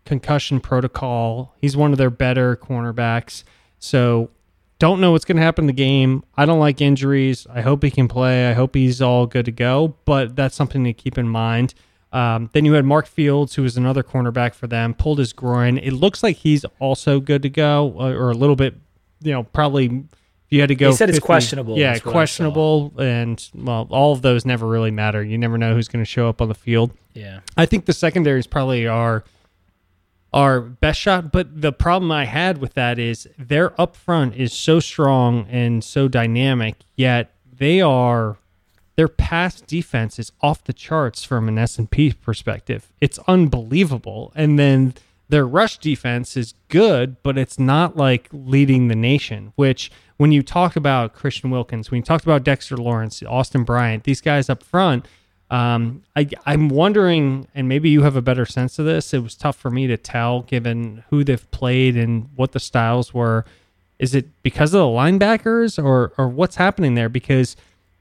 concussion 0.07 0.59
protocol. 0.61 1.55
He's 1.59 1.77
one 1.77 1.93
of 1.93 1.99
their 1.99 2.11
better 2.11 2.57
cornerbacks. 2.57 3.45
So 3.79 4.31
don't 4.79 5.01
know 5.01 5.13
what's 5.13 5.27
going 5.27 5.37
to 5.37 5.43
happen 5.43 5.65
in 5.65 5.67
the 5.67 5.73
game. 5.75 6.25
I 6.37 6.47
don't 6.47 6.59
like 6.59 6.81
injuries. 6.81 7.47
I 7.53 7.61
hope 7.61 7.83
he 7.83 7.91
can 7.91 8.09
play. 8.09 8.49
I 8.49 8.55
hope 8.55 8.75
he's 8.75 9.03
all 9.03 9.27
good 9.27 9.45
to 9.45 9.53
go. 9.53 9.97
But 10.07 10.35
that's 10.35 10.57
something 10.57 10.83
to 10.85 10.95
keep 10.95 11.19
in 11.19 11.29
mind. 11.29 11.75
Um, 12.13 12.49
then 12.55 12.65
you 12.65 12.73
had 12.73 12.85
Mark 12.87 13.07
Fields, 13.07 13.55
who 13.55 13.63
was 13.63 13.77
another 13.77 14.03
cornerback 14.03 14.55
for 14.55 14.67
them, 14.67 14.95
pulled 14.95 15.19
his 15.19 15.33
groin. 15.33 15.79
It 15.79 15.93
looks 15.93 16.23
like 16.23 16.37
he's 16.37 16.65
also 16.79 17.21
good 17.21 17.43
to 17.43 17.51
go, 17.51 17.93
or, 17.97 18.15
or 18.15 18.31
a 18.31 18.35
little 18.35 18.57
bit, 18.57 18.75
you 19.21 19.33
know, 19.33 19.45
probably. 19.45 20.05
You 20.51 20.61
had 20.61 20.69
to 20.69 20.75
go, 20.75 20.91
He 20.91 20.97
said 20.97 21.09
it's 21.09 21.21
questionable, 21.21 21.79
Yeah, 21.79 21.95
is 21.95 22.05
what 22.05 22.11
I 22.11 22.11
saw. 22.11 22.13
questionable, 22.13 22.93
and 22.99 23.49
well, 23.55 23.87
all 23.91 24.13
of 24.13 24.23
those 24.23 24.45
never 24.45 24.67
really 24.67 24.91
matter. 24.91 25.23
You 25.23 25.39
never 25.39 25.57
know 25.57 25.75
who's 25.75 25.87
going 25.89 26.05
to 26.05 26.09
show 26.11 26.29
up 26.29 26.43
on 26.43 26.49
the 26.49 26.55
field. 26.55 26.91
Yeah. 27.15 27.41
I 27.57 27.67
think 27.67 27.87
the 27.87 27.93
secondaries 27.93 28.47
probably 28.49 28.87
are 28.87 29.25
our 30.33 30.61
best 30.61 31.01
shot, 31.01 31.33
but 31.33 31.61
the 31.61 31.73
problem 31.73 32.11
I 32.13 32.25
had 32.25 32.59
with 32.59 32.75
that 32.75 32.99
is 32.99 33.29
their 33.39 33.81
up 33.81 33.97
front 33.97 34.35
is 34.37 34.53
so 34.53 34.81
strong 34.81 35.47
and 35.49 35.83
so 35.83 36.09
dynamic, 36.09 36.77
yet 36.97 37.33
they 37.53 37.81
are 37.81 38.37
their 38.97 39.09
pass 39.09 39.61
defense 39.61 40.19
is 40.19 40.31
off 40.43 40.63
the 40.65 40.73
charts 40.73 41.25
from 41.25 41.49
an 41.49 41.59
S&P 41.59 42.13
perspective. 42.13 42.93
It's 43.01 43.19
unbelievable. 43.27 44.31
And 44.35 44.59
then 44.59 44.95
their 45.31 45.47
rush 45.47 45.79
defense 45.79 46.37
is 46.37 46.55
good, 46.69 47.23
but 47.23 47.39
it's 47.39 47.59
not 47.59 47.97
like 47.97 48.29
leading 48.33 48.89
the 48.89 48.97
nation, 48.97 49.53
which 49.55 49.91
when 50.17 50.33
you 50.33 50.43
talk 50.43 50.77
about 50.77 51.15
Christian 51.15 51.51
Wilkins, 51.51 51.91
when 51.91 51.99
you 51.99 52.05
talk 52.05 52.23
about 52.25 52.43
Dexter 52.43 52.77
Lawrence, 52.77 53.23
Austin 53.23 53.63
Bryant, 53.63 54.05
these 54.05 54.21
guys 54.21 54.51
up 54.51 54.63
front, 54.63 55.07
um, 55.51 56.03
I, 56.17 56.29
I'm 56.47 56.69
wondering, 56.69 57.47
and 57.55 57.69
maybe 57.69 57.91
you 57.91 58.03
have 58.03 58.17
a 58.17 58.23
better 58.23 58.45
sense 58.45 58.79
of 58.79 58.87
this. 58.87 59.15
It 59.15 59.21
was 59.21 59.37
tough 59.37 59.57
for 59.57 59.71
me 59.71 59.87
to 59.87 59.97
tell 59.97 60.43
given 60.43 61.05
who 61.11 61.23
they've 61.25 61.51
played 61.53 61.97
and 61.97 62.29
what 62.35 62.53
the 62.53 62.61
styles 62.61 63.15
were. 63.15 63.45
Is 63.99 64.15
it 64.15 64.27
because 64.43 64.75
of 64.75 64.79
the 64.79 64.85
linebackers 64.85 65.83
or 65.83 66.13
or 66.17 66.29
what's 66.29 66.57
happening 66.57 66.95
there? 66.95 67.09
Because 67.09 67.57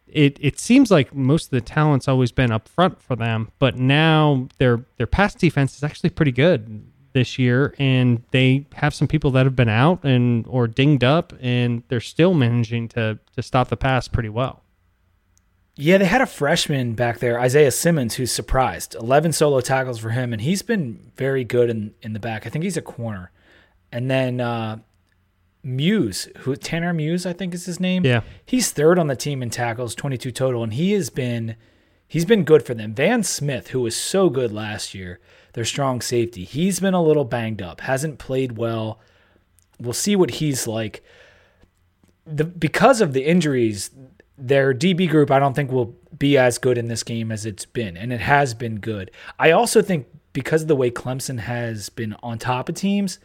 it 0.08 0.38
it 0.40 0.60
seems 0.60 0.90
like 0.92 1.14
most 1.14 1.46
of 1.46 1.52
the 1.52 1.62
talent's 1.62 2.08
always 2.08 2.32
been 2.32 2.52
up 2.52 2.68
front 2.68 3.02
for 3.02 3.16
them, 3.16 3.52
but 3.60 3.78
now 3.78 4.48
their 4.60 4.86
their 4.98 5.08
pass 5.08 5.36
defense 5.36 5.76
is 5.76 5.84
actually 5.84 6.12
pretty 6.12 6.32
good 6.32 6.86
this 7.20 7.38
year, 7.38 7.76
and 7.78 8.24
they 8.32 8.66
have 8.76 8.94
some 8.94 9.08
people 9.08 9.30
that 9.32 9.46
have 9.46 9.56
been 9.56 9.70
out 9.70 10.04
and 10.06 10.46
or 10.48 10.68
dinged 10.68 11.04
up, 11.04 11.34
and 11.42 11.84
they're 11.90 12.00
still 12.00 12.34
managing 12.34 12.88
to 12.90 13.20
to 13.36 13.42
stop 13.44 13.68
the 13.68 13.78
pass 13.78 14.08
pretty 14.08 14.30
well. 14.30 14.64
Yeah, 15.76 15.98
they 15.98 16.06
had 16.06 16.22
a 16.22 16.26
freshman 16.26 16.94
back 16.94 17.20
there, 17.20 17.40
Isaiah 17.40 17.72
Simmons, 17.72 18.16
who's 18.16 18.32
surprised. 18.32 18.96
11 18.96 19.32
solo 19.32 19.62
tackles 19.62 20.00
for 20.00 20.10
him, 20.10 20.34
and 20.34 20.42
he's 20.42 20.62
been 20.62 21.12
very 21.16 21.46
good 21.46 21.70
in, 21.70 21.94
in 22.02 22.12
the 22.12 22.20
back. 22.20 22.46
I 22.46 22.50
think 22.50 22.64
he's 22.64 22.76
a 22.76 22.82
corner. 22.82 23.32
And 23.90 24.12
then 24.12 24.42
uh, 24.42 24.80
Muse, 25.64 26.28
who 26.40 26.56
Tanner 26.58 26.94
Muse, 26.94 27.26
I 27.26 27.32
think 27.32 27.54
is 27.54 27.66
his 27.66 27.80
name. 27.80 28.06
Yeah. 28.06 28.22
He's 28.46 28.72
third 28.72 29.00
on 29.00 29.08
the 29.08 29.16
team 29.16 29.42
in 29.42 29.50
tackles, 29.50 29.96
22 29.96 30.32
total, 30.32 30.64
and 30.64 30.74
he 30.74 30.92
has 30.94 31.10
been 31.10 31.56
he's 32.10 32.26
been 32.26 32.44
good 32.44 32.64
for 32.64 32.74
them. 32.74 32.94
Van 32.94 33.24
Smith, 33.24 33.70
who 33.70 33.80
was 33.80 33.96
so 33.96 34.30
good 34.30 34.52
last 34.52 34.94
year, 34.94 35.22
their 35.54 35.66
strong 35.66 36.02
safety, 36.02 36.44
he's 36.44 36.80
been 36.80 36.94
a 36.94 37.02
little 37.04 37.26
banged 37.26 37.62
up, 37.62 37.82
hasn't 37.82 38.20
played 38.20 38.58
well. 38.58 39.00
We'll 39.80 39.94
see 39.94 40.16
what 40.16 40.32
he's 40.32 40.68
like. 40.68 41.04
The 42.26 42.44
because 42.44 43.02
of 43.02 43.14
the 43.14 43.26
injuries, 43.26 43.90
their 44.38 44.74
DB 44.74 45.10
group 45.10 45.32
I 45.32 45.40
don't 45.40 45.54
think 45.56 45.72
will 45.72 45.96
be 46.18 46.38
as 46.38 46.58
good 46.58 46.78
in 46.78 46.88
this 46.88 47.04
game 47.04 47.32
as 47.32 47.46
it's 47.46 47.66
been, 47.66 47.98
and 47.98 48.14
it 48.14 48.20
has 48.22 48.54
been 48.54 48.80
good. 48.80 49.10
I 49.40 49.52
also 49.52 49.82
think 49.82 50.08
because 50.34 50.62
of 50.62 50.68
the 50.68 50.76
way 50.76 50.92
Clemson 50.92 51.40
has 51.40 51.90
been 51.90 52.16
on 52.22 52.38
top 52.38 52.70
of 52.70 52.76
teams, 52.76 53.18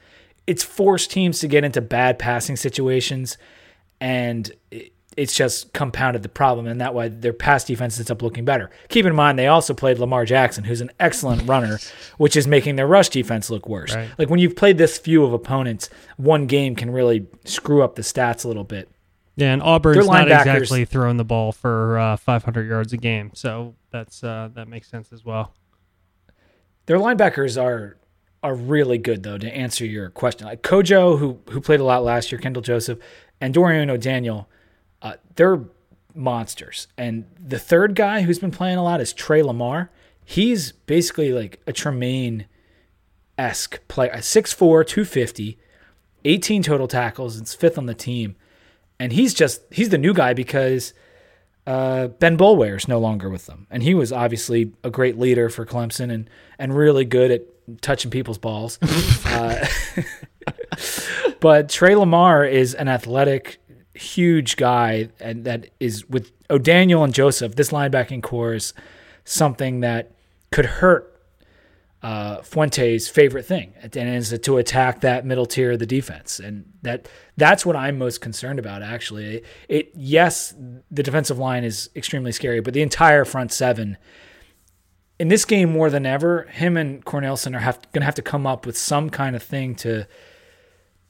it's 0.46 0.62
forced 0.62 1.10
teams 1.10 1.38
to 1.40 1.48
get 1.48 1.64
into 1.64 1.80
bad 1.82 2.18
passing 2.18 2.56
situations, 2.56 3.36
and 4.00 4.50
it- 4.70 4.92
it's 5.16 5.34
just 5.34 5.72
compounded 5.72 6.22
the 6.22 6.28
problem, 6.28 6.66
and 6.66 6.80
that 6.80 6.94
way 6.94 7.08
their 7.08 7.32
pass 7.32 7.64
defense 7.64 7.98
ends 7.98 8.10
up 8.10 8.22
looking 8.22 8.44
better. 8.44 8.70
Keep 8.88 9.06
in 9.06 9.14
mind 9.14 9.38
they 9.38 9.46
also 9.46 9.74
played 9.74 9.98
Lamar 9.98 10.24
Jackson, 10.24 10.64
who's 10.64 10.80
an 10.80 10.90
excellent 11.00 11.48
runner, 11.48 11.78
which 12.18 12.36
is 12.36 12.46
making 12.46 12.76
their 12.76 12.86
rush 12.86 13.08
defense 13.08 13.50
look 13.50 13.68
worse. 13.68 13.94
Right. 13.94 14.10
Like 14.18 14.30
when 14.30 14.40
you've 14.40 14.56
played 14.56 14.78
this 14.78 14.98
few 14.98 15.24
of 15.24 15.32
opponents, 15.32 15.90
one 16.16 16.46
game 16.46 16.74
can 16.76 16.90
really 16.90 17.26
screw 17.44 17.82
up 17.82 17.94
the 17.94 18.02
stats 18.02 18.44
a 18.44 18.48
little 18.48 18.64
bit. 18.64 18.88
Yeah, 19.36 19.52
and 19.52 19.62
Auburn's 19.62 20.06
not 20.06 20.30
exactly 20.30 20.84
throwing 20.84 21.16
the 21.16 21.24
ball 21.24 21.52
for 21.52 21.98
uh, 21.98 22.16
500 22.16 22.68
yards 22.68 22.92
a 22.92 22.96
game, 22.96 23.32
so 23.34 23.74
that's 23.90 24.22
uh, 24.22 24.50
that 24.54 24.68
makes 24.68 24.88
sense 24.88 25.12
as 25.12 25.24
well. 25.24 25.52
Their 26.86 26.98
linebackers 26.98 27.60
are 27.60 27.96
are 28.42 28.54
really 28.54 28.98
good 28.98 29.22
though. 29.22 29.38
To 29.38 29.56
answer 29.56 29.84
your 29.84 30.10
question, 30.10 30.46
like 30.46 30.62
Kojo, 30.62 31.18
who 31.18 31.40
who 31.50 31.60
played 31.60 31.80
a 31.80 31.84
lot 31.84 32.04
last 32.04 32.30
year, 32.30 32.40
Kendall 32.40 32.62
Joseph, 32.62 32.98
and 33.40 33.52
Dorian 33.52 33.90
O'Daniel, 33.90 34.48
uh, 35.04 35.14
they're 35.36 35.60
monsters. 36.14 36.88
And 36.98 37.26
the 37.38 37.58
third 37.58 37.94
guy 37.94 38.22
who's 38.22 38.40
been 38.40 38.50
playing 38.50 38.78
a 38.78 38.82
lot 38.82 39.00
is 39.00 39.12
Trey 39.12 39.42
Lamar. 39.42 39.90
He's 40.24 40.72
basically 40.72 41.32
like 41.32 41.60
a 41.66 41.72
Tremaine 41.72 42.46
esque 43.38 43.86
player, 43.86 44.10
6'4", 44.10 44.58
250, 44.58 45.58
18 46.24 46.62
total 46.62 46.88
tackles, 46.88 47.38
It's 47.38 47.54
fifth 47.54 47.78
on 47.78 47.86
the 47.86 47.94
team. 47.94 48.34
And 48.98 49.12
he's 49.12 49.34
just 49.34 49.62
he's 49.70 49.90
the 49.90 49.98
new 49.98 50.14
guy 50.14 50.34
because 50.34 50.94
uh, 51.66 52.08
Ben 52.08 52.36
is 52.36 52.88
no 52.88 52.98
longer 52.98 53.28
with 53.28 53.46
them, 53.46 53.66
and 53.70 53.82
he 53.82 53.94
was 53.94 54.12
obviously 54.12 54.72
a 54.84 54.90
great 54.90 55.18
leader 55.18 55.48
for 55.48 55.66
Clemson 55.66 56.12
and 56.12 56.30
and 56.58 56.76
really 56.76 57.04
good 57.04 57.30
at 57.30 57.42
touching 57.80 58.10
people's 58.10 58.38
balls. 58.38 58.78
uh, 59.26 59.66
but 61.40 61.68
Trey 61.68 61.94
Lamar 61.96 62.44
is 62.44 62.74
an 62.74 62.88
athletic, 62.88 63.58
huge 63.94 64.56
guy, 64.56 65.08
and 65.20 65.44
that 65.44 65.70
is 65.80 66.08
with 66.08 66.32
O'Daniel 66.50 67.04
and 67.04 67.14
Joseph. 67.14 67.56
This 67.56 67.70
linebacking 67.70 68.22
core 68.22 68.54
is 68.54 68.74
something 69.24 69.80
that 69.80 70.12
could 70.50 70.66
hurt 70.66 71.10
uh, 72.02 72.42
Fuente's 72.42 73.08
favorite 73.08 73.46
thing, 73.46 73.72
and 73.82 73.96
is 73.96 74.38
to 74.38 74.56
attack 74.58 75.00
that 75.00 75.24
middle 75.24 75.46
tier 75.46 75.72
of 75.72 75.78
the 75.78 75.86
defense, 75.86 76.38
and 76.38 76.70
that 76.82 77.08
that's 77.36 77.64
what 77.64 77.76
I'm 77.76 77.96
most 77.96 78.20
concerned 78.20 78.58
about. 78.58 78.82
Actually, 78.82 79.36
it, 79.36 79.44
it 79.68 79.90
yes, 79.94 80.54
the 80.90 81.02
defensive 81.02 81.38
line 81.38 81.64
is 81.64 81.88
extremely 81.96 82.32
scary, 82.32 82.60
but 82.60 82.74
the 82.74 82.82
entire 82.82 83.24
front 83.24 83.52
seven 83.52 83.96
in 85.18 85.28
this 85.28 85.44
game 85.44 85.72
more 85.72 85.90
than 85.90 86.06
ever, 86.06 86.42
him 86.50 86.76
and 86.76 87.04
Cornelsen 87.04 87.54
are 87.54 87.60
have, 87.60 87.80
gonna 87.92 88.04
have 88.04 88.16
to 88.16 88.22
come 88.22 88.46
up 88.46 88.66
with 88.66 88.76
some 88.76 89.10
kind 89.10 89.36
of 89.36 89.42
thing 89.42 89.74
to 89.76 90.06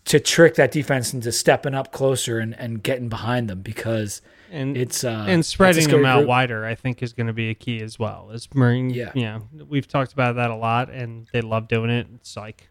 to 0.06 0.20
trick 0.20 0.54
that 0.56 0.70
defense 0.70 1.14
into 1.14 1.32
stepping 1.32 1.74
up 1.74 1.90
closer 1.92 2.38
and, 2.38 2.54
and 2.58 2.82
getting 2.82 3.08
behind 3.08 3.48
them 3.48 3.62
because 3.62 4.20
And 4.50 4.76
it's 4.76 5.02
uh, 5.04 5.24
and 5.26 5.44
spreading 5.44 5.88
them 5.88 6.04
out 6.04 6.18
group. 6.18 6.28
wider, 6.28 6.64
I 6.66 6.74
think, 6.74 7.02
is 7.02 7.12
going 7.12 7.26
to 7.28 7.32
be 7.32 7.48
a 7.50 7.54
key 7.54 7.80
as 7.82 7.98
well. 7.98 8.30
As 8.32 8.46
Marine, 8.54 8.90
Yeah. 8.90 9.12
yeah, 9.14 9.40
we've 9.68 9.88
talked 9.88 10.12
about 10.12 10.36
that 10.36 10.50
a 10.50 10.56
lot, 10.56 10.90
and 10.90 11.26
they 11.32 11.40
love 11.40 11.68
doing 11.68 11.90
it. 11.90 12.06
It's 12.16 12.36
like 12.36 12.68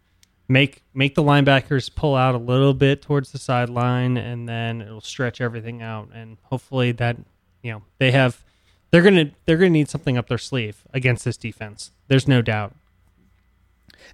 make 0.47 0.83
make 0.93 1.15
the 1.15 1.23
linebackers 1.23 1.93
pull 1.93 2.15
out 2.15 2.35
a 2.35 2.37
little 2.37 2.73
bit 2.75 3.01
towards 3.01 3.31
the 3.31 3.39
sideline, 3.39 4.15
and 4.17 4.47
then 4.47 4.81
it'll 4.81 5.01
stretch 5.01 5.41
everything 5.41 5.81
out, 5.81 6.09
and 6.13 6.37
hopefully 6.43 6.91
that 6.93 7.17
you 7.63 7.71
know 7.71 7.81
they 7.97 8.11
have 8.11 8.43
they're 8.91 9.01
gonna 9.01 9.31
they're 9.45 9.57
gonna 9.57 9.69
need 9.71 9.89
something 9.89 10.17
up 10.17 10.27
their 10.27 10.37
sleeve 10.37 10.83
against 10.93 11.25
this 11.25 11.37
defense. 11.37 11.91
There's 12.09 12.27
no 12.27 12.41
doubt. 12.43 12.75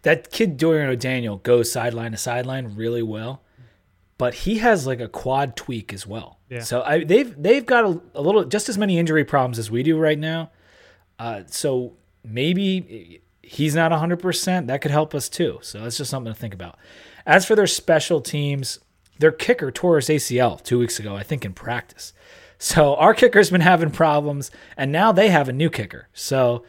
That 0.03 0.31
kid 0.31 0.57
Dorian 0.57 0.89
O'Daniel 0.89 1.37
goes 1.37 1.71
sideline 1.71 2.11
to 2.11 2.17
sideline 2.17 2.75
really 2.75 3.03
well, 3.03 3.43
but 4.17 4.33
he 4.33 4.59
has 4.59 4.87
like 4.87 4.99
a 4.99 5.07
quad 5.07 5.55
tweak 5.55 5.91
as 5.93 6.07
well. 6.07 6.39
Yeah. 6.49 6.61
So 6.61 6.81
I, 6.81 7.03
they've 7.03 7.41
they've 7.41 7.65
got 7.65 7.85
a, 7.85 8.01
a 8.15 8.21
little 8.21 8.45
just 8.45 8.69
as 8.69 8.77
many 8.77 8.97
injury 8.97 9.25
problems 9.25 9.59
as 9.59 9.69
we 9.69 9.83
do 9.83 9.97
right 9.97 10.17
now. 10.17 10.51
Uh, 11.17 11.43
so 11.47 11.97
maybe 12.23 13.21
he's 13.41 13.75
not 13.75 13.91
100%. 13.91 14.67
That 14.67 14.81
could 14.81 14.91
help 14.91 15.13
us 15.15 15.27
too. 15.27 15.59
So 15.61 15.81
that's 15.81 15.97
just 15.97 16.09
something 16.09 16.33
to 16.33 16.39
think 16.39 16.53
about. 16.53 16.77
As 17.25 17.45
for 17.45 17.55
their 17.55 17.67
special 17.67 18.21
teams, 18.21 18.79
their 19.17 19.31
kicker 19.31 19.71
tore 19.71 19.97
his 19.97 20.07
ACL 20.07 20.63
two 20.63 20.79
weeks 20.79 20.99
ago, 20.99 21.15
I 21.15 21.23
think, 21.23 21.43
in 21.43 21.53
practice. 21.53 22.13
So 22.57 22.95
our 22.95 23.13
kicker's 23.13 23.49
been 23.49 23.61
having 23.61 23.91
problems, 23.91 24.51
and 24.77 24.91
now 24.91 25.11
they 25.11 25.29
have 25.29 25.49
a 25.49 25.53
new 25.53 25.69
kicker. 25.69 26.09
So 26.13 26.63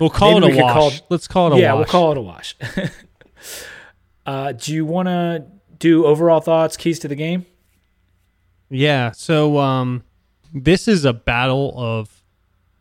We'll 0.00 0.10
call 0.10 0.40
Maybe 0.40 0.52
it 0.54 0.56
we 0.56 0.60
a 0.60 0.64
wash. 0.64 0.72
call- 1.00 1.06
Let's 1.10 1.28
call 1.28 1.52
it 1.52 1.56
a 1.56 1.60
yeah, 1.60 1.72
wash. 1.74 1.78
we'll 1.78 1.90
call 1.92 2.12
it 2.12 2.18
a 2.18 2.22
wash. 2.22 2.56
uh, 4.26 4.52
do 4.52 4.72
you 4.74 4.84
want 4.84 5.06
to 5.08 5.44
do 5.78 6.06
overall 6.06 6.40
thoughts, 6.40 6.76
keys 6.76 6.98
to 7.00 7.08
the 7.08 7.14
game? 7.14 7.46
Yeah. 8.70 9.12
So 9.12 9.58
um, 9.58 10.04
this 10.54 10.88
is 10.88 11.04
a 11.04 11.12
battle 11.12 11.74
of 11.76 12.22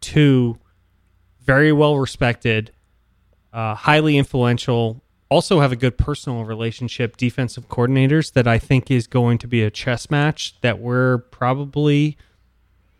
two 0.01 0.57
very 1.41 1.71
well 1.71 1.97
respected, 1.97 2.71
uh, 3.51 3.75
highly 3.75 4.17
influential, 4.17 5.01
also 5.29 5.59
have 5.59 5.71
a 5.71 5.75
good 5.75 5.97
personal 5.97 6.43
relationship 6.45 7.17
defensive 7.17 7.67
coordinators 7.69 8.33
that 8.33 8.47
I 8.47 8.57
think 8.59 8.89
is 8.89 9.07
going 9.07 9.37
to 9.39 9.47
be 9.47 9.63
a 9.63 9.69
chess 9.69 10.09
match 10.09 10.59
that 10.61 10.79
we're 10.79 11.19
probably 11.19 12.17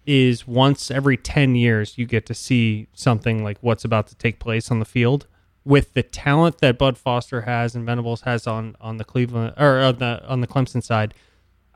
is 0.10 0.47
once 0.47 0.89
every 0.89 1.16
10 1.16 1.53
years 1.53 1.95
you 1.95 2.05
get 2.07 2.26
to 2.26 2.34
see 2.34 2.88
something 2.93 3.43
like 3.43 3.60
what's 3.62 3.86
about 3.86 4.07
to 4.07 4.16
take 4.16 4.39
place 4.39 4.72
on 4.72 4.80
the 4.80 4.86
field 4.86 5.28
with 5.64 5.93
the 5.93 6.01
talent 6.01 6.57
that 6.57 6.80
Bud 6.80 6.97
Foster 6.97 7.41
has 7.41 7.76
and 7.76 7.86
Venables 7.86 8.22
has 8.22 8.47
on 8.47 8.76
on 8.82 8.97
the 8.97 9.03
Cleveland 9.03 9.53
or 9.55 9.80
on 9.82 9.97
the 9.99 10.26
on 10.28 10.41
the 10.41 10.47
Clemson 10.47 10.84
side. 10.84 11.14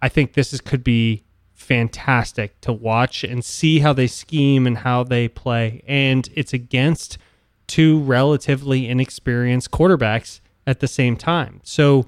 I 0.02 0.10
think 0.10 0.34
this 0.34 0.52
is 0.52 0.62
could 0.62 0.84
be 0.84 1.24
fantastic 1.54 2.60
to 2.62 2.74
watch 2.74 3.24
and 3.24 3.46
see 3.46 3.80
how 3.80 3.94
they 3.94 4.08
scheme 4.08 4.66
and 4.66 4.80
how 4.80 5.04
they 5.04 5.28
play. 5.28 5.84
And 5.88 6.28
it's 6.34 6.54
against 6.54 7.20
two 7.68 8.00
relatively 8.00 8.90
inexperienced 8.90 9.70
quarterbacks 9.70 10.42
at 10.66 10.80
the 10.80 10.88
same 10.88 11.18
time. 11.18 11.62
So 11.64 12.08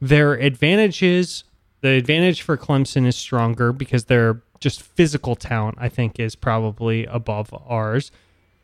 their 0.00 0.34
advantages, 0.34 1.42
the 1.80 1.90
advantage 1.90 2.42
for 2.42 2.56
Clemson 2.56 3.06
is 3.06 3.16
stronger 3.16 3.72
because 3.72 4.04
their 4.04 4.40
just 4.62 4.80
physical 4.80 5.36
talent, 5.36 5.76
I 5.80 5.88
think, 5.88 6.18
is 6.18 6.34
probably 6.34 7.04
above 7.06 7.52
ours. 7.66 8.10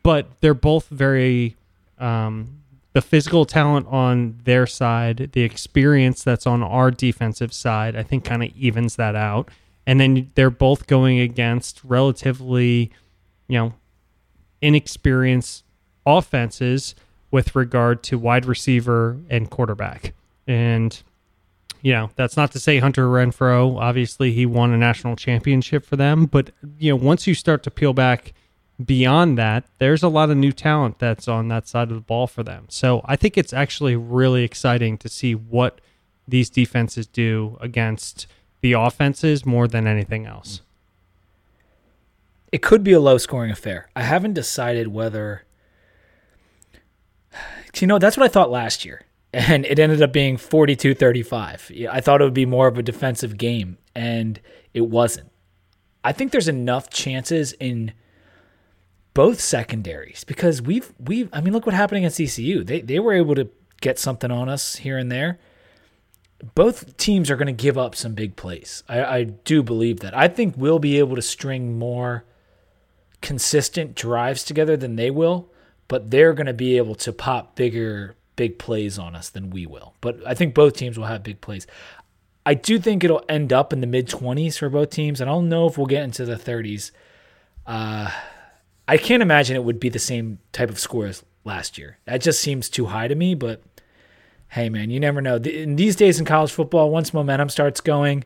But 0.01 0.27
they're 0.39 0.53
both 0.53 0.87
very 0.87 1.57
um, 1.99 2.61
the 2.93 3.01
physical 3.01 3.45
talent 3.45 3.85
on 3.87 4.39
their 4.45 4.65
side, 4.65 5.29
the 5.33 5.41
experience 5.41 6.23
that's 6.23 6.47
on 6.47 6.63
our 6.63 6.89
defensive 6.89 7.53
side, 7.53 7.95
I 7.95 8.03
think 8.03 8.23
kind 8.23 8.41
of 8.41 8.55
evens 8.55 8.95
that 8.95 9.15
out. 9.15 9.49
And 9.85 9.99
then 9.99 10.31
they're 10.35 10.49
both 10.49 10.87
going 10.87 11.19
against 11.19 11.81
relatively, 11.83 12.91
you 13.47 13.57
know, 13.59 13.73
inexperienced 14.61 15.63
offenses 16.05 16.95
with 17.31 17.55
regard 17.55 18.03
to 18.03 18.17
wide 18.17 18.45
receiver 18.45 19.17
and 19.29 19.49
quarterback. 19.49 20.13
And, 20.47 21.01
you 21.81 21.93
know, 21.93 22.09
that's 22.15 22.35
not 22.35 22.51
to 22.51 22.59
say 22.59 22.79
Hunter 22.79 23.07
Renfrow, 23.07 23.79
obviously 23.79 24.33
he 24.33 24.45
won 24.45 24.71
a 24.73 24.77
national 24.77 25.15
championship 25.15 25.85
for 25.85 25.95
them. 25.95 26.25
But, 26.25 26.51
you 26.77 26.91
know, 26.91 26.95
once 26.95 27.27
you 27.27 27.33
start 27.33 27.63
to 27.63 27.71
peel 27.71 27.93
back 27.93 28.33
beyond 28.83 29.37
that, 29.37 29.65
there's 29.77 30.03
a 30.03 30.09
lot 30.09 30.29
of 30.29 30.37
new 30.37 30.51
talent 30.51 30.99
that's 30.99 31.27
on 31.27 31.47
that 31.49 31.67
side 31.67 31.89
of 31.89 31.95
the 31.95 32.01
ball 32.01 32.27
for 32.27 32.43
them. 32.43 32.65
So 32.69 33.01
I 33.05 33.15
think 33.15 33.37
it's 33.37 33.53
actually 33.53 33.95
really 33.95 34.43
exciting 34.43 34.97
to 34.99 35.09
see 35.09 35.35
what 35.35 35.79
these 36.27 36.49
defenses 36.49 37.07
do 37.07 37.57
against 37.61 38.27
the 38.61 38.73
offenses 38.73 39.45
more 39.45 39.67
than 39.67 39.87
anything 39.87 40.25
else. 40.25 40.61
It 42.51 42.61
could 42.61 42.83
be 42.83 42.93
a 42.93 42.99
low 42.99 43.17
scoring 43.17 43.51
affair. 43.51 43.89
I 43.95 44.03
haven't 44.03 44.33
decided 44.33 44.89
whether. 44.89 45.45
You 47.79 47.85
know, 47.87 47.99
that's 47.99 48.17
what 48.17 48.25
I 48.25 48.27
thought 48.27 48.49
last 48.49 48.83
year. 48.83 49.05
And 49.31 49.65
it 49.65 49.77
ended 49.77 50.01
up 50.01 50.11
being 50.11 50.37
42 50.37 50.95
35. 50.95 51.71
I 51.91 52.01
thought 52.01 52.21
it 52.21 52.23
would 52.23 52.33
be 52.33 52.47
more 52.47 52.67
of 52.67 52.77
a 52.79 52.83
defensive 52.83 53.37
game, 53.37 53.77
and 53.95 54.39
it 54.73 54.81
wasn't. 54.81 55.31
I 56.03 56.13
think 56.13 56.31
there's 56.31 56.47
enough 56.47 56.89
chances 56.89 57.53
in 57.53 57.93
both 59.13 59.41
secondaries 59.41 60.23
because 60.23 60.61
we've 60.61 60.93
we've 60.99 61.29
I 61.33 61.41
mean 61.41 61.53
look 61.53 61.65
what 61.65 61.75
happened 61.75 61.99
against 61.99 62.19
ECU. 62.19 62.63
They 62.63 62.81
they 62.81 62.99
were 62.99 63.13
able 63.13 63.35
to 63.35 63.49
get 63.81 63.99
something 63.99 64.31
on 64.31 64.49
us 64.49 64.77
here 64.77 64.97
and 64.97 65.11
there. 65.11 65.39
Both 66.55 66.95
teams 66.97 67.29
are 67.29 67.35
going 67.35 67.47
to 67.47 67.63
give 67.63 67.77
up 67.77 67.95
some 67.95 68.13
big 68.13 68.37
plays. 68.37 68.83
I, 68.87 69.03
I 69.03 69.23
do 69.23 69.61
believe 69.61 69.99
that. 69.99 70.17
I 70.17 70.29
think 70.29 70.55
we'll 70.55 70.79
be 70.79 70.97
able 70.97 71.17
to 71.17 71.21
string 71.21 71.77
more 71.77 72.23
consistent 73.21 73.93
drives 73.93 74.43
together 74.45 74.77
than 74.77 74.95
they 74.95 75.11
will, 75.11 75.51
but 75.89 76.11
they're 76.11 76.33
going 76.33 76.47
to 76.47 76.53
be 76.53 76.77
able 76.77 76.95
to 76.95 77.11
pop 77.11 77.57
bigger 77.57 78.15
big 78.39 78.57
plays 78.57 78.97
on 78.97 79.17
us 79.17 79.29
than 79.29 79.49
we 79.49 79.65
will. 79.65 79.95
But 79.99 80.25
I 80.25 80.33
think 80.33 80.55
both 80.55 80.77
teams 80.77 80.97
will 80.97 81.07
have 81.07 81.23
big 81.23 81.41
plays. 81.41 81.67
I 82.45 82.53
do 82.53 82.79
think 82.79 83.03
it'll 83.03 83.25
end 83.27 83.51
up 83.51 83.73
in 83.73 83.81
the 83.81 83.85
mid 83.85 84.07
20s 84.07 84.57
for 84.57 84.69
both 84.69 84.91
teams. 84.91 85.19
And 85.19 85.29
I 85.29 85.33
don't 85.33 85.49
know 85.49 85.67
if 85.67 85.77
we'll 85.77 85.87
get 85.87 86.03
into 86.03 86.23
the 86.23 86.37
30s. 86.37 86.91
Uh, 87.67 88.09
I 88.87 88.95
can't 88.95 89.21
imagine 89.21 89.57
it 89.57 89.65
would 89.65 89.81
be 89.81 89.89
the 89.89 89.99
same 89.99 90.39
type 90.53 90.69
of 90.69 90.79
score 90.79 91.05
as 91.05 91.21
last 91.43 91.77
year. 91.77 91.97
That 92.05 92.21
just 92.21 92.39
seems 92.39 92.69
too 92.69 92.85
high 92.85 93.09
to 93.09 93.13
me, 93.13 93.35
but 93.35 93.61
hey, 94.47 94.69
man, 94.69 94.89
you 94.89 95.01
never 95.01 95.19
know. 95.19 95.35
In 95.35 95.75
these 95.75 95.97
days 95.97 96.17
in 96.17 96.25
college 96.25 96.53
football, 96.53 96.89
once 96.91 97.13
momentum 97.13 97.49
starts 97.49 97.81
going, 97.81 98.23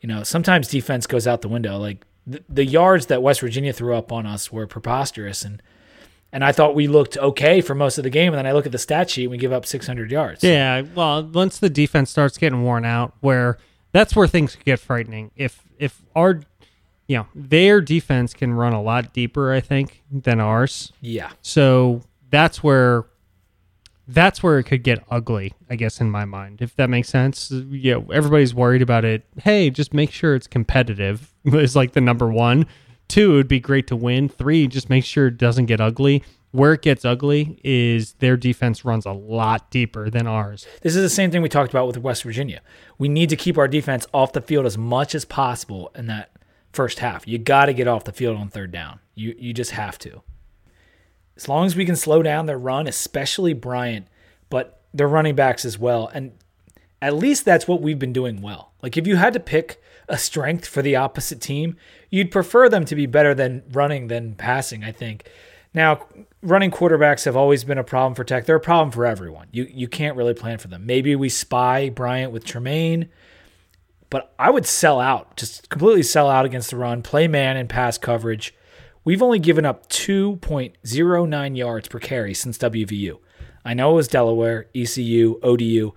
you 0.00 0.06
know, 0.06 0.22
sometimes 0.22 0.68
defense 0.68 1.08
goes 1.08 1.26
out 1.26 1.42
the 1.42 1.48
window. 1.48 1.76
Like 1.76 2.06
the, 2.24 2.40
the 2.48 2.64
yards 2.64 3.06
that 3.06 3.20
West 3.20 3.40
Virginia 3.40 3.72
threw 3.72 3.96
up 3.96 4.12
on 4.12 4.26
us 4.26 4.52
were 4.52 4.68
preposterous, 4.68 5.44
and 5.44 5.60
and 6.32 6.44
I 6.44 6.52
thought 6.52 6.74
we 6.74 6.86
looked 6.86 7.16
okay 7.16 7.60
for 7.60 7.74
most 7.74 7.98
of 7.98 8.04
the 8.04 8.10
game. 8.10 8.32
And 8.32 8.38
then 8.38 8.46
I 8.46 8.52
look 8.52 8.66
at 8.66 8.72
the 8.72 8.78
stat 8.78 9.10
sheet, 9.10 9.24
and 9.24 9.30
we 9.30 9.38
give 9.38 9.52
up 9.52 9.66
600 9.66 10.10
yards. 10.10 10.42
Yeah, 10.42 10.82
well, 10.94 11.22
once 11.24 11.58
the 11.58 11.70
defense 11.70 12.10
starts 12.10 12.38
getting 12.38 12.62
worn 12.62 12.84
out, 12.84 13.14
where 13.20 13.58
that's 13.92 14.14
where 14.14 14.26
things 14.26 14.56
get 14.64 14.78
frightening. 14.80 15.30
If 15.36 15.62
if 15.78 16.02
our 16.14 16.40
you 17.08 17.18
know, 17.18 17.26
their 17.34 17.80
defense 17.80 18.34
can 18.34 18.52
run 18.52 18.72
a 18.72 18.82
lot 18.82 19.12
deeper, 19.12 19.52
I 19.52 19.60
think, 19.60 20.02
than 20.10 20.40
ours. 20.40 20.92
Yeah. 21.00 21.30
So 21.42 22.02
that's 22.30 22.62
where 22.62 23.04
that's 24.08 24.42
where 24.42 24.58
it 24.58 24.64
could 24.64 24.84
get 24.84 25.04
ugly, 25.10 25.52
I 25.68 25.74
guess, 25.76 26.00
in 26.00 26.10
my 26.10 26.24
mind, 26.24 26.62
if 26.62 26.76
that 26.76 26.88
makes 26.88 27.08
sense. 27.08 27.50
You 27.50 27.94
know, 27.94 28.06
everybody's 28.12 28.54
worried 28.54 28.82
about 28.82 29.04
it. 29.04 29.24
Hey, 29.42 29.70
just 29.70 29.92
make 29.92 30.12
sure 30.12 30.34
it's 30.34 30.46
competitive 30.46 31.32
is 31.44 31.74
like 31.74 31.92
the 31.92 32.00
number 32.00 32.28
one. 32.28 32.66
Two, 33.08 33.34
it 33.34 33.36
would 33.36 33.48
be 33.48 33.60
great 33.60 33.86
to 33.88 33.96
win. 33.96 34.28
Three, 34.28 34.66
just 34.66 34.90
make 34.90 35.04
sure 35.04 35.28
it 35.28 35.38
doesn't 35.38 35.66
get 35.66 35.80
ugly. 35.80 36.22
Where 36.52 36.72
it 36.72 36.82
gets 36.82 37.04
ugly 37.04 37.60
is 37.62 38.14
their 38.14 38.36
defense 38.36 38.84
runs 38.84 39.04
a 39.04 39.12
lot 39.12 39.70
deeper 39.70 40.08
than 40.08 40.26
ours. 40.26 40.66
This 40.80 40.96
is 40.96 41.02
the 41.02 41.10
same 41.10 41.30
thing 41.30 41.42
we 41.42 41.48
talked 41.50 41.70
about 41.70 41.86
with 41.86 41.98
West 41.98 42.22
Virginia. 42.22 42.62
We 42.98 43.08
need 43.08 43.28
to 43.28 43.36
keep 43.36 43.58
our 43.58 43.68
defense 43.68 44.06
off 44.14 44.32
the 44.32 44.40
field 44.40 44.64
as 44.64 44.78
much 44.78 45.14
as 45.14 45.24
possible, 45.24 45.90
in 45.94 46.06
that 46.06 46.30
first 46.72 47.00
half. 47.00 47.28
You 47.28 47.38
got 47.38 47.66
to 47.66 47.74
get 47.74 47.88
off 47.88 48.04
the 48.04 48.12
field 48.12 48.38
on 48.38 48.48
third 48.48 48.72
down. 48.72 49.00
You 49.14 49.34
you 49.38 49.52
just 49.52 49.72
have 49.72 49.98
to. 50.00 50.22
As 51.36 51.48
long 51.48 51.66
as 51.66 51.76
we 51.76 51.84
can 51.84 51.96
slow 51.96 52.22
down 52.22 52.46
their 52.46 52.58
run, 52.58 52.86
especially 52.86 53.52
Bryant, 53.52 54.06
but 54.48 54.80
their 54.94 55.08
running 55.08 55.34
backs 55.34 55.64
as 55.64 55.78
well. 55.78 56.08
And 56.14 56.32
at 57.02 57.14
least 57.14 57.44
that's 57.44 57.68
what 57.68 57.82
we've 57.82 57.98
been 57.98 58.12
doing 58.12 58.40
well. 58.40 58.72
Like 58.82 58.96
if 58.96 59.06
you 59.06 59.16
had 59.16 59.34
to 59.34 59.40
pick 59.40 59.82
a 60.08 60.16
strength 60.16 60.66
for 60.66 60.80
the 60.80 60.96
opposite 60.96 61.40
team, 61.40 61.76
you'd 62.16 62.30
prefer 62.30 62.68
them 62.70 62.86
to 62.86 62.94
be 62.94 63.04
better 63.04 63.34
than 63.34 63.62
running 63.72 64.06
than 64.06 64.34
passing, 64.34 64.82
I 64.82 64.90
think. 64.90 65.28
Now, 65.74 66.06
running 66.40 66.70
quarterbacks 66.70 67.26
have 67.26 67.36
always 67.36 67.62
been 67.62 67.76
a 67.76 67.84
problem 67.84 68.14
for 68.14 68.24
Tech. 68.24 68.46
They're 68.46 68.56
a 68.56 68.60
problem 68.60 68.90
for 68.90 69.04
everyone. 69.04 69.48
You 69.52 69.68
you 69.70 69.86
can't 69.86 70.16
really 70.16 70.32
plan 70.32 70.56
for 70.56 70.68
them. 70.68 70.86
Maybe 70.86 71.14
we 71.14 71.28
spy 71.28 71.90
Bryant 71.90 72.32
with 72.32 72.44
Tremaine. 72.44 73.10
But 74.08 74.32
I 74.38 74.50
would 74.50 74.64
sell 74.64 75.00
out, 75.00 75.36
just 75.36 75.68
completely 75.68 76.04
sell 76.04 76.30
out 76.30 76.46
against 76.46 76.70
the 76.70 76.76
run, 76.76 77.02
play 77.02 77.28
man 77.28 77.56
and 77.56 77.68
pass 77.68 77.98
coverage. 77.98 78.54
We've 79.04 79.22
only 79.22 79.40
given 79.40 79.66
up 79.66 79.88
2.09 79.88 81.56
yards 81.56 81.88
per 81.88 81.98
carry 81.98 82.32
since 82.32 82.56
WVU. 82.56 83.18
I 83.64 83.74
know 83.74 83.90
it 83.90 83.94
was 83.94 84.08
Delaware, 84.08 84.66
ECU, 84.74 85.40
ODU, 85.42 85.92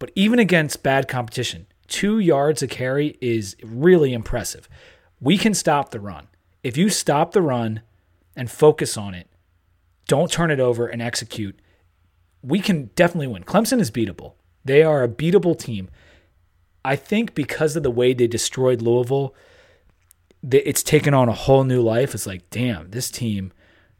but 0.00 0.10
even 0.16 0.40
against 0.40 0.82
bad 0.82 1.06
competition, 1.06 1.66
two 1.86 2.18
yards 2.18 2.62
a 2.62 2.66
carry 2.66 3.16
is 3.20 3.56
really 3.62 4.12
impressive. 4.12 4.68
We 5.22 5.38
can 5.38 5.54
stop 5.54 5.90
the 5.90 6.00
run. 6.00 6.26
If 6.64 6.76
you 6.76 6.88
stop 6.90 7.32
the 7.32 7.40
run 7.40 7.82
and 8.36 8.50
focus 8.50 8.96
on 8.96 9.14
it, 9.14 9.28
don't 10.08 10.30
turn 10.30 10.50
it 10.50 10.60
over 10.60 10.88
and 10.88 11.00
execute, 11.00 11.58
we 12.42 12.58
can 12.58 12.90
definitely 12.96 13.28
win. 13.28 13.44
Clemson 13.44 13.80
is 13.80 13.90
beatable. 13.90 14.34
They 14.64 14.82
are 14.82 15.04
a 15.04 15.08
beatable 15.08 15.58
team. 15.58 15.88
I 16.84 16.96
think 16.96 17.34
because 17.34 17.76
of 17.76 17.84
the 17.84 17.90
way 17.90 18.12
they 18.12 18.26
destroyed 18.26 18.82
Louisville, 18.82 19.34
it's 20.50 20.82
taken 20.82 21.14
on 21.14 21.28
a 21.28 21.32
whole 21.32 21.62
new 21.62 21.80
life. 21.80 22.14
It's 22.14 22.26
like, 22.26 22.50
damn, 22.50 22.90
this 22.90 23.08
team, 23.08 23.52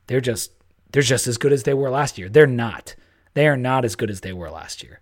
they're 0.09 0.21
just 0.21 0.51
they're 0.91 1.03
just 1.03 1.29
as 1.29 1.39
good 1.39 1.53
as 1.53 1.63
they 1.63 1.73
were 1.73 1.89
last 1.89 2.19
year. 2.19 2.29
They're 2.29 2.47
not. 2.49 2.97
They 3.35 3.47
are 3.47 3.57
not 3.57 3.85
as 3.85 3.95
good 3.95 4.11
as 4.11 4.21
they 4.21 4.33
were 4.33 4.51
last 4.51 4.83
year. 4.83 5.01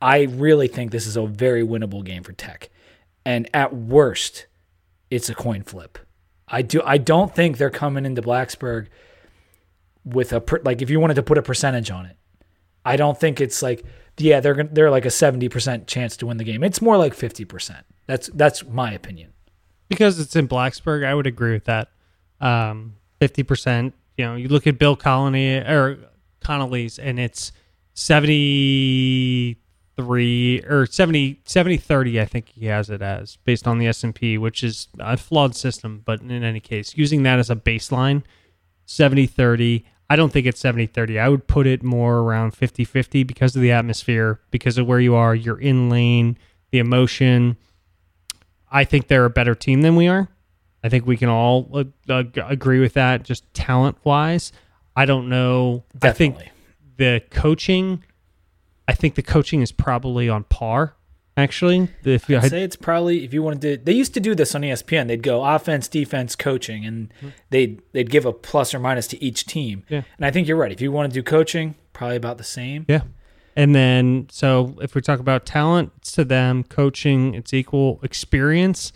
I 0.00 0.22
really 0.22 0.68
think 0.68 0.90
this 0.90 1.06
is 1.06 1.16
a 1.16 1.26
very 1.26 1.64
winnable 1.64 2.04
game 2.04 2.22
for 2.22 2.32
Tech. 2.32 2.70
And 3.24 3.48
at 3.54 3.74
worst, 3.74 4.46
it's 5.10 5.28
a 5.28 5.34
coin 5.34 5.62
flip. 5.62 5.98
I 6.48 6.62
do 6.62 6.82
I 6.84 6.98
don't 6.98 7.34
think 7.34 7.58
they're 7.58 7.70
coming 7.70 8.04
into 8.04 8.22
Blacksburg 8.22 8.88
with 10.04 10.32
a 10.32 10.42
like 10.64 10.82
if 10.82 10.90
you 10.90 10.98
wanted 10.98 11.14
to 11.14 11.22
put 11.22 11.38
a 11.38 11.42
percentage 11.42 11.90
on 11.90 12.06
it. 12.06 12.16
I 12.84 12.96
don't 12.96 13.18
think 13.18 13.40
it's 13.40 13.62
like 13.62 13.84
yeah, 14.18 14.40
they're 14.40 14.64
they're 14.64 14.90
like 14.90 15.04
a 15.04 15.08
70% 15.08 15.86
chance 15.86 16.16
to 16.18 16.26
win 16.26 16.36
the 16.36 16.44
game. 16.44 16.62
It's 16.62 16.82
more 16.82 16.96
like 16.96 17.14
50%. 17.16 17.82
That's 18.06 18.28
that's 18.34 18.64
my 18.64 18.92
opinion. 18.92 19.32
Because 19.88 20.20
it's 20.20 20.36
in 20.36 20.46
Blacksburg, 20.46 21.04
I 21.04 21.14
would 21.14 21.26
agree 21.26 21.52
with 21.52 21.64
that. 21.64 21.88
Um, 22.40 22.96
50%, 23.20 23.92
you 24.16 24.24
know, 24.24 24.36
you 24.36 24.48
look 24.48 24.66
at 24.66 24.78
Bill 24.78 24.96
Colony 24.96 25.56
or 25.56 25.98
Connelly's 26.40 26.98
and 26.98 27.18
it's 27.18 27.52
73 30.00 30.64
or 30.68 30.86
70 30.86 31.40
70 31.44 31.76
30 31.76 32.20
I 32.20 32.24
think 32.24 32.48
he 32.48 32.66
has 32.66 32.90
it 32.90 33.02
as 33.02 33.36
based 33.44 33.66
on 33.66 33.78
the 33.78 33.86
S&P, 33.86 34.38
which 34.38 34.62
is 34.64 34.88
a 34.98 35.16
flawed 35.16 35.54
system, 35.54 36.02
but 36.04 36.20
in 36.20 36.42
any 36.42 36.60
case, 36.60 36.96
using 36.96 37.22
that 37.24 37.38
as 37.38 37.50
a 37.50 37.56
baseline, 37.56 38.22
70 38.86 39.26
30 39.26 39.84
I 40.10 40.16
don't 40.16 40.32
think 40.32 40.44
it's 40.44 40.58
70 40.58 40.86
30. 40.86 41.20
I 41.20 41.28
would 41.28 41.46
put 41.46 41.68
it 41.68 41.84
more 41.84 42.18
around 42.18 42.50
50 42.50 42.84
50 42.84 43.22
because 43.22 43.54
of 43.54 43.62
the 43.62 43.70
atmosphere, 43.70 44.40
because 44.50 44.76
of 44.76 44.86
where 44.88 44.98
you 44.98 45.14
are. 45.14 45.36
You're 45.36 45.60
in 45.60 45.88
Lane, 45.88 46.36
the 46.72 46.80
emotion. 46.80 47.56
I 48.72 48.82
think 48.82 49.06
they're 49.06 49.24
a 49.24 49.30
better 49.30 49.54
team 49.54 49.82
than 49.82 49.94
we 49.94 50.08
are. 50.08 50.28
I 50.82 50.88
think 50.88 51.06
we 51.06 51.16
can 51.16 51.28
all 51.28 51.70
uh, 52.08 52.24
agree 52.48 52.80
with 52.80 52.94
that. 52.94 53.22
Just 53.22 53.52
talent 53.54 53.98
wise, 54.02 54.50
I 54.96 55.04
don't 55.04 55.28
know. 55.28 55.84
Definitely. 55.96 56.44
I 56.44 56.48
think 56.48 56.52
the 56.96 57.22
coaching, 57.30 58.04
I 58.90 58.92
think 58.92 59.14
the 59.14 59.22
coaching 59.22 59.62
is 59.62 59.70
probably 59.70 60.28
on 60.28 60.42
par. 60.42 60.96
Actually, 61.36 61.88
if 62.02 62.28
you 62.28 62.38
I'd 62.38 62.50
say 62.50 62.64
it's 62.64 62.74
probably 62.74 63.24
if 63.24 63.32
you 63.32 63.40
wanted 63.40 63.60
to. 63.60 63.76
They 63.76 63.92
used 63.92 64.14
to 64.14 64.20
do 64.20 64.34
this 64.34 64.52
on 64.56 64.62
ESPN. 64.62 65.06
They'd 65.06 65.22
go 65.22 65.44
offense, 65.44 65.86
defense, 65.86 66.34
coaching, 66.34 66.84
and 66.84 67.12
hmm. 67.20 67.28
they'd 67.50 67.80
they'd 67.92 68.10
give 68.10 68.26
a 68.26 68.32
plus 68.32 68.74
or 68.74 68.80
minus 68.80 69.06
to 69.06 69.24
each 69.24 69.46
team. 69.46 69.84
Yeah. 69.88 70.02
And 70.16 70.26
I 70.26 70.32
think 70.32 70.48
you're 70.48 70.56
right. 70.56 70.72
If 70.72 70.80
you 70.80 70.90
want 70.90 71.08
to 71.08 71.14
do 71.14 71.22
coaching, 71.22 71.76
probably 71.92 72.16
about 72.16 72.36
the 72.36 72.44
same. 72.44 72.84
yeah, 72.88 73.02
and 73.54 73.76
then 73.76 74.26
so 74.28 74.76
if 74.82 74.96
we 74.96 75.00
talk 75.02 75.20
about 75.20 75.46
talent, 75.46 75.92
it's 75.98 76.10
to 76.12 76.24
them 76.24 76.64
coaching, 76.64 77.34
it's 77.34 77.54
equal 77.54 78.00
experience. 78.02 78.92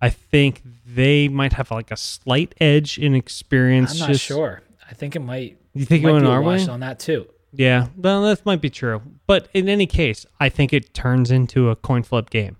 I 0.00 0.08
think 0.08 0.62
they 0.86 1.28
might 1.28 1.52
have 1.52 1.70
like 1.70 1.90
a 1.90 1.98
slight 1.98 2.54
edge 2.62 2.98
in 2.98 3.14
experience. 3.14 3.92
I'm 3.92 3.98
not 3.98 4.08
just- 4.08 4.24
sure. 4.24 4.62
I 4.90 4.94
think 4.94 5.16
it 5.16 5.20
might. 5.20 5.58
You 5.74 5.84
think 5.84 6.02
it 6.02 6.06
might 6.06 6.12
went 6.14 6.26
our 6.26 6.42
way? 6.42 6.66
on 6.66 6.80
that 6.80 6.98
too. 6.98 7.26
Yeah, 7.56 7.86
well, 7.96 8.22
that 8.22 8.44
might 8.44 8.60
be 8.60 8.70
true. 8.70 9.00
But 9.26 9.48
in 9.54 9.68
any 9.68 9.86
case, 9.86 10.26
I 10.40 10.48
think 10.48 10.72
it 10.72 10.92
turns 10.94 11.30
into 11.30 11.70
a 11.70 11.76
coin 11.76 12.02
flip 12.02 12.30
game. 12.30 12.56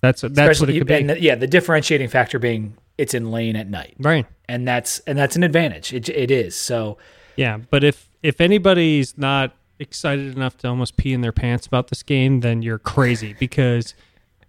That's 0.00 0.20
that's 0.22 0.36
what 0.36 0.38
Especially- 0.50 0.76
it 0.76 0.80
could 0.80 0.86
be. 0.88 1.02
the- 1.04 1.20
yeah, 1.20 1.34
the 1.34 1.46
differentiating 1.46 2.08
factor 2.08 2.38
being 2.38 2.76
it's 2.98 3.14
in 3.14 3.30
Lane 3.30 3.56
at 3.56 3.68
night, 3.68 3.94
right. 3.98 4.26
and 4.48 4.66
that's 4.66 5.00
and 5.00 5.18
that's 5.18 5.36
an 5.36 5.42
advantage. 5.42 5.92
It 5.92 6.08
it 6.08 6.30
is. 6.30 6.56
So 6.56 6.98
Yeah, 7.36 7.58
but 7.70 7.84
if 7.84 8.08
if 8.22 8.40
anybody's 8.40 9.16
not 9.18 9.54
excited 9.78 10.34
enough 10.34 10.56
to 10.58 10.68
almost 10.68 10.96
pee 10.96 11.12
in 11.12 11.20
their 11.20 11.32
pants 11.32 11.66
about 11.66 11.88
this 11.88 12.02
game, 12.02 12.40
then 12.40 12.62
you're 12.62 12.78
crazy 12.78 13.32
because 13.38 13.94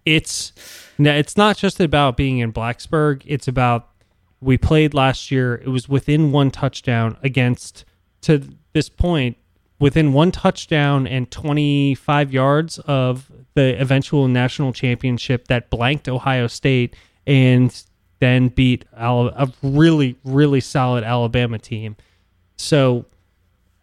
it's 0.06 0.52
it's 0.98 1.36
not 1.36 1.56
just 1.56 1.80
about 1.80 2.16
being 2.16 2.38
in 2.38 2.52
Blacksburg. 2.52 3.22
It's 3.26 3.46
about 3.48 3.88
we 4.40 4.56
played 4.56 4.94
last 4.94 5.30
year. 5.30 5.56
It 5.56 5.68
was 5.68 5.88
within 5.88 6.32
one 6.32 6.50
touchdown 6.50 7.16
against 7.22 7.84
to 8.22 8.42
this 8.78 8.88
point 8.88 9.36
within 9.80 10.12
one 10.12 10.30
touchdown 10.30 11.04
and 11.04 11.28
25 11.32 12.32
yards 12.32 12.78
of 12.80 13.30
the 13.54 13.76
eventual 13.80 14.28
national 14.28 14.72
championship 14.72 15.48
that 15.48 15.68
blanked 15.68 16.08
Ohio 16.08 16.46
State 16.46 16.94
and 17.26 17.84
then 18.20 18.48
beat 18.48 18.84
a 18.92 19.50
really 19.62 20.16
really 20.22 20.60
solid 20.60 21.02
Alabama 21.02 21.58
team. 21.58 21.96
So, 22.56 23.06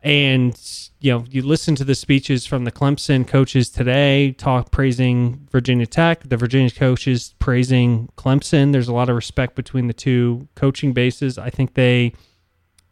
and 0.02 0.58
you 1.02 1.12
know, 1.12 1.26
you 1.30 1.42
listen 1.42 1.76
to 1.76 1.84
the 1.84 1.96
speeches 1.96 2.46
from 2.46 2.64
the 2.64 2.72
Clemson 2.72 3.28
coaches 3.28 3.70
today, 3.70 4.32
talk 4.32 4.72
praising 4.72 5.46
Virginia 5.52 5.86
Tech. 5.86 6.24
The 6.30 6.38
Virginia 6.38 6.72
coaches 6.72 7.36
praising 7.40 8.10
Clemson. 8.18 8.72
There's 8.72 8.88
a 8.88 8.94
lot 8.94 9.10
of 9.10 9.16
respect 9.18 9.56
between 9.56 9.88
the 9.88 9.94
two 9.94 10.48
coaching 10.56 10.94
bases. 10.94 11.38
I 11.38 11.50
think 11.50 11.74
they, 11.74 12.14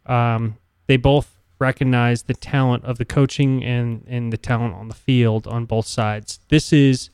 um, 0.04 0.58
they 0.86 0.98
both 0.98 1.33
recognize 1.58 2.24
the 2.24 2.34
talent 2.34 2.84
of 2.84 2.98
the 2.98 3.04
coaching 3.04 3.62
and 3.64 4.04
and 4.06 4.32
the 4.32 4.36
talent 4.36 4.74
on 4.74 4.88
the 4.88 4.94
field 4.94 5.46
on 5.46 5.64
both 5.64 5.86
sides. 5.86 6.40
This 6.48 6.72
is 6.72 7.10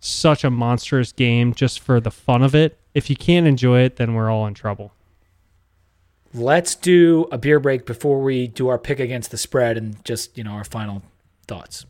such 0.00 0.44
a 0.44 0.50
monstrous 0.50 1.12
game 1.12 1.54
just 1.54 1.80
for 1.80 2.00
the 2.00 2.10
fun 2.10 2.42
of 2.42 2.54
it. 2.54 2.78
If 2.94 3.08
you 3.08 3.16
can't 3.16 3.46
enjoy 3.46 3.80
it, 3.80 3.96
then 3.96 4.14
we're 4.14 4.30
all 4.30 4.46
in 4.46 4.54
trouble. 4.54 4.92
let's 6.34 6.74
do 6.74 7.28
a 7.30 7.36
beer 7.38 7.60
break 7.60 7.84
before 7.84 8.22
we 8.22 8.46
do 8.46 8.68
our 8.68 8.78
pick 8.78 8.98
against 8.98 9.30
the 9.30 9.36
spread 9.36 9.76
and 9.76 10.02
just 10.04 10.36
you 10.36 10.44
know 10.44 10.52
our 10.52 10.64
final 10.64 11.02
thoughts. 11.46 11.86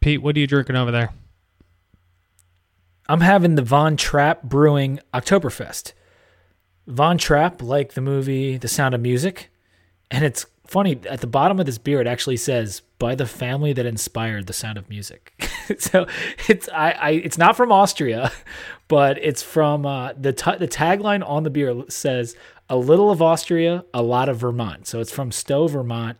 Pete, 0.00 0.20
what 0.22 0.36
are 0.36 0.40
you 0.40 0.46
drinking 0.46 0.76
over 0.76 0.90
there? 0.90 1.10
I'm 3.08 3.20
having 3.20 3.54
the 3.56 3.62
Von 3.62 3.96
Trapp 3.96 4.42
Brewing 4.42 4.98
Oktoberfest. 5.12 5.92
Von 6.86 7.18
Trapp, 7.18 7.62
like 7.62 7.92
the 7.92 8.00
movie 8.00 8.56
The 8.56 8.68
Sound 8.68 8.94
of 8.94 9.00
Music, 9.00 9.50
and 10.10 10.24
it's 10.24 10.46
funny 10.66 11.00
at 11.08 11.20
the 11.20 11.26
bottom 11.26 11.60
of 11.60 11.66
this 11.66 11.78
beer 11.78 12.00
it 12.00 12.06
actually 12.06 12.36
says 12.36 12.82
by 12.98 13.14
the 13.14 13.26
family 13.26 13.72
that 13.72 13.84
inspired 13.84 14.46
The 14.46 14.52
Sound 14.52 14.78
of 14.78 14.88
Music. 14.88 15.32
so 15.78 16.06
it's 16.48 16.68
I, 16.68 16.90
I 16.92 17.10
it's 17.10 17.38
not 17.38 17.56
from 17.56 17.72
Austria, 17.72 18.30
but 18.88 19.18
it's 19.18 19.42
from 19.42 19.84
uh, 19.84 20.12
the 20.14 20.32
t- 20.32 20.56
the 20.56 20.68
tagline 20.68 21.28
on 21.28 21.42
the 21.42 21.50
beer 21.50 21.84
says 21.88 22.36
a 22.68 22.76
little 22.76 23.10
of 23.10 23.20
Austria, 23.20 23.84
a 23.92 24.02
lot 24.02 24.28
of 24.28 24.38
Vermont. 24.38 24.86
So 24.86 25.00
it's 25.00 25.12
from 25.12 25.32
Stowe, 25.32 25.66
Vermont, 25.66 26.18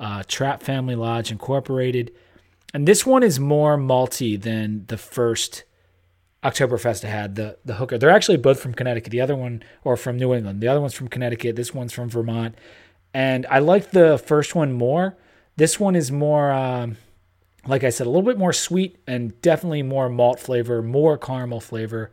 uh, 0.00 0.22
Trapp 0.26 0.62
Family 0.62 0.94
Lodge 0.94 1.30
Incorporated, 1.30 2.12
and 2.72 2.88
this 2.88 3.06
one 3.06 3.22
is 3.22 3.38
more 3.38 3.76
malty 3.76 4.40
than 4.40 4.86
the 4.86 4.98
first. 4.98 5.64
Oktoberfest 6.42 7.06
I 7.06 7.08
had 7.08 7.36
the 7.36 7.56
the 7.64 7.74
hooker. 7.74 7.96
They're 7.96 8.10
actually 8.10 8.36
both 8.36 8.60
from 8.60 8.74
Connecticut. 8.74 9.10
The 9.10 9.20
other 9.22 9.34
one 9.34 9.62
or 9.82 9.96
from 9.96 10.18
New 10.18 10.34
England. 10.34 10.60
The 10.60 10.68
other 10.68 10.80
one's 10.80 10.92
from 10.92 11.08
Connecticut. 11.08 11.56
This 11.56 11.72
one's 11.72 11.94
from 11.94 12.10
Vermont. 12.10 12.54
And 13.14 13.46
I 13.46 13.60
like 13.60 13.92
the 13.92 14.18
first 14.18 14.54
one 14.54 14.72
more. 14.72 15.16
This 15.56 15.78
one 15.78 15.94
is 15.94 16.10
more 16.10 16.52
um, 16.52 16.96
like 17.66 17.84
I 17.84 17.90
said, 17.90 18.06
a 18.06 18.10
little 18.10 18.22
bit 18.22 18.38
more 18.38 18.52
sweet 18.52 18.98
and 19.06 19.40
definitely 19.40 19.82
more 19.82 20.08
malt 20.08 20.40
flavor, 20.40 20.82
more 20.82 21.16
caramel 21.16 21.60
flavor. 21.60 22.10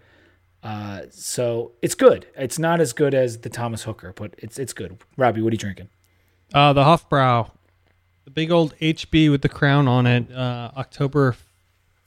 Uh, 0.63 1.03
so 1.09 1.71
it's 1.81 1.95
good. 1.95 2.27
It's 2.37 2.59
not 2.59 2.79
as 2.79 2.93
good 2.93 3.13
as 3.13 3.39
the 3.39 3.49
Thomas 3.49 3.83
Hooker, 3.83 4.13
but 4.15 4.35
it's 4.37 4.59
it's 4.59 4.73
good. 4.73 4.97
Robbie, 5.17 5.41
what 5.41 5.49
are 5.49 5.55
you 5.55 5.57
drinking? 5.57 5.89
Uh, 6.53 6.73
the 6.73 6.83
Hofbrau, 6.83 7.49
the 8.25 8.31
big 8.31 8.51
old 8.51 8.75
HB 8.79 9.31
with 9.31 9.41
the 9.41 9.49
crown 9.49 9.87
on 9.87 10.05
it. 10.05 10.31
Uh, 10.31 10.71
October, 10.77 11.35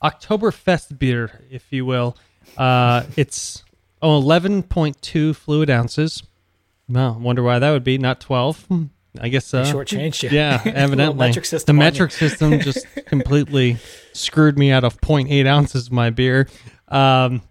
Oktoberfest 0.03 0.99
beer, 0.99 1.41
if 1.51 1.73
you 1.73 1.85
will. 1.85 2.17
Uh, 2.57 3.05
it's 3.17 3.65
oh, 4.01 4.21
11.2 4.21 5.35
fluid 5.35 5.71
ounces. 5.71 6.23
Well, 6.89 7.15
wonder 7.19 7.43
why 7.43 7.59
that 7.59 7.71
would 7.71 7.85
be 7.85 7.99
not 7.99 8.21
12. 8.21 8.65
Hmm, 8.67 8.85
I 9.21 9.29
guess 9.29 9.53
uh, 9.55 9.65
Shortchanged 9.65 10.23
you. 10.25 10.31
Yeah, 10.31 10.61
evidently. 10.67 11.29
metric 11.29 11.45
system 11.45 11.77
the 11.77 11.83
on 11.83 11.85
you. 11.87 11.91
metric 11.93 12.11
system 12.13 12.61
just 12.61 12.87
completely 13.07 13.79
screwed 14.13 14.59
me 14.59 14.71
out 14.71 14.85
of 14.85 15.01
0.8 15.01 15.47
ounces 15.47 15.87
of 15.87 15.93
my 15.93 16.11
beer. 16.11 16.49
Um, 16.89 17.43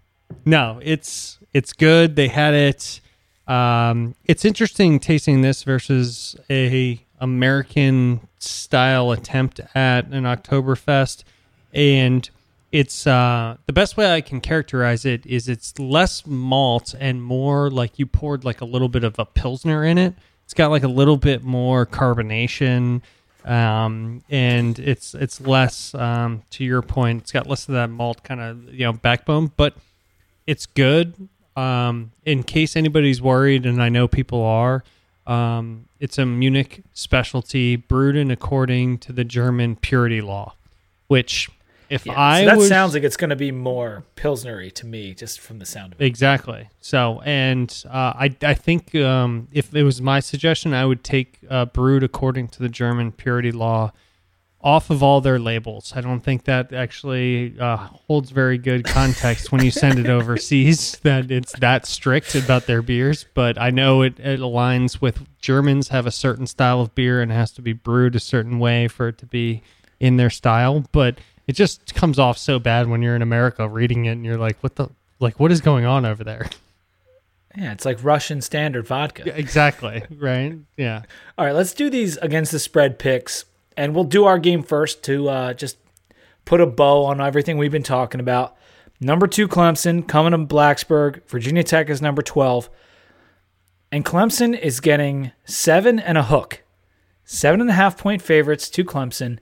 no, 0.44 0.80
it's 0.82 1.38
it's 1.52 1.72
good. 1.72 2.16
They 2.16 2.28
had 2.28 2.54
it. 2.54 3.00
Um, 3.46 4.14
it's 4.24 4.44
interesting 4.44 4.98
tasting 5.00 5.42
this 5.42 5.64
versus 5.64 6.36
a 6.48 7.04
American 7.20 8.26
style 8.38 9.10
attempt 9.10 9.60
at 9.74 10.06
an 10.06 10.24
Oktoberfest, 10.24 11.24
and 11.72 12.28
it's 12.74 13.06
uh, 13.06 13.56
the 13.66 13.72
best 13.72 13.96
way 13.96 14.12
I 14.12 14.20
can 14.20 14.40
characterize 14.40 15.04
it 15.04 15.24
is 15.26 15.48
it's 15.48 15.78
less 15.78 16.26
malt 16.26 16.92
and 16.98 17.22
more 17.22 17.70
like 17.70 18.00
you 18.00 18.06
poured 18.06 18.44
like 18.44 18.60
a 18.60 18.64
little 18.64 18.88
bit 18.88 19.04
of 19.04 19.16
a 19.16 19.24
pilsner 19.24 19.84
in 19.84 19.96
it. 19.96 20.12
It's 20.42 20.54
got 20.54 20.72
like 20.72 20.82
a 20.82 20.88
little 20.88 21.16
bit 21.16 21.44
more 21.44 21.86
carbonation, 21.86 23.02
um, 23.44 24.24
and 24.28 24.76
it's 24.80 25.14
it's 25.14 25.40
less 25.40 25.94
um, 25.94 26.42
to 26.50 26.64
your 26.64 26.82
point. 26.82 27.22
It's 27.22 27.30
got 27.30 27.46
less 27.46 27.68
of 27.68 27.74
that 27.74 27.90
malt 27.90 28.24
kind 28.24 28.40
of 28.40 28.74
you 28.74 28.86
know 28.86 28.92
backbone, 28.92 29.52
but 29.56 29.76
it's 30.44 30.66
good. 30.66 31.28
Um, 31.54 32.10
in 32.24 32.42
case 32.42 32.74
anybody's 32.74 33.22
worried, 33.22 33.66
and 33.66 33.80
I 33.80 33.88
know 33.88 34.08
people 34.08 34.42
are, 34.42 34.82
um, 35.28 35.84
it's 36.00 36.18
a 36.18 36.26
Munich 36.26 36.82
specialty 36.92 37.76
brewed 37.76 38.16
in 38.16 38.32
according 38.32 38.98
to 38.98 39.12
the 39.12 39.22
German 39.22 39.76
purity 39.76 40.20
law, 40.20 40.56
which 41.06 41.48
if 41.88 42.06
Yeah, 42.06 42.20
I 42.20 42.40
so 42.40 42.46
that 42.46 42.56
was, 42.56 42.68
sounds 42.68 42.94
like 42.94 43.02
it's 43.02 43.16
going 43.16 43.30
to 43.30 43.36
be 43.36 43.52
more 43.52 44.04
pilsnery 44.16 44.72
to 44.74 44.86
me, 44.86 45.14
just 45.14 45.40
from 45.40 45.58
the 45.58 45.66
sound 45.66 45.92
of 45.92 46.00
it. 46.00 46.04
Exactly. 46.04 46.68
So, 46.80 47.20
and 47.24 47.70
uh, 47.86 48.12
I 48.16 48.36
I 48.42 48.54
think 48.54 48.94
um, 48.94 49.48
if 49.52 49.74
it 49.74 49.82
was 49.82 50.00
my 50.00 50.20
suggestion, 50.20 50.74
I 50.74 50.84
would 50.86 51.04
take 51.04 51.38
uh, 51.48 51.66
brewed 51.66 52.02
according 52.02 52.48
to 52.48 52.60
the 52.60 52.68
German 52.68 53.12
purity 53.12 53.52
law 53.52 53.92
off 54.64 54.88
of 54.88 55.02
all 55.02 55.20
their 55.20 55.38
labels. 55.38 55.92
I 55.94 56.00
don't 56.00 56.20
think 56.20 56.44
that 56.44 56.72
actually 56.72 57.54
uh, 57.60 57.76
holds 57.76 58.30
very 58.30 58.56
good 58.56 58.86
context 58.86 59.52
when 59.52 59.62
you 59.62 59.70
send 59.70 59.98
it 59.98 60.06
overseas 60.08 60.98
that 61.02 61.30
it's 61.30 61.52
that 61.58 61.84
strict 61.86 62.34
about 62.34 62.66
their 62.66 62.80
beers. 62.80 63.26
But 63.34 63.60
I 63.60 63.68
know 63.68 64.00
it, 64.00 64.18
it 64.18 64.40
aligns 64.40 65.02
with 65.02 65.26
Germans 65.38 65.88
have 65.88 66.06
a 66.06 66.10
certain 66.10 66.46
style 66.46 66.80
of 66.80 66.94
beer 66.94 67.20
and 67.20 67.30
it 67.30 67.34
has 67.34 67.52
to 67.52 67.62
be 67.62 67.74
brewed 67.74 68.16
a 68.16 68.20
certain 68.20 68.58
way 68.58 68.88
for 68.88 69.08
it 69.08 69.18
to 69.18 69.26
be 69.26 69.62
in 70.00 70.16
their 70.16 70.30
style. 70.30 70.82
But 70.92 71.18
it 71.46 71.52
just 71.52 71.94
comes 71.94 72.18
off 72.18 72.38
so 72.38 72.58
bad 72.58 72.88
when 72.88 73.02
you're 73.02 73.16
in 73.16 73.22
America 73.22 73.68
reading 73.68 74.06
it 74.06 74.12
and 74.12 74.24
you're 74.24 74.38
like, 74.38 74.62
what 74.62 74.76
the 74.76 74.88
like 75.20 75.38
what 75.40 75.52
is 75.52 75.60
going 75.60 75.84
on 75.84 76.04
over 76.04 76.24
there? 76.24 76.48
Yeah, 77.56 77.70
it's 77.70 77.84
like 77.84 78.02
Russian 78.02 78.40
standard 78.40 78.84
vodka. 78.84 79.32
exactly. 79.38 80.02
Right. 80.18 80.56
Yeah. 80.76 81.02
All 81.38 81.46
right, 81.46 81.54
let's 81.54 81.72
do 81.72 81.88
these 81.88 82.16
against 82.16 82.50
the 82.50 82.58
spread 82.58 82.98
picks, 82.98 83.44
and 83.76 83.94
we'll 83.94 84.02
do 84.02 84.24
our 84.24 84.40
game 84.40 84.64
first 84.64 85.04
to 85.04 85.28
uh, 85.28 85.54
just 85.54 85.76
put 86.44 86.60
a 86.60 86.66
bow 86.66 87.04
on 87.04 87.20
everything 87.20 87.56
we've 87.56 87.70
been 87.70 87.84
talking 87.84 88.18
about. 88.18 88.56
Number 89.00 89.28
two, 89.28 89.46
Clemson 89.46 90.04
coming 90.08 90.32
to 90.32 90.52
Blacksburg. 90.52 91.24
Virginia 91.28 91.62
Tech 91.62 91.88
is 91.88 92.02
number 92.02 92.22
twelve, 92.22 92.68
and 93.92 94.04
Clemson 94.04 94.58
is 94.58 94.80
getting 94.80 95.30
seven 95.44 96.00
and 96.00 96.18
a 96.18 96.24
hook, 96.24 96.64
seven 97.22 97.60
and 97.60 97.70
a 97.70 97.74
half 97.74 97.96
point 97.96 98.20
favorites 98.20 98.68
to 98.70 98.84
Clemson. 98.84 99.38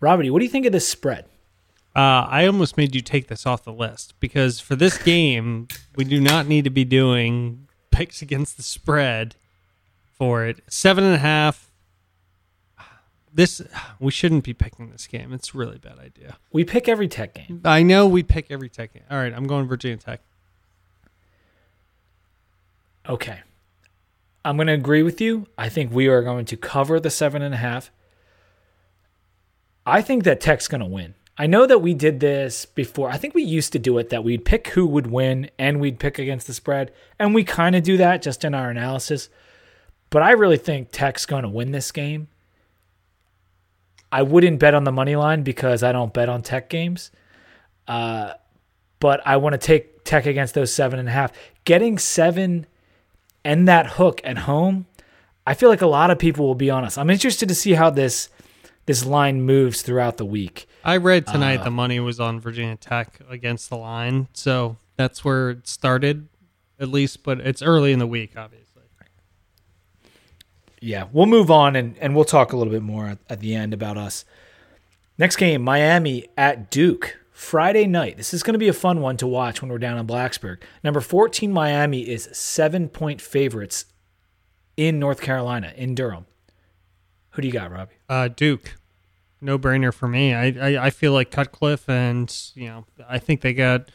Robbie, 0.00 0.30
what 0.30 0.38
do 0.38 0.44
you 0.44 0.50
think 0.50 0.66
of 0.66 0.72
this 0.72 0.88
spread? 0.88 1.24
Uh, 1.96 2.26
I 2.28 2.46
almost 2.46 2.76
made 2.76 2.94
you 2.94 3.00
take 3.00 3.26
this 3.26 3.44
off 3.46 3.64
the 3.64 3.72
list 3.72 4.14
because 4.20 4.60
for 4.60 4.76
this 4.76 4.98
game, 4.98 5.66
we 5.96 6.04
do 6.04 6.20
not 6.20 6.46
need 6.46 6.64
to 6.64 6.70
be 6.70 6.84
doing 6.84 7.66
picks 7.90 8.22
against 8.22 8.56
the 8.56 8.62
spread 8.62 9.34
for 10.12 10.44
it. 10.44 10.60
Seven 10.68 11.02
and 11.04 11.14
a 11.14 11.18
half. 11.18 11.70
This 13.32 13.60
we 14.00 14.10
shouldn't 14.10 14.44
be 14.44 14.54
picking 14.54 14.90
this 14.90 15.06
game. 15.06 15.32
It's 15.32 15.54
a 15.54 15.58
really 15.58 15.78
bad 15.78 15.98
idea. 15.98 16.38
We 16.52 16.64
pick 16.64 16.88
every 16.88 17.08
tech 17.08 17.34
game. 17.34 17.60
I 17.64 17.82
know 17.82 18.06
we 18.06 18.22
pick 18.22 18.46
every 18.50 18.68
tech 18.68 18.94
game. 18.94 19.04
All 19.10 19.18
right, 19.18 19.32
I'm 19.32 19.46
going 19.46 19.66
Virginia 19.66 19.98
Tech. 19.98 20.20
Okay. 23.08 23.40
I'm 24.44 24.56
going 24.56 24.68
to 24.68 24.72
agree 24.72 25.02
with 25.02 25.20
you. 25.20 25.46
I 25.58 25.68
think 25.68 25.92
we 25.92 26.06
are 26.08 26.22
going 26.22 26.44
to 26.46 26.56
cover 26.56 27.00
the 27.00 27.10
seven 27.10 27.42
and 27.42 27.54
a 27.54 27.58
half. 27.58 27.90
I 29.88 30.02
think 30.02 30.24
that 30.24 30.40
Tech's 30.40 30.68
going 30.68 30.82
to 30.82 30.86
win. 30.86 31.14
I 31.38 31.46
know 31.46 31.66
that 31.66 31.78
we 31.78 31.94
did 31.94 32.20
this 32.20 32.66
before. 32.66 33.10
I 33.10 33.16
think 33.16 33.34
we 33.34 33.42
used 33.44 33.72
to 33.72 33.78
do 33.78 33.96
it 33.98 34.10
that 34.10 34.24
we'd 34.24 34.44
pick 34.44 34.68
who 34.68 34.86
would 34.86 35.06
win 35.06 35.50
and 35.58 35.80
we'd 35.80 36.00
pick 36.00 36.18
against 36.18 36.46
the 36.46 36.52
spread. 36.52 36.92
And 37.18 37.32
we 37.32 37.44
kind 37.44 37.76
of 37.76 37.84
do 37.84 37.96
that 37.96 38.22
just 38.22 38.44
in 38.44 38.54
our 38.54 38.70
analysis. 38.70 39.30
But 40.10 40.22
I 40.22 40.32
really 40.32 40.56
think 40.56 40.90
Tech's 40.90 41.26
going 41.26 41.44
to 41.44 41.48
win 41.48 41.70
this 41.70 41.92
game. 41.92 42.28
I 44.10 44.22
wouldn't 44.22 44.58
bet 44.58 44.74
on 44.74 44.84
the 44.84 44.92
money 44.92 45.16
line 45.16 45.42
because 45.42 45.82
I 45.82 45.92
don't 45.92 46.12
bet 46.12 46.28
on 46.28 46.42
Tech 46.42 46.68
games. 46.68 47.10
Uh, 47.86 48.34
but 49.00 49.24
I 49.24 49.36
want 49.36 49.52
to 49.52 49.58
take 49.58 50.04
Tech 50.04 50.26
against 50.26 50.54
those 50.54 50.72
seven 50.72 50.98
and 50.98 51.08
a 51.08 51.12
half. 51.12 51.32
Getting 51.64 51.98
seven 51.98 52.66
and 53.44 53.68
that 53.68 53.86
hook 53.86 54.20
at 54.24 54.38
home, 54.38 54.86
I 55.46 55.54
feel 55.54 55.68
like 55.68 55.82
a 55.82 55.86
lot 55.86 56.10
of 56.10 56.18
people 56.18 56.46
will 56.46 56.54
be 56.54 56.68
on 56.68 56.84
us. 56.84 56.98
I'm 56.98 57.10
interested 57.10 57.48
to 57.48 57.54
see 57.54 57.74
how 57.74 57.90
this 57.90 58.28
this 58.88 59.06
line 59.06 59.42
moves 59.42 59.82
throughout 59.82 60.16
the 60.16 60.24
week. 60.24 60.66
I 60.84 60.96
read 60.96 61.26
tonight 61.26 61.60
uh, 61.60 61.64
the 61.64 61.70
money 61.70 62.00
was 62.00 62.18
on 62.18 62.40
Virginia 62.40 62.76
Tech 62.76 63.20
against 63.28 63.70
the 63.70 63.76
line, 63.76 64.26
so 64.32 64.76
that's 64.96 65.24
where 65.24 65.50
it 65.50 65.68
started, 65.68 66.28
at 66.80 66.88
least. 66.88 67.22
But 67.22 67.40
it's 67.40 67.62
early 67.62 67.92
in 67.92 68.00
the 68.00 68.06
week, 68.06 68.32
obviously. 68.36 68.64
Yeah, 70.80 71.06
we'll 71.12 71.26
move 71.26 71.50
on 71.50 71.76
and, 71.76 71.96
and 71.98 72.14
we'll 72.14 72.24
talk 72.24 72.52
a 72.52 72.56
little 72.56 72.72
bit 72.72 72.82
more 72.82 73.06
at, 73.06 73.18
at 73.28 73.40
the 73.40 73.54
end 73.54 73.74
about 73.74 73.96
us. 73.96 74.24
Next 75.16 75.36
game, 75.36 75.62
Miami 75.62 76.26
at 76.36 76.70
Duke. 76.70 77.18
Friday 77.32 77.86
night. 77.86 78.16
This 78.16 78.34
is 78.34 78.42
going 78.42 78.54
to 78.54 78.58
be 78.58 78.66
a 78.66 78.72
fun 78.72 79.00
one 79.00 79.16
to 79.18 79.26
watch 79.26 79.62
when 79.62 79.70
we're 79.70 79.78
down 79.78 79.96
in 79.96 80.08
Blacksburg. 80.08 80.58
Number 80.82 81.00
14, 81.00 81.52
Miami 81.52 82.00
is 82.00 82.28
seven 82.32 82.88
point 82.88 83.20
favorites 83.20 83.84
in 84.76 84.98
North 84.98 85.20
Carolina, 85.20 85.72
in 85.76 85.94
Durham. 85.94 86.26
Who 87.30 87.42
do 87.42 87.46
you 87.46 87.52
got, 87.52 87.70
Robbie? 87.70 87.94
Uh, 88.08 88.26
Duke. 88.26 88.77
No 89.40 89.58
brainer 89.58 89.92
for 89.92 90.08
me. 90.08 90.34
I, 90.34 90.46
I, 90.46 90.86
I 90.86 90.90
feel 90.90 91.12
like 91.12 91.30
Cutcliffe 91.30 91.88
and, 91.88 92.34
you 92.54 92.66
know, 92.66 92.84
I 93.08 93.18
think 93.18 93.40
they 93.40 93.52
got, 93.52 93.90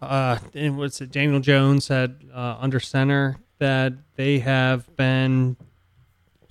uh, 0.00 0.38
and 0.54 0.78
what's 0.78 1.00
it, 1.00 1.10
Daniel 1.10 1.40
Jones 1.40 1.88
had 1.88 2.24
uh, 2.32 2.56
under 2.60 2.80
center 2.80 3.36
that 3.58 3.92
they 4.16 4.38
have 4.38 4.96
been 4.96 5.56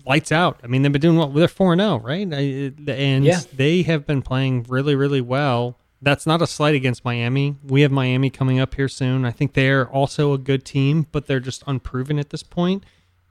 lights 0.06 0.32
out. 0.32 0.60
I 0.64 0.68
mean, 0.68 0.82
they've 0.82 0.92
been 0.92 1.02
doing 1.02 1.18
well. 1.18 1.30
They're 1.30 1.48
4 1.48 1.74
and 1.74 1.82
0, 1.82 2.00
right? 2.00 2.28
And 2.28 3.26
yeah. 3.26 3.40
they 3.54 3.84
have 3.84 4.06
been 4.06 4.22
playing 4.22 4.66
really, 4.68 4.96
really 4.96 5.22
well 5.22 5.80
that's 6.02 6.26
not 6.26 6.42
a 6.42 6.48
slight 6.48 6.76
against 6.76 7.04
Miami. 7.04 7.56
We 7.64 7.82
have 7.82 7.92
Miami 7.92 8.30
coming 8.30 8.60
up 8.60 8.76
here 8.76 8.88
soon. 8.88 9.26
I 9.26 9.32
think 9.32 9.54
they're 9.54 9.88
also 9.90 10.34
a 10.34 10.38
good 10.38 10.64
team, 10.64 11.08
but 11.12 11.28
they're 11.28 11.40
just 11.40 11.64
unproven 11.68 12.20
at 12.20 12.30
this 12.30 12.44
point. 12.44 12.84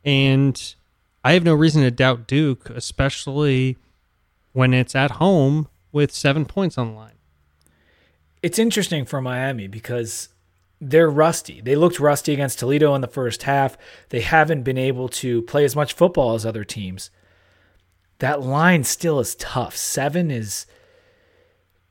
And 0.05 0.75
I 1.25 1.33
have 1.33 1.45
no 1.45 1.55
reason 1.55 1.83
to 1.83 1.91
doubt 1.91 2.27
Duke, 2.27 2.69
especially 2.71 3.79
when 4.53 4.75
it's 4.75 4.95
at 4.95 5.13
home 5.13 5.69
with 5.93 6.13
seven 6.13 6.45
points 6.45 6.79
on 6.79 6.89
the 6.89 6.97
line. 6.97 7.13
It's 8.43 8.59
interesting 8.59 9.05
for 9.05 9.21
Miami 9.21 9.67
because 9.67 10.29
they're 10.81 11.11
rusty. 11.11 11.61
They 11.61 11.75
looked 11.75 11.99
rusty 11.99 12.33
against 12.33 12.59
Toledo 12.59 12.95
in 12.95 13.01
the 13.01 13.09
first 13.09 13.43
half. 13.45 13.77
They 14.11 14.21
haven't 14.21 14.63
been 14.63 14.79
able 14.79 15.09
to 15.09 15.43
play 15.43 15.65
as 15.65 15.75
much 15.75 15.93
football 15.93 16.35
as 16.35 16.47
other 16.47 16.65
teams. 16.65 17.11
That 18.21 18.43
line 18.43 18.85
still 18.85 19.21
is 19.21 19.35
tough. 19.35 19.77
Seven 19.77 20.31
is 20.31 20.67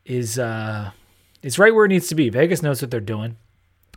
is 0.05 0.39
uh, 0.39 0.91
is 1.41 1.59
right 1.59 1.73
where 1.73 1.85
it 1.85 1.89
needs 1.89 2.07
to 2.07 2.15
be. 2.15 2.29
Vegas 2.29 2.61
knows 2.61 2.81
what 2.81 2.91
they're 2.91 2.99
doing. 3.01 3.37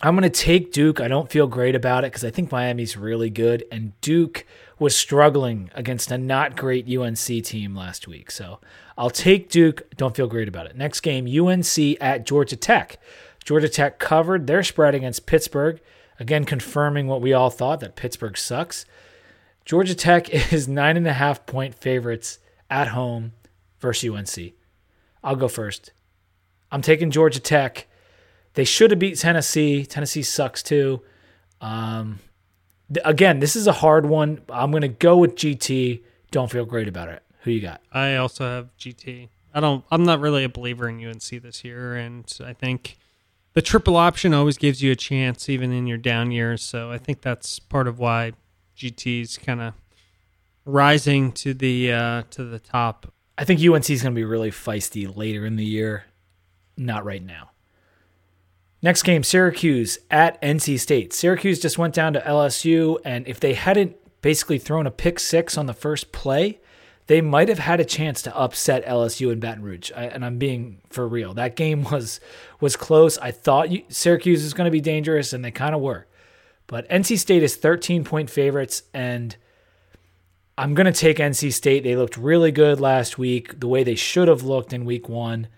I'm 0.02 0.16
going 0.16 0.30
to 0.30 0.30
take 0.30 0.72
Duke. 0.72 1.00
I 1.00 1.08
don't 1.08 1.30
feel 1.30 1.46
great 1.46 1.74
about 1.74 2.04
it 2.04 2.12
because 2.12 2.24
I 2.24 2.30
think 2.30 2.50
Miami's 2.50 2.96
really 2.96 3.30
good, 3.30 3.64
and 3.70 3.98
Duke 4.00 4.46
was 4.80 4.96
struggling 4.96 5.70
against 5.74 6.10
a 6.10 6.18
not 6.18 6.56
great 6.56 6.88
UNC 6.88 7.18
team 7.44 7.76
last 7.76 8.08
week. 8.08 8.30
So 8.30 8.58
I'll 8.98 9.10
take 9.10 9.50
Duke. 9.50 9.94
Don't 9.96 10.16
feel 10.16 10.26
great 10.26 10.48
about 10.48 10.66
it. 10.66 10.74
Next 10.74 11.00
game, 11.00 11.26
UNC 11.26 11.78
at 12.00 12.26
Georgia 12.26 12.56
Tech. 12.56 12.98
Georgia 13.44 13.68
Tech 13.68 13.98
covered 13.98 14.46
their 14.46 14.62
spread 14.62 14.94
against 14.94 15.26
Pittsburgh, 15.26 15.80
again 16.18 16.44
confirming 16.44 17.06
what 17.06 17.20
we 17.20 17.32
all 17.32 17.50
thought 17.50 17.80
that 17.80 17.94
Pittsburgh 17.94 18.36
sucks. 18.36 18.86
Georgia 19.66 19.94
Tech 19.94 20.30
is 20.52 20.66
nine 20.66 20.96
and 20.96 21.06
a 21.06 21.12
half 21.12 21.44
point 21.46 21.74
favorites 21.74 22.38
at 22.70 22.88
home 22.88 23.32
versus 23.80 24.10
UNC. 24.10 24.54
I'll 25.22 25.36
go 25.36 25.48
first. 25.48 25.92
I'm 26.72 26.82
taking 26.82 27.10
Georgia 27.10 27.40
Tech. 27.40 27.86
They 28.54 28.64
should 28.64 28.90
have 28.90 28.98
beat 29.00 29.18
Tennessee. 29.18 29.84
Tennessee 29.84 30.22
sucks 30.22 30.62
too. 30.62 31.02
Um, 31.60 32.20
again, 33.04 33.40
this 33.40 33.56
is 33.56 33.66
a 33.66 33.72
hard 33.72 34.06
one. 34.06 34.40
I'm 34.48 34.70
going 34.70 34.82
to 34.82 34.88
go 34.88 35.16
with 35.16 35.34
GT. 35.34 36.02
Don't 36.30 36.50
feel 36.50 36.64
great 36.64 36.88
about 36.88 37.08
it. 37.08 37.22
Who 37.42 37.50
you 37.50 37.60
got? 37.60 37.80
I 37.92 38.16
also 38.16 38.44
have 38.44 38.76
GT. 38.78 39.28
I 39.54 39.60
don't. 39.60 39.84
I'm 39.90 40.04
not 40.04 40.20
really 40.20 40.44
a 40.44 40.48
believer 40.48 40.88
in 40.88 41.04
UNC 41.04 41.42
this 41.42 41.64
year, 41.64 41.96
and 41.96 42.30
I 42.44 42.52
think 42.52 42.98
the 43.54 43.62
triple 43.62 43.96
option 43.96 44.32
always 44.32 44.58
gives 44.58 44.82
you 44.82 44.92
a 44.92 44.96
chance, 44.96 45.48
even 45.48 45.72
in 45.72 45.86
your 45.86 45.98
down 45.98 46.30
years. 46.30 46.62
So 46.62 46.90
I 46.92 46.98
think 46.98 47.22
that's 47.22 47.58
part 47.58 47.88
of 47.88 47.98
why 47.98 48.32
GT's 48.76 49.38
kind 49.38 49.60
of 49.60 49.74
rising 50.64 51.32
to 51.32 51.54
the 51.54 51.92
uh, 51.92 52.22
to 52.30 52.44
the 52.44 52.58
top. 52.58 53.12
I 53.36 53.44
think 53.44 53.60
UNC 53.60 53.88
is 53.90 54.02
going 54.02 54.14
to 54.14 54.18
be 54.18 54.24
really 54.24 54.50
feisty 54.50 55.14
later 55.14 55.46
in 55.46 55.56
the 55.56 55.64
year. 55.64 56.04
Not 56.76 57.04
right 57.04 57.22
now. 57.22 57.50
Next 58.82 59.02
game, 59.02 59.22
Syracuse 59.22 59.98
at 60.10 60.40
NC 60.40 60.80
State. 60.80 61.12
Syracuse 61.12 61.60
just 61.60 61.76
went 61.76 61.94
down 61.94 62.14
to 62.14 62.20
LSU, 62.20 62.98
and 63.04 63.28
if 63.28 63.38
they 63.38 63.52
hadn't 63.52 63.96
basically 64.22 64.58
thrown 64.58 64.86
a 64.86 64.90
pick 64.90 65.18
six 65.18 65.58
on 65.58 65.66
the 65.66 65.74
first 65.74 66.12
play, 66.12 66.60
they 67.06 67.20
might 67.20 67.48
have 67.48 67.58
had 67.58 67.80
a 67.80 67.84
chance 67.84 68.22
to 68.22 68.36
upset 68.36 68.86
LSU 68.86 69.32
in 69.32 69.40
Baton 69.40 69.62
Rouge. 69.62 69.90
I, 69.94 70.04
and 70.04 70.24
I'm 70.24 70.38
being 70.38 70.80
for 70.90 71.06
real. 71.06 71.34
That 71.34 71.56
game 71.56 71.82
was 71.90 72.20
was 72.60 72.76
close. 72.76 73.18
I 73.18 73.32
thought 73.32 73.68
Syracuse 73.88 74.42
was 74.42 74.54
going 74.54 74.66
to 74.66 74.70
be 74.70 74.80
dangerous, 74.80 75.32
and 75.32 75.44
they 75.44 75.50
kind 75.50 75.74
of 75.74 75.80
were. 75.82 76.06
But 76.66 76.88
NC 76.88 77.18
State 77.18 77.42
is 77.42 77.56
13 77.56 78.04
point 78.04 78.30
favorites, 78.30 78.84
and 78.94 79.36
I'm 80.56 80.74
going 80.74 80.86
to 80.86 80.92
take 80.92 81.18
NC 81.18 81.52
State. 81.52 81.84
They 81.84 81.96
looked 81.96 82.16
really 82.16 82.52
good 82.52 82.80
last 82.80 83.18
week, 83.18 83.60
the 83.60 83.68
way 83.68 83.82
they 83.82 83.94
should 83.94 84.28
have 84.28 84.42
looked 84.42 84.72
in 84.72 84.86
week 84.86 85.08
one. 85.08 85.48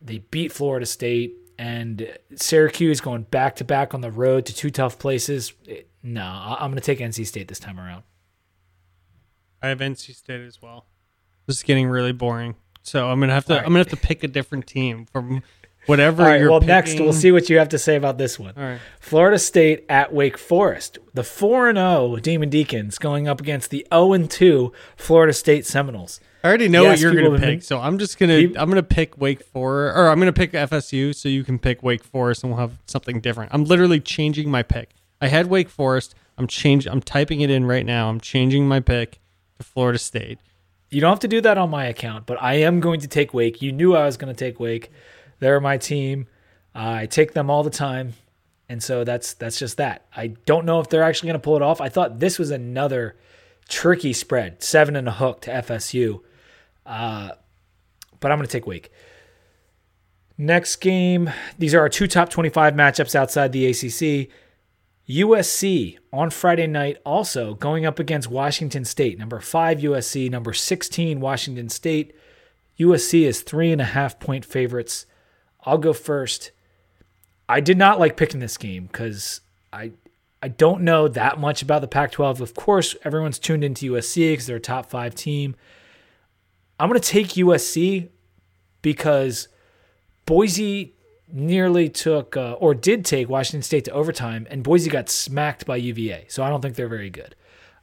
They 0.00 0.18
beat 0.18 0.52
Florida 0.52 0.86
State 0.86 1.34
and 1.58 2.16
Syracuse 2.36 3.00
going 3.00 3.22
back 3.24 3.56
to 3.56 3.64
back 3.64 3.92
on 3.94 4.00
the 4.00 4.10
road 4.10 4.46
to 4.46 4.54
two 4.54 4.70
tough 4.70 4.98
places. 4.98 5.52
No, 6.02 6.22
I'm 6.24 6.70
going 6.70 6.80
to 6.80 6.80
take 6.80 7.00
NC 7.00 7.26
State 7.26 7.48
this 7.48 7.58
time 7.58 7.78
around. 7.78 8.04
I 9.60 9.68
have 9.68 9.78
NC 9.78 10.14
State 10.14 10.40
as 10.40 10.62
well. 10.62 10.86
This 11.46 11.56
is 11.56 11.62
getting 11.62 11.88
really 11.88 12.12
boring. 12.12 12.54
So 12.82 13.08
I'm 13.10 13.20
gonna 13.20 13.34
have 13.34 13.44
to 13.46 13.54
right. 13.54 13.60
I'm 13.62 13.68
gonna 13.68 13.78
have 13.80 13.88
to 13.88 13.96
pick 13.96 14.24
a 14.24 14.28
different 14.28 14.66
team 14.66 15.04
from 15.04 15.42
whatever 15.88 16.22
All 16.22 16.28
right, 16.28 16.40
you're 16.40 16.50
well 16.50 16.60
picking. 16.60 16.68
next 16.68 17.00
we'll 17.00 17.12
see 17.12 17.32
what 17.32 17.48
you 17.48 17.58
have 17.58 17.70
to 17.70 17.78
say 17.78 17.96
about 17.96 18.18
this 18.18 18.38
one. 18.38 18.54
All 18.56 18.62
right. 18.62 18.80
Florida 19.00 19.38
State 19.38 19.84
at 19.88 20.12
Wake 20.12 20.38
Forest. 20.38 20.98
The 21.14 21.24
4 21.24 21.70
and 21.70 21.78
0 21.78 22.16
Demon 22.16 22.50
Deacons 22.50 22.98
going 22.98 23.26
up 23.26 23.40
against 23.40 23.70
the 23.70 23.86
0 23.92 24.12
and 24.12 24.30
2 24.30 24.72
Florida 24.96 25.32
State 25.32 25.66
Seminoles. 25.66 26.20
I 26.44 26.48
already 26.48 26.68
know 26.68 26.82
yes, 26.82 26.98
what 26.98 27.00
you're 27.00 27.22
going 27.22 27.40
to 27.40 27.46
pick, 27.46 27.62
so 27.62 27.80
I'm 27.80 27.98
just 27.98 28.18
going 28.18 28.30
to 28.30 28.60
I'm 28.60 28.70
going 28.70 28.76
to 28.76 28.82
pick 28.82 29.18
Wake 29.18 29.42
Forest 29.42 29.96
or 29.96 30.08
I'm 30.08 30.20
going 30.20 30.32
to 30.32 30.38
pick 30.38 30.52
FSU 30.52 31.14
so 31.14 31.28
you 31.28 31.42
can 31.42 31.58
pick 31.58 31.82
Wake 31.82 32.04
Forest 32.04 32.44
and 32.44 32.52
we'll 32.52 32.60
have 32.60 32.78
something 32.86 33.20
different. 33.20 33.52
I'm 33.52 33.64
literally 33.64 33.98
changing 33.98 34.50
my 34.50 34.62
pick. 34.62 34.90
I 35.20 35.28
had 35.28 35.48
Wake 35.48 35.68
Forest. 35.68 36.14
I'm 36.36 36.46
change 36.46 36.86
I'm 36.86 37.00
typing 37.00 37.40
it 37.40 37.50
in 37.50 37.64
right 37.64 37.84
now. 37.84 38.08
I'm 38.08 38.20
changing 38.20 38.68
my 38.68 38.78
pick 38.78 39.18
to 39.58 39.64
Florida 39.64 39.98
State. 39.98 40.38
You 40.90 41.00
don't 41.00 41.10
have 41.10 41.20
to 41.20 41.28
do 41.28 41.40
that 41.42 41.58
on 41.58 41.70
my 41.70 41.86
account, 41.86 42.24
but 42.24 42.40
I 42.40 42.54
am 42.54 42.80
going 42.80 43.00
to 43.00 43.08
take 43.08 43.34
Wake. 43.34 43.60
You 43.60 43.72
knew 43.72 43.94
I 43.94 44.06
was 44.06 44.16
going 44.16 44.34
to 44.34 44.38
take 44.38 44.58
Wake. 44.58 44.90
They're 45.40 45.60
my 45.60 45.78
team. 45.78 46.26
I 46.74 47.06
take 47.06 47.32
them 47.32 47.50
all 47.50 47.62
the 47.62 47.70
time, 47.70 48.14
and 48.68 48.82
so 48.82 49.04
that's 49.04 49.34
that's 49.34 49.58
just 49.58 49.76
that. 49.78 50.06
I 50.16 50.28
don't 50.46 50.64
know 50.64 50.80
if 50.80 50.88
they're 50.88 51.02
actually 51.02 51.28
going 51.28 51.40
to 51.40 51.44
pull 51.44 51.56
it 51.56 51.62
off. 51.62 51.80
I 51.80 51.88
thought 51.88 52.20
this 52.20 52.38
was 52.38 52.50
another 52.50 53.16
tricky 53.68 54.12
spread, 54.12 54.62
seven 54.62 54.96
and 54.96 55.08
a 55.08 55.12
hook 55.12 55.42
to 55.42 55.50
FSU. 55.50 56.20
Uh, 56.86 57.30
but 58.20 58.32
I'm 58.32 58.38
going 58.38 58.46
to 58.46 58.52
take 58.52 58.66
Wake. 58.66 58.90
Next 60.36 60.76
game, 60.76 61.30
these 61.58 61.74
are 61.74 61.80
our 61.80 61.88
two 61.88 62.06
top 62.06 62.30
25 62.30 62.74
matchups 62.74 63.14
outside 63.14 63.52
the 63.52 63.66
ACC. 63.66 64.30
USC 65.08 65.98
on 66.12 66.30
Friday 66.30 66.66
night, 66.66 66.98
also 67.04 67.54
going 67.54 67.86
up 67.86 67.98
against 67.98 68.30
Washington 68.30 68.84
State. 68.84 69.18
Number 69.18 69.40
five, 69.40 69.78
USC. 69.78 70.30
Number 70.30 70.52
16, 70.52 71.18
Washington 71.18 71.68
State. 71.68 72.14
USC 72.78 73.22
is 73.22 73.40
three 73.40 73.72
and 73.72 73.80
a 73.80 73.86
half 73.86 74.20
point 74.20 74.44
favorites 74.44 75.06
I'll 75.64 75.78
go 75.78 75.92
first. 75.92 76.50
I 77.48 77.60
did 77.60 77.78
not 77.78 77.98
like 77.98 78.16
picking 78.16 78.40
this 78.40 78.56
game 78.56 78.86
because 78.86 79.40
I 79.72 79.92
I 80.42 80.48
don't 80.48 80.82
know 80.82 81.08
that 81.08 81.40
much 81.40 81.62
about 81.62 81.80
the 81.80 81.88
Pac-12. 81.88 82.40
Of 82.40 82.54
course, 82.54 82.94
everyone's 83.02 83.38
tuned 83.38 83.64
into 83.64 83.92
USC 83.92 84.32
because 84.32 84.46
they're 84.46 84.56
a 84.56 84.60
top 84.60 84.88
five 84.88 85.14
team. 85.14 85.56
I'm 86.78 86.88
going 86.88 87.00
to 87.00 87.08
take 87.08 87.28
USC 87.28 88.08
because 88.82 89.48
Boise 90.26 90.94
nearly 91.30 91.88
took 91.88 92.36
uh, 92.36 92.52
or 92.52 92.72
did 92.72 93.04
take 93.04 93.28
Washington 93.28 93.62
State 93.62 93.84
to 93.86 93.90
overtime, 93.90 94.46
and 94.48 94.62
Boise 94.62 94.88
got 94.90 95.08
smacked 95.08 95.66
by 95.66 95.76
UVA. 95.76 96.26
So 96.28 96.44
I 96.44 96.50
don't 96.50 96.60
think 96.60 96.76
they're 96.76 96.88
very 96.88 97.10
good. 97.10 97.34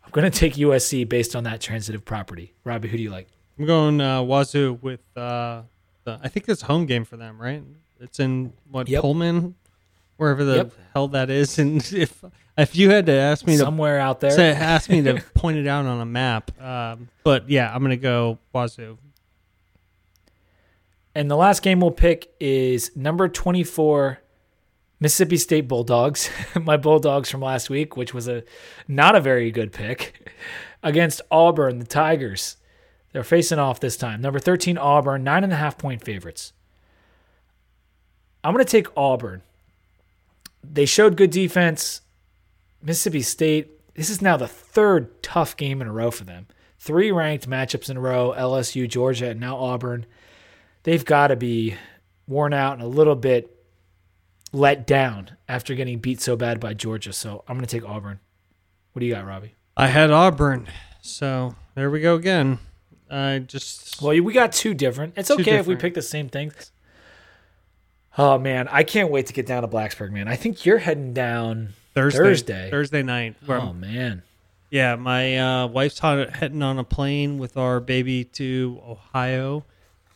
I'm 0.03 0.11
going 0.11 0.29
to 0.29 0.37
take 0.37 0.53
USC 0.53 1.07
based 1.09 1.35
on 1.35 1.43
that 1.43 1.59
transitive 1.59 2.05
property. 2.05 2.53
Robbie, 2.63 2.87
who 2.87 2.97
do 2.97 3.03
you 3.03 3.09
like? 3.09 3.27
I'm 3.59 3.65
going 3.65 3.99
uh, 3.99 4.21
Wazoo 4.21 4.79
with. 4.81 5.01
Uh, 5.17 5.63
the, 6.05 6.19
I 6.23 6.29
think 6.29 6.47
it's 6.47 6.61
home 6.63 6.85
game 6.85 7.03
for 7.05 7.17
them, 7.17 7.39
right? 7.41 7.61
It's 7.99 8.19
in 8.19 8.53
what 8.71 8.87
Yep. 8.87 9.01
Pullman, 9.01 9.55
wherever 10.17 10.43
the 10.43 10.55
Yep. 10.55 10.71
hell 10.93 11.07
that 11.09 11.29
is. 11.29 11.59
And 11.59 11.77
if 11.93 12.23
if 12.57 12.75
you 12.75 12.89
had 12.89 13.05
to 13.07 13.11
ask 13.11 13.45
me 13.45 13.53
to 13.57 13.59
Somewhere 13.63 13.99
out 13.99 14.21
there. 14.21 14.31
say, 14.31 14.51
ask 14.53 14.89
me 14.89 15.01
to 15.01 15.21
point 15.33 15.57
it 15.57 15.67
out 15.67 15.85
on 15.85 15.99
a 15.99 16.05
map, 16.05 16.51
um, 16.61 17.09
but 17.23 17.49
yeah, 17.49 17.73
I'm 17.73 17.81
gonna 17.81 17.97
go 17.97 18.39
Wazoo. 18.53 18.97
And 21.13 21.29
the 21.31 21.35
last 21.37 21.61
game 21.61 21.79
we'll 21.79 21.91
pick 21.91 22.33
is 22.39 22.95
number 22.95 23.27
24 23.29 24.19
Mississippi 24.99 25.37
State 25.37 25.67
Bulldogs, 25.67 26.29
my 26.61 26.77
Bulldogs 26.77 27.29
from 27.29 27.41
last 27.41 27.69
week, 27.69 27.95
which 27.97 28.13
was 28.13 28.27
a 28.27 28.43
not 28.87 29.15
a 29.15 29.19
very 29.21 29.51
good 29.51 29.71
pick, 29.71 30.29
against 30.83 31.21
Auburn, 31.31 31.79
the 31.79 31.85
Tigers. 31.85 32.57
They're 33.15 33.23
facing 33.23 33.59
off 33.59 33.79
this 33.79 33.95
time. 33.95 34.19
Number 34.19 34.39
13 34.39 34.77
Auburn, 34.77 35.23
nine 35.23 35.45
and 35.45 35.53
a 35.53 35.55
half 35.55 35.77
point 35.77 36.03
favorites. 36.03 36.51
I'm 38.43 38.53
going 38.53 38.65
to 38.65 38.69
take 38.69 38.87
Auburn. 38.97 39.41
They 40.61 40.85
showed 40.85 41.15
good 41.15 41.29
defense. 41.29 42.01
Mississippi 42.83 43.21
State, 43.21 43.93
this 43.93 44.09
is 44.09 44.21
now 44.21 44.35
the 44.35 44.49
third 44.49 45.23
tough 45.23 45.55
game 45.55 45.81
in 45.81 45.87
a 45.87 45.93
row 45.93 46.11
for 46.11 46.25
them. 46.25 46.47
Three 46.77 47.09
ranked 47.09 47.49
matchups 47.49 47.89
in 47.89 47.95
a 47.95 48.01
row 48.01 48.33
LSU, 48.37 48.85
Georgia, 48.85 49.29
and 49.29 49.39
now 49.39 49.55
Auburn 49.55 50.05
they've 50.83 51.05
got 51.05 51.27
to 51.27 51.37
be 51.37 51.75
worn 52.27 52.51
out 52.51 52.73
and 52.73 52.81
a 52.81 52.87
little 52.87 53.15
bit 53.15 53.49
let 54.51 54.85
down 54.85 55.37
after 55.47 55.73
getting 55.73 55.99
beat 55.99 56.19
so 56.19 56.35
bad 56.35 56.59
by 56.59 56.73
Georgia. 56.73 57.13
So 57.13 57.45
I'm 57.47 57.55
going 57.55 57.65
to 57.65 57.79
take 57.79 57.87
Auburn. 57.87 58.19
What 58.91 58.99
do 58.99 59.05
you 59.05 59.13
got, 59.13 59.25
Robbie? 59.25 59.55
I 59.77 59.87
had 59.87 60.11
Auburn, 60.11 60.67
so 61.01 61.55
there 61.75 61.89
we 61.89 62.01
go 62.01 62.15
again. 62.15 62.59
I 63.15 63.39
just 63.39 64.01
Well, 64.01 64.21
we 64.21 64.33
got 64.33 64.51
two 64.51 64.73
different. 64.73 65.13
It's 65.15 65.31
okay 65.31 65.55
if 65.55 65.67
we 65.67 65.75
pick 65.75 65.93
the 65.93 66.01
same 66.01 66.27
things. 66.27 66.71
Oh 68.17 68.37
man, 68.37 68.67
I 68.69 68.83
can't 68.83 69.09
wait 69.09 69.27
to 69.27 69.33
get 69.33 69.45
down 69.45 69.61
to 69.61 69.67
Blacksburg, 69.67 70.11
man. 70.11 70.27
I 70.27 70.35
think 70.35 70.65
you're 70.65 70.79
heading 70.79 71.13
down. 71.13 71.73
Thursday 71.93 72.19
Thursday. 72.19 72.69
Thursday 72.69 73.03
night. 73.03 73.35
Oh 73.47 73.71
man, 73.71 74.23
Yeah, 74.69 74.95
my 74.95 75.37
uh, 75.37 75.67
wife's 75.67 75.99
heading 75.99 76.61
on 76.61 76.77
a 76.77 76.83
plane 76.83 77.37
with 77.37 77.55
our 77.55 77.79
baby 77.79 78.25
to 78.25 78.81
Ohio, 78.85 79.63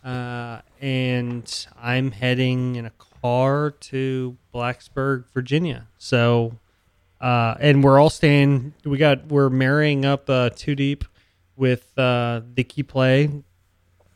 uh, 0.04 0.60
and 0.82 1.68
I'm 1.82 2.12
heading 2.12 2.76
in 2.76 2.86
a 2.86 2.92
car 3.22 3.72
to 3.72 4.38
Blacksburg, 4.54 5.24
Virginia. 5.34 5.88
So, 5.98 6.58
uh, 7.22 7.56
and 7.62 7.82
we're 7.82 7.98
all 7.98 8.10
staying. 8.10 8.74
We 8.84 8.98
got 8.98 9.28
we're 9.28 9.50
marrying 9.50 10.06
up 10.06 10.30
uh, 10.30 10.50
two 10.54 10.76
deep 10.76 11.06
with 11.60 11.98
uh, 12.00 12.42
the 12.56 12.64
key 12.64 12.84
play, 12.84 13.30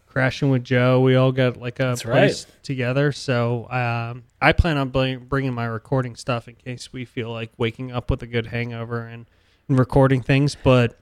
crashing 0.08 0.50
with 0.50 0.64
Joe. 0.64 1.02
We 1.02 1.16
all 1.16 1.34
got 1.34 1.58
like 1.58 1.80
a 1.80 1.84
That's 1.84 2.04
place 2.04 2.48
together. 2.64 3.12
So 3.12 3.70
um, 3.70 4.24
I 4.42 4.54
plan 4.54 4.78
on 4.78 4.90
bringing 4.90 5.54
my 5.54 5.66
recording 5.66 6.16
stuff 6.16 6.48
in 6.48 6.56
case 6.56 6.94
we 6.94 7.04
feel 7.04 7.32
like 7.32 7.52
waking 7.58 7.92
up 7.92 8.10
with 8.10 8.24
a 8.24 8.28
good 8.28 8.48
hangover 8.48 9.02
and, 9.06 9.26
and 9.68 9.78
recording 9.78 10.22
things. 10.22 10.56
But 10.56 10.98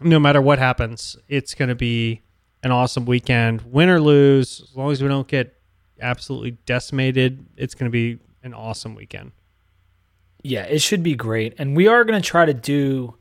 no 0.00 0.18
matter 0.18 0.40
what 0.40 0.58
happens, 0.58 1.16
it's 1.28 1.54
going 1.54 1.68
to 1.68 1.74
be 1.74 2.22
an 2.62 2.70
awesome 2.70 3.04
weekend. 3.04 3.60
Win 3.62 3.90
or 3.90 4.00
lose, 4.00 4.62
as 4.62 4.74
long 4.74 4.90
as 4.92 5.02
we 5.02 5.08
don't 5.08 5.28
get 5.28 5.60
absolutely 6.00 6.52
decimated, 6.64 7.44
it's 7.56 7.74
going 7.74 7.90
to 7.90 7.92
be 7.92 8.18
an 8.42 8.54
awesome 8.54 8.94
weekend. 8.94 9.32
yeah, 10.42 10.62
it 10.62 10.80
should 10.80 11.02
be 11.02 11.14
great. 11.14 11.54
And 11.58 11.76
we 11.76 11.86
are 11.88 12.02
going 12.04 12.20
to 12.20 12.26
try 12.26 12.46
to 12.46 12.54
do. 12.54 13.16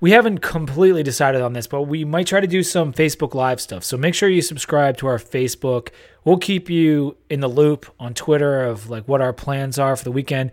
We 0.00 0.10
haven't 0.12 0.38
completely 0.38 1.02
decided 1.02 1.40
on 1.42 1.52
this, 1.52 1.66
but 1.66 1.82
we 1.82 2.04
might 2.04 2.26
try 2.26 2.40
to 2.40 2.46
do 2.46 2.62
some 2.62 2.92
Facebook 2.92 3.34
Live 3.34 3.60
stuff. 3.60 3.84
So 3.84 3.96
make 3.96 4.14
sure 4.14 4.28
you 4.28 4.42
subscribe 4.42 4.96
to 4.98 5.06
our 5.06 5.18
Facebook. 5.18 5.90
We'll 6.24 6.38
keep 6.38 6.68
you 6.70 7.16
in 7.30 7.40
the 7.40 7.48
loop 7.48 7.86
on 8.00 8.14
Twitter 8.14 8.62
of 8.64 8.88
like 8.90 9.06
what 9.06 9.20
our 9.20 9.32
plans 9.32 9.78
are 9.78 9.94
for 9.96 10.04
the 10.04 10.12
weekend. 10.12 10.50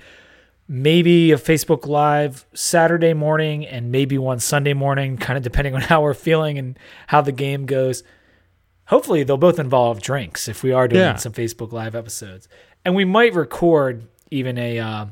Maybe 0.67 1.31
a 1.31 1.37
Facebook 1.37 1.85
Live 1.85 2.45
Saturday 2.53 3.13
morning 3.13 3.65
and 3.65 3.91
maybe 3.91 4.17
one 4.17 4.39
Sunday 4.39 4.73
morning, 4.73 5.17
kind 5.17 5.35
of 5.37 5.43
depending 5.43 5.75
on 5.75 5.81
how 5.91 6.01
we're 6.01 6.13
feeling 6.13 6.57
and 6.57 6.79
how 7.07 7.21
the 7.21 7.31
game 7.33 7.65
goes. 7.65 8.03
Hopefully, 8.85 9.23
they'll 9.23 9.37
both 9.37 9.59
involve 9.59 10.01
drinks 10.01 10.47
if 10.47 10.63
we 10.63 10.71
are 10.71 10.87
doing 10.87 11.01
Yeah. 11.01 11.15
some 11.15 11.33
Facebook 11.33 11.71
Live 11.71 11.95
episodes, 11.95 12.47
and 12.85 12.95
we 12.95 13.05
might 13.05 13.33
record 13.33 14.07
even 14.29 14.57
a 14.57 14.79
uh, 14.79 15.05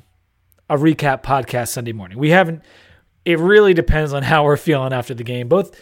a 0.70 0.76
recap 0.78 1.24
podcast 1.24 1.70
Sunday 1.70 1.94
morning. 1.94 2.18
We 2.18 2.30
haven't. 2.30 2.64
It 3.30 3.38
really 3.38 3.76
depends 3.76 4.12
on 4.12 4.24
how 4.24 4.44
we're 4.44 4.58
feeling 4.58 4.92
after 4.92 5.14
the 5.14 5.24
game. 5.24 5.48
Both 5.48 5.80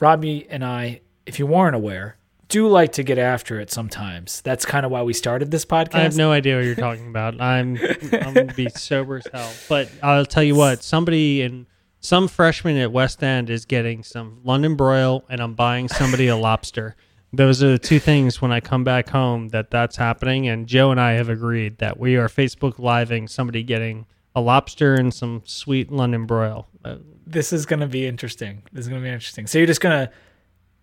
Robbie 0.00 0.46
and 0.50 0.64
I, 0.64 1.02
if 1.24 1.38
you 1.38 1.46
weren't 1.46 1.76
aware, 1.76 2.16
do 2.48 2.66
like 2.66 2.92
to 2.94 3.04
get 3.04 3.16
after 3.16 3.60
it 3.60 3.70
sometimes. 3.70 4.40
That's 4.40 4.66
kind 4.66 4.84
of 4.84 4.90
why 4.90 5.02
we 5.02 5.12
started 5.12 5.52
this 5.52 5.64
podcast. 5.64 5.94
I 5.94 6.00
have 6.00 6.16
no 6.16 6.32
idea 6.32 6.56
what 6.56 6.64
you're 6.64 6.74
talking 6.74 7.06
about. 7.06 7.40
I'm 7.40 7.78
I'm 8.12 8.34
gonna 8.34 8.54
be 8.54 8.68
sober 8.74 9.18
as 9.18 9.26
hell. 9.32 9.52
But 9.68 9.88
I'll 10.02 10.26
tell 10.26 10.42
you 10.42 10.56
what, 10.56 10.82
somebody 10.82 11.42
in 11.42 11.66
some 12.00 12.26
freshman 12.26 12.76
at 12.76 12.90
West 12.90 13.22
End 13.22 13.50
is 13.50 13.64
getting 13.64 14.02
some 14.02 14.40
London 14.42 14.74
broil, 14.74 15.22
and 15.28 15.40
I'm 15.40 15.54
buying 15.54 15.86
somebody 15.88 16.26
a 16.26 16.36
lobster. 16.36 16.96
Those 17.32 17.62
are 17.62 17.70
the 17.70 17.78
two 17.78 18.00
things 18.00 18.42
when 18.42 18.50
I 18.50 18.58
come 18.58 18.82
back 18.82 19.10
home 19.10 19.50
that 19.50 19.70
that's 19.70 19.94
happening. 19.94 20.48
And 20.48 20.66
Joe 20.66 20.90
and 20.90 21.00
I 21.00 21.12
have 21.12 21.28
agreed 21.28 21.78
that 21.78 22.00
we 22.00 22.16
are 22.16 22.28
Facebook 22.28 22.80
living 22.80 23.28
somebody 23.28 23.62
getting 23.62 24.06
a 24.34 24.40
lobster 24.40 24.94
and 24.94 25.12
some 25.12 25.42
sweet 25.44 25.90
London 25.90 26.26
broil. 26.26 26.66
Uh, 26.84 26.96
this 27.26 27.52
is 27.52 27.66
going 27.66 27.80
to 27.80 27.86
be 27.86 28.06
interesting. 28.06 28.62
This 28.72 28.84
is 28.84 28.88
going 28.88 29.00
to 29.00 29.04
be 29.06 29.12
interesting. 29.12 29.46
So 29.46 29.58
you're 29.58 29.66
just 29.66 29.80
going 29.80 30.06
to 30.06 30.12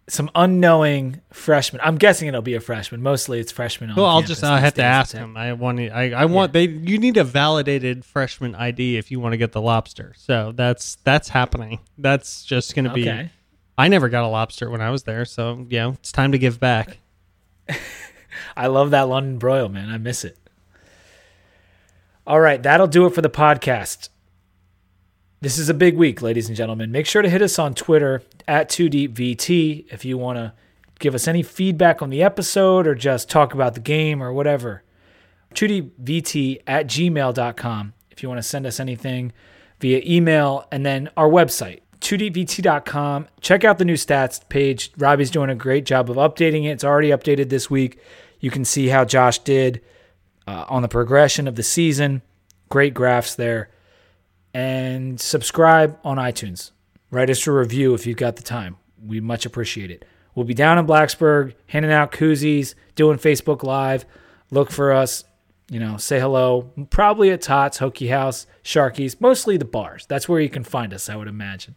some 0.09 0.29
unknowing 0.35 1.21
freshman. 1.31 1.81
I'm 1.83 1.97
guessing 1.97 2.27
it'll 2.27 2.41
be 2.41 2.55
a 2.55 2.59
freshman. 2.59 3.01
Mostly 3.01 3.39
it's 3.39 3.51
freshmen. 3.51 3.91
On 3.91 3.95
Well, 3.95 4.05
I'll 4.05 4.21
just 4.21 4.43
I 4.43 4.59
have 4.59 4.73
to 4.75 4.83
ask 4.83 5.15
him. 5.15 5.37
I 5.37 5.53
want 5.53 5.77
to, 5.77 5.89
I, 5.89 6.09
I 6.09 6.25
want 6.25 6.53
they 6.53 6.67
you 6.67 6.97
need 6.97 7.17
a 7.17 7.23
validated 7.23 8.03
freshman 8.03 8.55
ID 8.55 8.97
if 8.97 9.11
you 9.11 9.19
want 9.19 9.33
to 9.33 9.37
get 9.37 9.51
the 9.51 9.61
lobster. 9.61 10.13
So 10.17 10.51
that's 10.53 10.97
that's 11.03 11.29
happening. 11.29 11.79
That's 11.97 12.43
just 12.43 12.75
going 12.75 12.85
to 12.85 12.93
be. 12.93 13.09
Okay. 13.09 13.31
I 13.77 13.87
never 13.87 14.09
got 14.09 14.23
a 14.23 14.27
lobster 14.27 14.69
when 14.69 14.81
I 14.81 14.89
was 14.89 15.03
there, 15.03 15.25
so 15.25 15.65
you 15.69 15.77
know 15.77 15.91
it's 15.91 16.11
time 16.11 16.33
to 16.33 16.37
give 16.37 16.59
back. 16.59 16.97
I 18.57 18.67
love 18.67 18.91
that 18.91 19.03
London 19.03 19.37
broil, 19.37 19.69
man. 19.69 19.89
I 19.89 19.97
miss 19.97 20.25
it. 20.25 20.37
All 22.27 22.39
right, 22.39 22.61
that'll 22.61 22.87
do 22.87 23.05
it 23.05 23.15
for 23.15 23.21
the 23.21 23.29
podcast. 23.29 24.09
This 25.41 25.57
is 25.57 25.69
a 25.69 25.73
big 25.73 25.97
week, 25.97 26.21
ladies 26.21 26.47
and 26.47 26.55
gentlemen. 26.55 26.91
Make 26.91 27.07
sure 27.07 27.23
to 27.23 27.29
hit 27.29 27.41
us 27.41 27.57
on 27.57 27.73
Twitter 27.73 28.21
at 28.47 28.69
2DeepVT 28.69 29.91
if 29.91 30.05
you 30.05 30.17
want 30.17 30.37
to 30.37 30.53
give 30.99 31.15
us 31.15 31.27
any 31.27 31.41
feedback 31.41 32.03
on 32.03 32.11
the 32.11 32.21
episode 32.21 32.85
or 32.85 32.93
just 32.93 33.27
talk 33.27 33.55
about 33.55 33.73
the 33.73 33.79
game 33.79 34.21
or 34.21 34.31
whatever. 34.31 34.83
2DeepVT 35.55 36.61
at 36.67 36.85
gmail.com 36.85 37.93
if 38.11 38.21
you 38.21 38.29
want 38.29 38.37
to 38.37 38.47
send 38.47 38.65
us 38.65 38.79
anything 38.79 39.33
via 39.79 40.01
email 40.05 40.67
and 40.71 40.85
then 40.85 41.09
our 41.17 41.27
website 41.27 41.81
2dvt.com 41.99 43.27
check 43.41 43.63
out 43.63 43.77
the 43.77 43.85
new 43.85 43.95
stats 43.95 44.47
page 44.47 44.91
robbie's 44.97 45.29
doing 45.29 45.49
a 45.49 45.55
great 45.55 45.85
job 45.85 46.09
of 46.09 46.15
updating 46.15 46.63
it 46.63 46.69
it's 46.69 46.83
already 46.83 47.09
updated 47.09 47.49
this 47.49 47.69
week 47.69 47.99
you 48.39 48.49
can 48.49 48.63
see 48.63 48.87
how 48.87 49.03
josh 49.03 49.39
did 49.39 49.81
uh, 50.47 50.65
on 50.69 50.81
the 50.81 50.87
progression 50.87 51.47
of 51.47 51.55
the 51.55 51.63
season 51.63 52.21
great 52.69 52.93
graphs 52.93 53.35
there 53.35 53.69
and 54.53 55.19
subscribe 55.19 55.97
on 56.03 56.17
itunes 56.17 56.71
write 57.09 57.29
us 57.29 57.45
a 57.47 57.51
review 57.51 57.93
if 57.93 58.05
you've 58.05 58.17
got 58.17 58.35
the 58.35 58.43
time 58.43 58.77
we 59.05 59.19
much 59.19 59.45
appreciate 59.45 59.91
it 59.91 60.05
we'll 60.35 60.45
be 60.45 60.53
down 60.53 60.77
in 60.77 60.85
blacksburg 60.85 61.53
handing 61.67 61.91
out 61.91 62.11
koozies 62.11 62.75
doing 62.95 63.17
facebook 63.17 63.63
live 63.63 64.05
look 64.51 64.71
for 64.71 64.91
us 64.91 65.23
you 65.71 65.79
know, 65.79 65.95
say 65.95 66.19
hello. 66.19 66.69
Probably 66.89 67.29
at 67.31 67.41
Tots, 67.41 67.79
Hokie 67.79 68.09
House, 68.09 68.45
Sharky's, 68.61 69.21
mostly 69.21 69.55
the 69.55 69.63
bars. 69.63 70.05
That's 70.05 70.27
where 70.27 70.41
you 70.41 70.49
can 70.49 70.65
find 70.65 70.93
us, 70.93 71.09
I 71.09 71.15
would 71.15 71.29
imagine. 71.29 71.75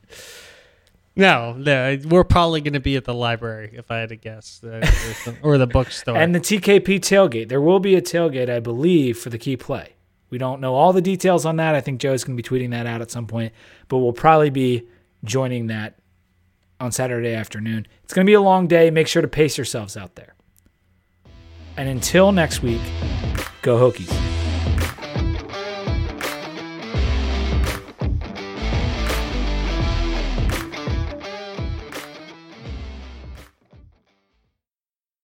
No, 1.16 1.52
no 1.52 1.98
we're 2.06 2.24
probably 2.24 2.60
going 2.60 2.72
to 2.74 2.80
be 2.80 2.96
at 2.96 3.04
the 3.04 3.14
library 3.14 3.72
if 3.74 3.90
I 3.90 3.98
had 3.98 4.08
to 4.08 4.16
guess, 4.16 4.60
uh, 4.64 4.68
or, 4.68 4.80
the, 4.80 5.36
or 5.42 5.58
the 5.58 5.66
bookstore. 5.66 6.16
And 6.16 6.34
the 6.34 6.40
TKP 6.40 7.00
tailgate. 7.00 7.48
There 7.48 7.60
will 7.60 7.80
be 7.80 7.94
a 7.94 8.02
tailgate, 8.02 8.50
I 8.50 8.60
believe, 8.60 9.18
for 9.18 9.30
the 9.30 9.38
key 9.38 9.56
play. 9.56 9.94
We 10.30 10.38
don't 10.38 10.60
know 10.60 10.74
all 10.74 10.92
the 10.92 11.02
details 11.02 11.46
on 11.46 11.56
that. 11.56 11.76
I 11.76 11.80
think 11.80 12.00
Joe's 12.00 12.24
going 12.24 12.36
to 12.36 12.42
be 12.42 12.48
tweeting 12.48 12.70
that 12.70 12.86
out 12.86 13.00
at 13.00 13.10
some 13.10 13.26
point, 13.26 13.52
but 13.88 13.98
we'll 13.98 14.12
probably 14.12 14.50
be 14.50 14.88
joining 15.22 15.68
that 15.68 15.98
on 16.80 16.90
Saturday 16.90 17.34
afternoon. 17.34 17.86
It's 18.02 18.12
going 18.12 18.26
to 18.26 18.28
be 18.28 18.34
a 18.34 18.40
long 18.40 18.66
day. 18.66 18.90
Make 18.90 19.06
sure 19.06 19.22
to 19.22 19.28
pace 19.28 19.56
yourselves 19.56 19.96
out 19.96 20.16
there. 20.16 20.34
And 21.76 21.88
until 21.88 22.32
next 22.32 22.62
week, 22.62 22.82
go 23.62 23.78
Hokies. 23.78 24.43